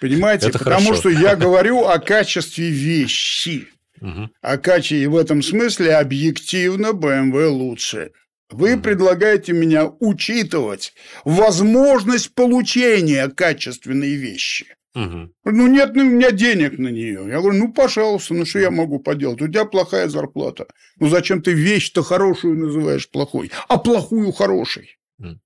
Понимаете, 0.00 0.48
Это 0.48 0.58
потому 0.58 0.88
хорошо. 0.88 1.00
что 1.00 1.08
я 1.10 1.36
говорю 1.36 1.84
о 1.84 1.98
качестве 1.98 2.68
вещи. 2.68 3.68
Угу. 4.00 4.30
А 4.42 4.58
Качи 4.58 5.06
в 5.06 5.16
этом 5.16 5.42
смысле 5.42 5.96
объективно 5.96 6.88
BMW 6.88 7.48
лучше. 7.48 8.12
Вы 8.50 8.74
угу. 8.74 8.82
предлагаете 8.82 9.52
меня 9.52 9.86
учитывать 10.00 10.92
возможность 11.24 12.34
получения 12.34 13.28
качественной 13.28 14.14
вещи. 14.14 14.66
Угу. 14.94 15.30
Ну, 15.44 15.66
нет 15.66 15.90
у 15.90 16.02
меня 16.02 16.30
денег 16.30 16.78
на 16.78 16.88
нее. 16.88 17.26
Я 17.28 17.40
говорю, 17.40 17.58
ну, 17.58 17.72
пожалуйста, 17.72 18.32
ну, 18.34 18.46
что 18.46 18.60
я 18.60 18.70
могу 18.70 18.98
поделать? 18.98 19.42
У 19.42 19.48
тебя 19.48 19.66
плохая 19.66 20.08
зарплата. 20.08 20.66
Ну, 20.98 21.08
зачем 21.08 21.42
ты 21.42 21.52
вещь-то 21.52 22.02
хорошую 22.02 22.56
называешь 22.56 23.10
плохой, 23.10 23.50
а 23.68 23.76
плохую 23.76 24.32
хорошей? 24.32 24.96
Угу. 25.18 25.38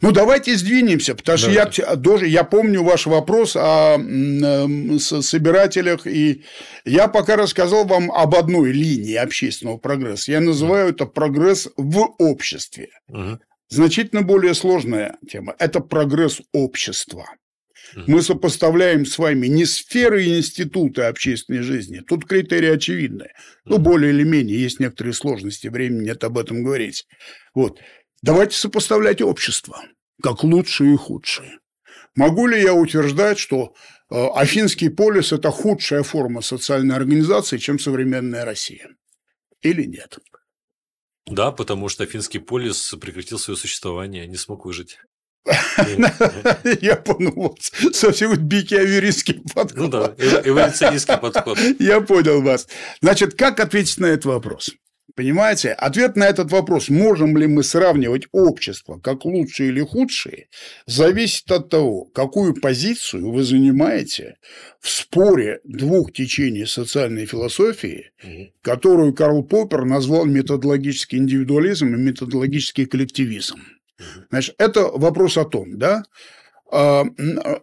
Ну, 0.00 0.12
давайте 0.12 0.56
сдвинемся, 0.56 1.16
потому 1.16 1.38
что 1.38 1.50
я, 1.50 1.66
тоже, 1.66 2.28
я 2.28 2.44
помню 2.44 2.84
ваш 2.84 3.06
вопрос 3.06 3.56
о 3.56 3.98
э, 3.98 4.98
собирателях, 4.98 6.06
и 6.06 6.44
я 6.84 7.08
пока 7.08 7.36
рассказал 7.36 7.84
вам 7.84 8.12
об 8.12 8.36
одной 8.36 8.70
линии 8.70 9.14
общественного 9.14 9.78
прогресса. 9.78 10.30
Я 10.30 10.40
называю 10.40 10.90
это 10.90 11.06
прогресс 11.06 11.68
в 11.76 12.14
обществе. 12.18 12.90
Угу. 13.08 13.40
Значительно 13.70 14.22
более 14.22 14.54
сложная 14.54 15.16
тема– 15.28 15.54
это 15.58 15.80
прогресс 15.80 16.40
общества. 16.52 17.26
Мы 18.06 18.22
сопоставляем 18.22 19.06
с 19.06 19.18
вами 19.18 19.46
не 19.46 19.64
сферы 19.64 20.24
и 20.24 20.38
институты 20.38 21.02
общественной 21.02 21.62
жизни. 21.62 22.00
Тут 22.06 22.26
критерии 22.26 22.70
очевидны. 22.70 23.28
Ну, 23.64 23.78
более 23.78 24.12
или 24.12 24.24
менее, 24.24 24.60
есть 24.60 24.80
некоторые 24.80 25.14
сложности, 25.14 25.68
времени 25.68 26.04
нет 26.04 26.22
об 26.24 26.38
этом 26.38 26.62
говорить. 26.62 27.06
Вот. 27.54 27.80
Давайте 28.22 28.56
сопоставлять 28.56 29.22
общество, 29.22 29.82
как 30.22 30.42
лучшие 30.42 30.94
и 30.94 30.96
худшие. 30.96 31.58
Могу 32.14 32.46
ли 32.46 32.60
я 32.60 32.74
утверждать, 32.74 33.38
что 33.38 33.74
э, 34.10 34.26
Афинский 34.34 34.88
полис– 34.88 35.32
это 35.32 35.50
худшая 35.50 36.02
форма 36.02 36.40
социальной 36.40 36.96
организации, 36.96 37.58
чем 37.58 37.78
современная 37.78 38.44
Россия? 38.44 38.88
Или 39.62 39.84
нет? 39.84 40.18
Да, 41.26 41.52
потому 41.52 41.88
что 41.88 42.04
Афинский 42.04 42.38
полис 42.38 42.94
прекратил 43.00 43.38
свое 43.38 43.56
существование, 43.56 44.26
не 44.26 44.36
смог 44.36 44.64
выжить. 44.64 44.98
Я 46.80 46.96
понял, 46.96 47.56
совсем 47.92 48.36
бикиаверистский 48.36 49.42
подход. 49.54 49.76
Ну 49.76 49.88
да, 49.88 50.14
эволюционистский 50.18 51.18
подход. 51.18 51.58
Я 51.78 52.00
понял 52.00 52.42
вас. 52.42 52.66
Значит, 53.00 53.34
как 53.34 53.60
ответить 53.60 53.98
на 53.98 54.06
этот 54.06 54.26
вопрос? 54.26 54.72
Понимаете? 55.16 55.72
Ответ 55.72 56.16
на 56.16 56.24
этот 56.24 56.52
вопрос, 56.52 56.90
можем 56.90 57.36
ли 57.36 57.46
мы 57.46 57.62
сравнивать 57.62 58.28
общество 58.30 58.98
как 58.98 59.24
лучшие 59.24 59.70
или 59.70 59.80
худшие, 59.80 60.48
зависит 60.86 61.50
от 61.50 61.70
того, 61.70 62.04
какую 62.04 62.54
позицию 62.54 63.32
вы 63.32 63.42
занимаете 63.42 64.36
в 64.80 64.88
споре 64.88 65.60
двух 65.64 66.12
течений 66.12 66.66
социальной 66.66 67.26
философии, 67.26 68.12
которую 68.62 69.14
Карл 69.14 69.42
Поппер 69.42 69.84
назвал 69.84 70.26
методологический 70.26 71.18
индивидуализм 71.18 71.86
и 71.94 71.98
методологический 71.98 72.86
коллективизм. 72.86 73.56
Значит, 74.30 74.54
это 74.58 74.82
вопрос 74.82 75.36
о 75.38 75.44
том, 75.44 75.78
да, 75.78 76.04
а, 76.70 77.02
а, 77.02 77.60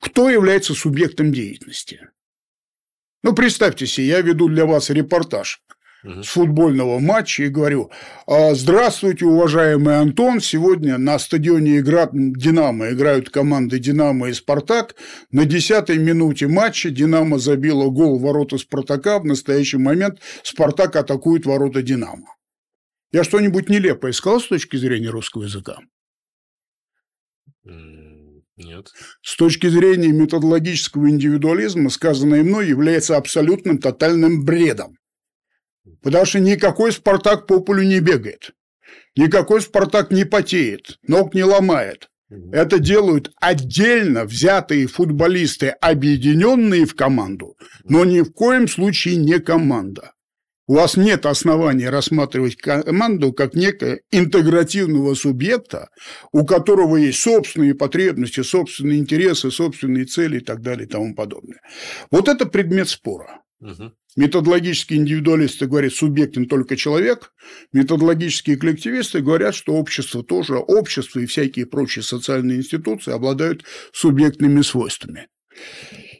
кто 0.00 0.30
является 0.30 0.74
субъектом 0.74 1.32
деятельности. 1.32 2.00
Ну, 3.22 3.34
представьте 3.34 3.86
себе, 3.86 4.06
я 4.06 4.20
веду 4.20 4.48
для 4.48 4.66
вас 4.66 4.90
репортаж 4.90 5.62
с 6.06 6.28
футбольного 6.28 6.98
матча 6.98 7.44
и 7.44 7.48
говорю, 7.48 7.90
«А, 8.26 8.54
здравствуйте, 8.54 9.24
уважаемый 9.24 9.98
Антон, 9.98 10.40
сегодня 10.40 10.98
на 10.98 11.18
стадионе 11.18 11.78
играют 11.78 12.10
Динамо, 12.12 12.90
играют 12.90 13.30
команды 13.30 13.78
Динамо 13.78 14.28
и 14.28 14.32
Спартак, 14.32 14.94
на 15.30 15.44
десятой 15.44 15.98
минуте 15.98 16.46
матча 16.46 16.90
Динамо 16.90 17.38
забила 17.38 17.88
гол 17.90 18.18
в 18.18 18.22
ворота 18.22 18.58
Спартака, 18.58 19.18
в 19.18 19.24
настоящий 19.24 19.78
момент 19.78 20.20
Спартак 20.42 20.96
атакует 20.96 21.44
ворота 21.44 21.82
Динамо. 21.82 22.34
Я 23.12 23.24
что-нибудь 23.24 23.68
нелепое 23.68 24.12
сказал 24.12 24.40
с 24.40 24.46
точки 24.46 24.76
зрения 24.76 25.08
русского 25.08 25.44
языка? 25.44 25.78
Нет. 28.56 28.88
С 29.22 29.36
точки 29.36 29.66
зрения 29.68 30.12
методологического 30.12 31.10
индивидуализма 31.10 31.90
сказанное 31.90 32.42
мной 32.42 32.68
является 32.68 33.16
абсолютным 33.16 33.78
тотальным 33.78 34.44
бредом. 34.44 34.96
Потому 36.02 36.24
что 36.24 36.40
никакой 36.40 36.92
Спартак 36.92 37.46
по 37.46 37.60
полю 37.60 37.82
не 37.82 38.00
бегает. 38.00 38.52
Никакой 39.16 39.60
Спартак 39.60 40.10
не 40.10 40.24
потеет, 40.24 40.98
ног 41.06 41.34
не 41.34 41.44
ломает. 41.44 42.08
Это 42.52 42.80
делают 42.80 43.30
отдельно 43.40 44.24
взятые 44.24 44.88
футболисты, 44.88 45.68
объединенные 45.68 46.84
в 46.84 46.96
команду, 46.96 47.56
но 47.84 48.04
ни 48.04 48.20
в 48.20 48.32
коем 48.32 48.66
случае 48.66 49.16
не 49.16 49.38
команда. 49.38 50.12
У 50.68 50.74
вас 50.74 50.96
нет 50.96 51.26
оснований 51.26 51.88
рассматривать 51.88 52.56
команду 52.56 53.32
как 53.32 53.54
некое 53.54 54.00
интегративного 54.10 55.14
субъекта, 55.14 55.90
у 56.32 56.44
которого 56.44 56.96
есть 56.96 57.20
собственные 57.20 57.76
потребности, 57.76 58.42
собственные 58.42 58.98
интересы, 58.98 59.52
собственные 59.52 60.06
цели 60.06 60.38
и 60.38 60.44
так 60.44 60.62
далее 60.62 60.86
и 60.86 60.90
тому 60.90 61.14
подобное. 61.14 61.60
Вот 62.10 62.28
это 62.28 62.46
предмет 62.46 62.88
спора. 62.88 63.42
Угу. 63.60 63.92
Методологические 64.16 64.98
индивидуалисты 64.98 65.66
говорят, 65.66 65.92
субъектен 65.92 66.46
только 66.46 66.74
человек. 66.76 67.32
Методологические 67.72 68.56
коллективисты 68.56 69.20
говорят, 69.20 69.54
что 69.54 69.74
общество 69.74 70.24
тоже, 70.24 70.56
общество 70.56 71.20
и 71.20 71.26
всякие 71.26 71.66
прочие 71.66 72.02
социальные 72.02 72.58
институции 72.58 73.12
обладают 73.12 73.64
субъектными 73.92 74.62
свойствами. 74.62 75.28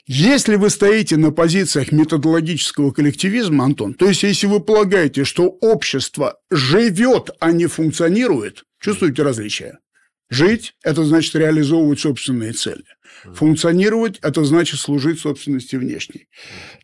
Если 0.06 0.54
вы 0.54 0.70
стоите 0.70 1.16
на 1.16 1.32
позициях 1.32 1.90
методологического 1.90 2.92
коллективизма, 2.92 3.64
Антон, 3.64 3.94
то 3.94 4.06
есть 4.06 4.22
если 4.22 4.46
вы 4.46 4.60
полагаете, 4.60 5.24
что 5.24 5.48
общество 5.48 6.38
живет, 6.50 7.30
а 7.40 7.50
не 7.50 7.66
функционирует, 7.66 8.64
чувствуете 8.78 9.22
различия? 9.22 9.80
Жить– 10.28 10.74
это 10.82 11.04
значит 11.04 11.34
реализовывать 11.36 12.00
собственные 12.00 12.52
цели. 12.52 12.84
Функционировать– 13.34 14.18
это 14.22 14.44
значит 14.44 14.80
служить 14.80 15.20
собственности 15.20 15.76
внешней. 15.76 16.28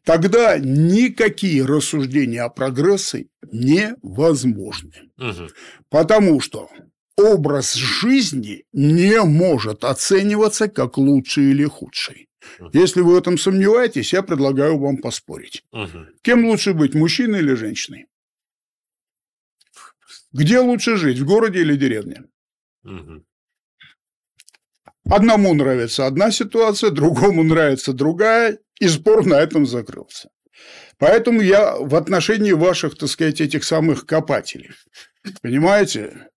Тогда 0.05 0.59
никакие 0.59 1.65
рассуждения 1.65 2.43
о 2.43 2.49
прогрессе 2.49 3.27
невозможны. 3.51 5.11
Угу. 5.19 5.49
Потому 5.89 6.41
что 6.41 6.71
образ 7.17 7.75
жизни 7.75 8.65
не 8.73 9.21
может 9.23 9.85
оцениваться 9.85 10.69
как 10.69 10.97
лучший 10.97 11.51
или 11.51 11.65
худший. 11.65 12.29
Если 12.73 13.01
вы 13.01 13.15
в 13.15 13.19
этом 13.19 13.39
сомневаетесь, 13.39 14.13
я 14.13 14.23
предлагаю 14.23 14.79
вам 14.79 14.99
поспорить. 14.99 15.65
Угу. 15.73 16.07
Кем 16.23 16.45
лучше 16.47 16.75
быть, 16.75 16.95
мужчиной 16.95 17.41
или 17.41 17.55
женщиной? 17.55 18.07
Где 20.33 20.61
лучше 20.61 20.97
жить, 20.97 21.19
в 21.19 21.27
городе 21.27 21.61
или 21.61 21.77
деревне? 21.77 22.25
Угу. 22.85 23.25
Одному 25.09 25.53
нравится 25.55 26.07
одна 26.07 26.31
ситуация, 26.31 26.91
другому 26.91 27.43
нравится 27.43 27.93
другая, 27.93 28.59
и 28.79 28.89
спор 28.89 29.27
на 29.27 29.35
этом 29.35 29.67
закрылся. 29.67 30.29
Поэтому 30.99 31.41
я 31.41 31.77
в 31.77 31.95
отношении 31.97 32.53
ваших, 32.53 32.97
так 32.97 33.09
сказать, 33.09 33.41
этих 33.41 33.65
самых 33.65 34.07
копателей. 34.07 34.71
Понимаете? 35.43 36.29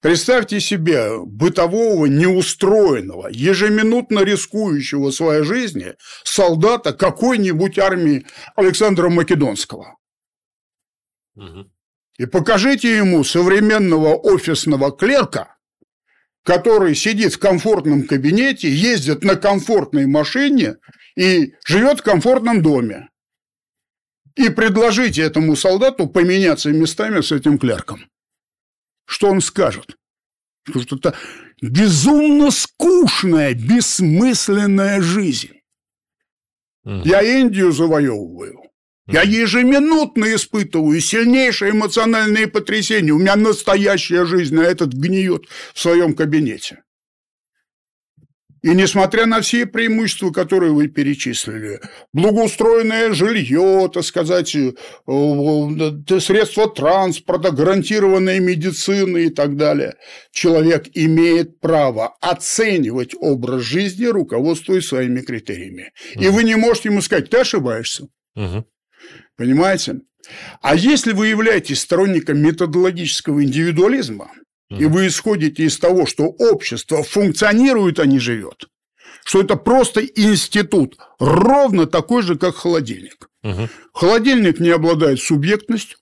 Представьте 0.00 0.60
себе 0.60 1.18
бытового, 1.24 2.06
неустроенного, 2.06 3.28
ежеминутно 3.30 4.20
рискующего 4.20 5.10
своей 5.10 5.44
жизни 5.44 5.94
солдата 6.24 6.92
какой-нибудь 6.92 7.78
армии 7.78 8.26
Александра 8.54 9.08
Македонского. 9.08 9.96
Угу. 11.36 11.70
И 12.18 12.26
покажите 12.26 12.96
ему 12.96 13.24
современного 13.24 14.14
офисного 14.14 14.92
клерка, 14.92 15.53
который 16.44 16.94
сидит 16.94 17.34
в 17.34 17.38
комфортном 17.38 18.06
кабинете, 18.06 18.70
ездит 18.70 19.24
на 19.24 19.34
комфортной 19.34 20.06
машине 20.06 20.76
и 21.16 21.54
живет 21.66 22.00
в 22.00 22.02
комфортном 22.02 22.62
доме. 22.62 23.08
И 24.36 24.50
предложите 24.50 25.22
этому 25.22 25.56
солдату 25.56 26.06
поменяться 26.06 26.70
местами 26.70 27.20
с 27.20 27.32
этим 27.32 27.58
клерком. 27.58 28.06
Что 29.06 29.30
он 29.30 29.40
скажет? 29.40 29.96
Что 30.68 30.96
это 30.96 31.16
безумно 31.62 32.50
скучная, 32.50 33.54
бессмысленная 33.54 35.00
жизнь. 35.00 35.60
Угу. 36.84 37.02
Я 37.04 37.22
Индию 37.22 37.72
завоевываю. 37.72 38.63
Я 39.06 39.22
ежеминутно 39.22 40.34
испытываю 40.34 40.98
сильнейшие 41.00 41.72
эмоциональные 41.72 42.46
потрясения. 42.46 43.12
У 43.12 43.18
меня 43.18 43.36
настоящая 43.36 44.24
жизнь, 44.24 44.58
а 44.58 44.64
этот 44.64 44.94
гниет 44.94 45.44
в 45.74 45.80
своем 45.80 46.14
кабинете. 46.14 46.84
И 48.64 48.70
несмотря 48.70 49.26
на 49.26 49.42
все 49.42 49.66
преимущества, 49.66 50.30
которые 50.30 50.72
вы 50.72 50.88
перечислили, 50.88 51.80
благоустроенное 52.14 53.12
жилье, 53.12 53.90
так 53.92 54.04
сказать, 54.04 54.56
э, 54.56 54.72
э, 55.06 56.20
средства 56.20 56.70
транспорта, 56.70 57.50
гарантированная 57.50 58.40
медицина 58.40 59.18
и 59.18 59.28
так 59.28 59.58
далее, 59.58 59.96
человек 60.32 60.86
имеет 60.94 61.60
право 61.60 62.16
оценивать 62.22 63.14
образ 63.20 63.60
жизни, 63.64 64.06
руководствуясь 64.06 64.86
своими 64.86 65.20
критериями. 65.20 65.92
Угу. 66.14 66.24
И 66.24 66.28
вы 66.28 66.44
не 66.44 66.54
можете 66.54 66.88
ему 66.88 67.02
сказать, 67.02 67.28
ты 67.28 67.36
ошибаешься. 67.36 68.08
Угу. 68.34 68.64
Понимаете? 69.36 70.00
А 70.62 70.74
если 70.74 71.12
вы 71.12 71.28
являетесь 71.28 71.80
сторонником 71.80 72.38
методологического 72.38 73.42
индивидуализма, 73.42 74.30
и 74.70 74.86
вы 74.86 75.06
исходите 75.06 75.64
из 75.64 75.78
того, 75.78 76.06
что 76.06 76.24
общество 76.24 77.02
функционирует, 77.02 78.00
а 78.00 78.06
не 78.06 78.18
живет, 78.18 78.68
что 79.24 79.40
это 79.40 79.56
просто 79.56 80.00
институт, 80.04 80.96
ровно 81.18 81.86
такой 81.86 82.22
же, 82.22 82.36
как 82.36 82.56
холодильник. 82.56 83.28
Угу. 83.42 83.68
Холодильник 83.92 84.58
не 84.60 84.70
обладает 84.70 85.20
субъектностью, 85.20 85.98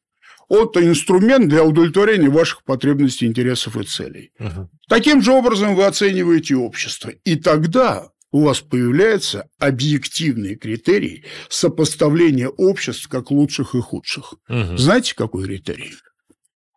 Это 0.49 0.85
инструмент 0.85 1.49
для 1.49 1.65
удовлетворения 1.65 2.29
ваших 2.29 2.63
потребностей, 2.65 3.27
интересов 3.27 3.77
и 3.77 3.85
целей. 3.85 4.33
Мгм. 4.39 4.69
Таким 4.89 5.23
же 5.23 5.33
образом 5.33 5.75
вы 5.75 5.87
оцениваете 5.87 6.57
общество. 6.57 7.11
И 7.25 7.37
тогда 7.37 8.11
у 8.33 8.41
вас 8.41 8.61
появляется 8.61 9.49
объективный 9.59 10.57
критерий 10.57 11.25
сопоставления 11.49 12.49
обществ 12.49 13.09
как 13.09 13.31
лучших 13.31 13.75
и 13.75 13.81
худших. 13.81 14.35
Мгм. 14.49 14.79
Знаете, 14.79 15.15
какой 15.15 15.45
критерий? 15.45 15.93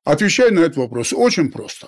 Отвечаю 0.03 0.53
на 0.53 0.59
этот 0.59 0.77
вопрос 0.77 1.13
очень 1.13 1.51
просто. 1.51 1.87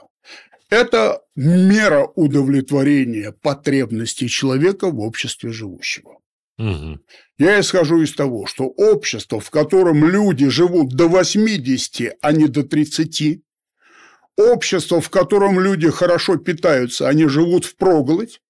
Это 0.69 1.21
мера 1.35 2.07
удовлетворения 2.15 3.31
потребностей 3.31 4.27
человека 4.27 4.89
в 4.89 4.99
обществе 4.99 5.51
живущего. 5.51 6.19
Мгм. 6.57 7.01
Я 7.37 7.59
исхожу 7.59 8.01
из 8.01 8.13
того, 8.13 8.47
что 8.47 8.65
общество, 8.65 9.39
в 9.39 9.49
котором 9.51 10.03
люди 10.03 10.49
живут 10.49 10.95
до 10.95 11.07
80, 11.07 12.13
а 12.21 12.31
не 12.31 12.47
до 12.47 12.63
30, 12.63 13.43
общество, 14.37 15.01
в 15.01 15.09
котором 15.09 15.59
люди 15.59 15.89
хорошо 15.89 16.37
питаются, 16.37 17.07
они 17.07 17.27
живут 17.27 17.65
в 17.65 17.75
проголодь, 17.75 18.41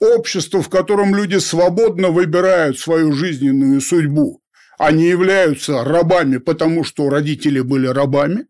общество, 0.00 0.62
в 0.62 0.68
котором 0.68 1.14
люди 1.14 1.36
свободно 1.36 2.10
выбирают 2.10 2.78
свою 2.78 3.12
жизненную 3.12 3.80
судьбу, 3.80 4.42
а 4.78 4.92
не 4.92 5.08
являются 5.08 5.84
рабами, 5.84 6.38
потому 6.38 6.84
что 6.84 7.08
родители 7.08 7.60
были 7.60 7.86
рабами, 7.86 8.46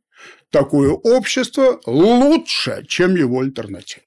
такое 0.50 0.90
общество 0.90 1.80
лучше, 1.86 2.84
чем 2.88 3.16
его 3.16 3.40
альтернатива. 3.40 4.02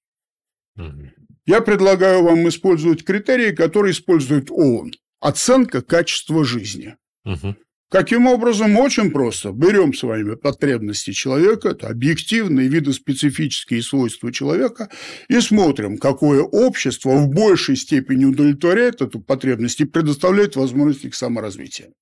Я 1.45 1.61
предлагаю 1.61 2.23
вам 2.23 2.47
использовать 2.47 3.03
критерии, 3.03 3.51
которые 3.51 3.91
использует 3.91 4.51
ООН. 4.51 4.91
Оценка 5.19 5.81
качества 5.81 6.45
жизни. 6.45 6.95
Мгм. 7.25 7.57
Каким 7.89 8.27
образом? 8.27 8.77
Очень 8.77 9.09
просто. 9.11 9.51
Берем 9.51 9.93
с 9.95 10.03
вами 10.03 10.35
потребности 10.35 11.11
человека, 11.11 11.69
это 11.69 11.87
объективные 11.87 12.67
видоспецифические 12.67 13.81
свойства 13.81 14.31
человека, 14.31 14.89
и 15.27 15.39
смотрим, 15.41 15.97
какое 15.97 16.43
общество 16.43 17.15
в 17.15 17.29
большей 17.29 17.75
степени 17.75 18.25
удовлетворяет 18.25 19.01
эту 19.01 19.19
потребность 19.19 19.81
и 19.81 19.85
предоставляет 19.85 20.55
возможности 20.55 21.09
к 21.09 21.15
саморазвитию. 21.15 21.93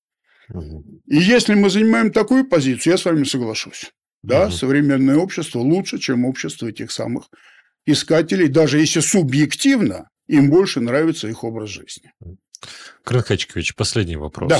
Мгм. 0.49 1.01
И 1.07 1.17
если 1.17 1.53
мы 1.53 1.69
занимаем 1.69 2.11
такую 2.11 2.45
позицию, 2.45 2.91
я 2.93 2.97
с 2.97 3.05
вами 3.05 3.23
соглашусь. 3.23 3.91
Да, 4.23 4.47
Мгм. 4.47 4.51
современное 4.51 5.15
общество 5.15 5.59
лучше, 5.59 5.99
чем 5.99 6.25
общество 6.25 6.67
этих 6.67 6.91
самых 6.91 7.29
искателей, 7.85 8.49
даже 8.49 8.79
если 8.79 8.99
субъективно 8.99 10.09
им 10.27 10.49
больше 10.49 10.81
нравится 10.81 11.29
их 11.29 11.45
образ 11.45 11.69
жизни. 11.69 12.11
Крын 13.05 13.21
Хачкович, 13.21 13.75
последний 13.75 14.17
вопрос. 14.17 14.49
Да. 14.49 14.59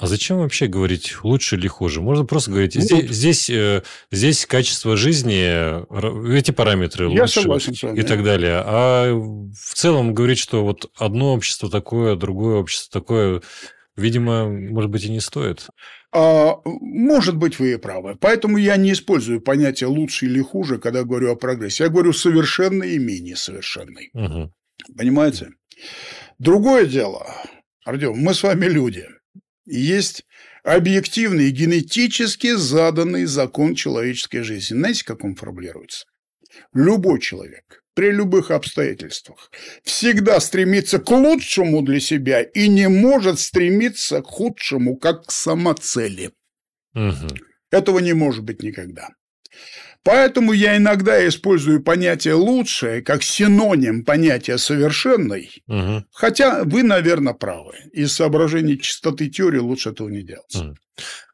А 0.00 0.06
зачем 0.06 0.38
вообще 0.38 0.66
говорить 0.66 1.14
лучше 1.22 1.56
или 1.56 1.68
хуже? 1.68 2.00
Можно 2.00 2.24
просто 2.24 2.50
говорить, 2.50 2.74
Ну, 2.74 2.80
здесь, 2.80 3.10
здесь, 3.10 3.50
э, 3.50 3.82
здесь 4.10 4.46
качество 4.46 4.96
жизни, 4.96 6.34
эти 6.36 6.52
параметры 6.52 7.12
Я 7.12 7.22
лучше 7.22 7.42
согласен 7.42 7.74
с 7.74 7.82
вами. 7.82 7.98
и 8.00 8.02
так 8.02 8.24
далее. 8.24 8.62
А 8.64 9.12
в 9.12 9.74
целом 9.74 10.14
говорить, 10.14 10.38
что 10.38 10.64
вот 10.64 10.90
одно 10.96 11.34
общество 11.34 11.68
такое, 11.70 12.16
другое 12.16 12.56
общество 12.56 12.98
такое, 13.00 13.42
видимо, 13.94 14.48
может 14.48 14.90
быть, 14.90 15.04
и 15.04 15.10
не 15.10 15.20
стоит. 15.20 15.66
А, 16.12 16.56
может 16.64 17.36
быть, 17.36 17.58
вы 17.58 17.74
и 17.74 17.76
правы. 17.76 18.16
Поэтому 18.18 18.56
я 18.56 18.76
не 18.78 18.92
использую 18.92 19.42
понятие 19.42 19.88
лучше 19.88 20.26
или 20.26 20.40
хуже, 20.40 20.78
когда 20.78 21.04
говорю 21.04 21.30
о 21.30 21.36
прогрессе. 21.36 21.84
Я 21.84 21.90
говорю 21.90 22.12
совершенный 22.14 22.92
и 22.94 22.98
менее 22.98 23.36
совершенный. 23.36 24.08
Мгм. 24.14 24.50
Понимаете? 24.96 25.50
Другое 26.38 26.86
дело, 26.86 27.26
Артем, 27.84 28.14
мы 28.16 28.32
с 28.32 28.42
вами 28.42 28.64
люди. 28.66 29.06
Есть 29.66 30.24
объективный, 30.64 31.50
генетически 31.50 32.54
заданный 32.54 33.24
закон 33.26 33.74
человеческой 33.74 34.42
жизни. 34.42 34.76
Знаете, 34.76 35.04
как 35.04 35.24
он 35.24 35.34
формулируется? 35.34 36.06
Любой 36.72 37.20
человек 37.20 37.82
при 37.94 38.12
любых 38.12 38.50
обстоятельствах 38.50 39.50
всегда 39.82 40.40
стремится 40.40 40.98
к 40.98 41.10
лучшему 41.10 41.82
для 41.82 42.00
себя 42.00 42.42
и 42.42 42.68
не 42.68 42.88
может 42.88 43.38
стремиться 43.38 44.22
к 44.22 44.26
худшему, 44.26 44.96
как 44.96 45.26
к 45.26 45.30
самоцели. 45.30 46.30
Мгм. 46.94 47.28
Этого 47.70 47.98
не 47.98 48.12
может 48.12 48.44
быть 48.44 48.62
никогда. 48.62 49.10
Поэтому 50.02 50.52
я 50.52 50.76
иногда 50.76 51.26
использую 51.28 51.82
понятие 51.82 52.34
«лучшее» 52.34 53.02
как 53.02 53.22
синоним 53.22 54.04
понятия 54.04 54.56
«совершенный», 54.56 55.50
Мгм. 55.66 56.06
хотя 56.12 56.64
вы, 56.64 56.82
наверное, 56.82 57.34
правы. 57.34 57.74
Из 57.92 58.14
соображений 58.14 58.78
чистоты 58.78 59.28
теории 59.28 59.58
лучше 59.58 59.90
этого 59.90 60.08
не 60.08 60.22
делать. 60.22 60.54
Мгм. 60.54 60.76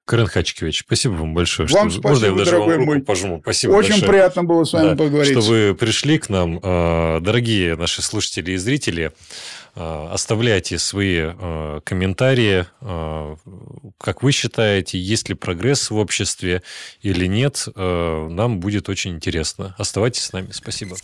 Крын 0.07 0.29
Хачкович, 0.29 0.81
спасибо 0.87 1.15
вам 1.15 1.35
большое. 1.35 1.69
Вам 1.69 1.91
что... 1.91 2.01
Можно 2.01 2.27
я 2.27 2.31
спасибо, 2.33 2.39
даже 2.45 2.59
вам 2.59 2.71
руку 2.71 2.85
мой. 2.85 3.03
пожму? 3.03 3.41
Спасибо 3.43 3.73
Очень 3.73 3.91
большое. 3.91 4.09
приятно 4.09 4.45
было 4.45 4.63
с 4.63 4.73
вами 4.73 4.91
Да, 4.91 4.97
поговорить. 4.97 5.33
что 5.33 5.41
вы 5.41 5.75
пришли 5.75 6.19
к 6.19 6.29
нам. 6.29 6.61
А, 6.63 7.19
Дорогие 7.21 7.75
наши 7.75 8.03
слушатели 8.03 8.53
и 8.53 8.57
зрители, 8.57 9.11
а, 9.75 10.09
оставляйте 10.13 10.79
свои 10.79 11.19
а, 11.23 11.81
комментарии, 11.81 12.67
как 13.99 14.23
вы 14.23 14.31
считаете, 14.31 14.97
есть 14.97 15.29
ли 15.29 15.35
прогресс 15.35 15.91
в 15.91 15.97
обществе 15.97 16.63
или 17.03 17.27
нет. 17.27 17.67
Нам 17.75 18.61
будет 18.61 18.89
очень 18.89 19.13
интересно. 19.17 19.75
Оставайтесь 19.77 20.23
с 20.23 20.33
нами. 20.33 20.49
Спасибо. 20.53 20.97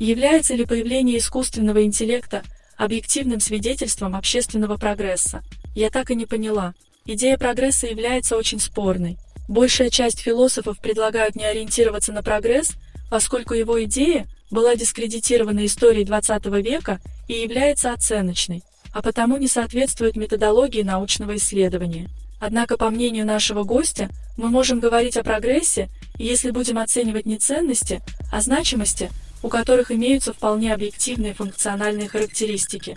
Является 0.00 0.54
ли 0.54 0.64
появление 0.64 1.18
искусственного 1.18 1.84
интеллекта 1.84 2.42
объективным 2.76 3.38
свидетельством 3.38 4.16
общественного 4.16 4.78
прогресса? 4.78 5.44
Я 5.76 5.90
так 5.90 6.10
и 6.10 6.16
не 6.16 6.26
поняла. 6.26 6.74
Идея 7.06 7.36
прогресса 7.36 7.86
является 7.86 8.34
очень 8.34 8.58
спорной. 8.58 9.18
Большая 9.46 9.90
часть 9.90 10.20
философов 10.20 10.78
предлагают 10.80 11.36
не 11.36 11.44
ориентироваться 11.44 12.14
на 12.14 12.22
прогресс, 12.22 12.72
поскольку 13.10 13.52
его 13.52 13.82
идея 13.84 14.26
была 14.50 14.74
дискредитирована 14.74 15.66
историей 15.66 16.06
XX 16.06 16.62
века 16.62 17.00
и 17.28 17.34
является 17.34 17.92
оценочной, 17.92 18.62
а 18.94 19.02
потому 19.02 19.36
не 19.36 19.48
соответствует 19.48 20.16
методологии 20.16 20.82
научного 20.82 21.36
исследования. 21.36 22.08
Однако, 22.40 22.78
по 22.78 22.88
мнению 22.88 23.26
нашего 23.26 23.64
гостя, 23.64 24.08
мы 24.38 24.48
можем 24.48 24.80
говорить 24.80 25.18
о 25.18 25.24
прогрессе, 25.24 25.90
если 26.16 26.52
будем 26.52 26.78
оценивать 26.78 27.26
не 27.26 27.36
ценности, 27.36 28.00
а 28.32 28.40
значимости, 28.40 29.10
у 29.42 29.48
которых 29.48 29.90
имеются 29.90 30.32
вполне 30.32 30.72
объективные 30.72 31.34
функциональные 31.34 32.08
характеристики. 32.08 32.96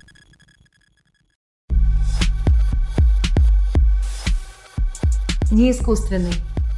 Не 5.51 5.71
искусственный 5.71 6.33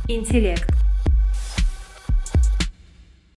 интеллект. 0.08 0.79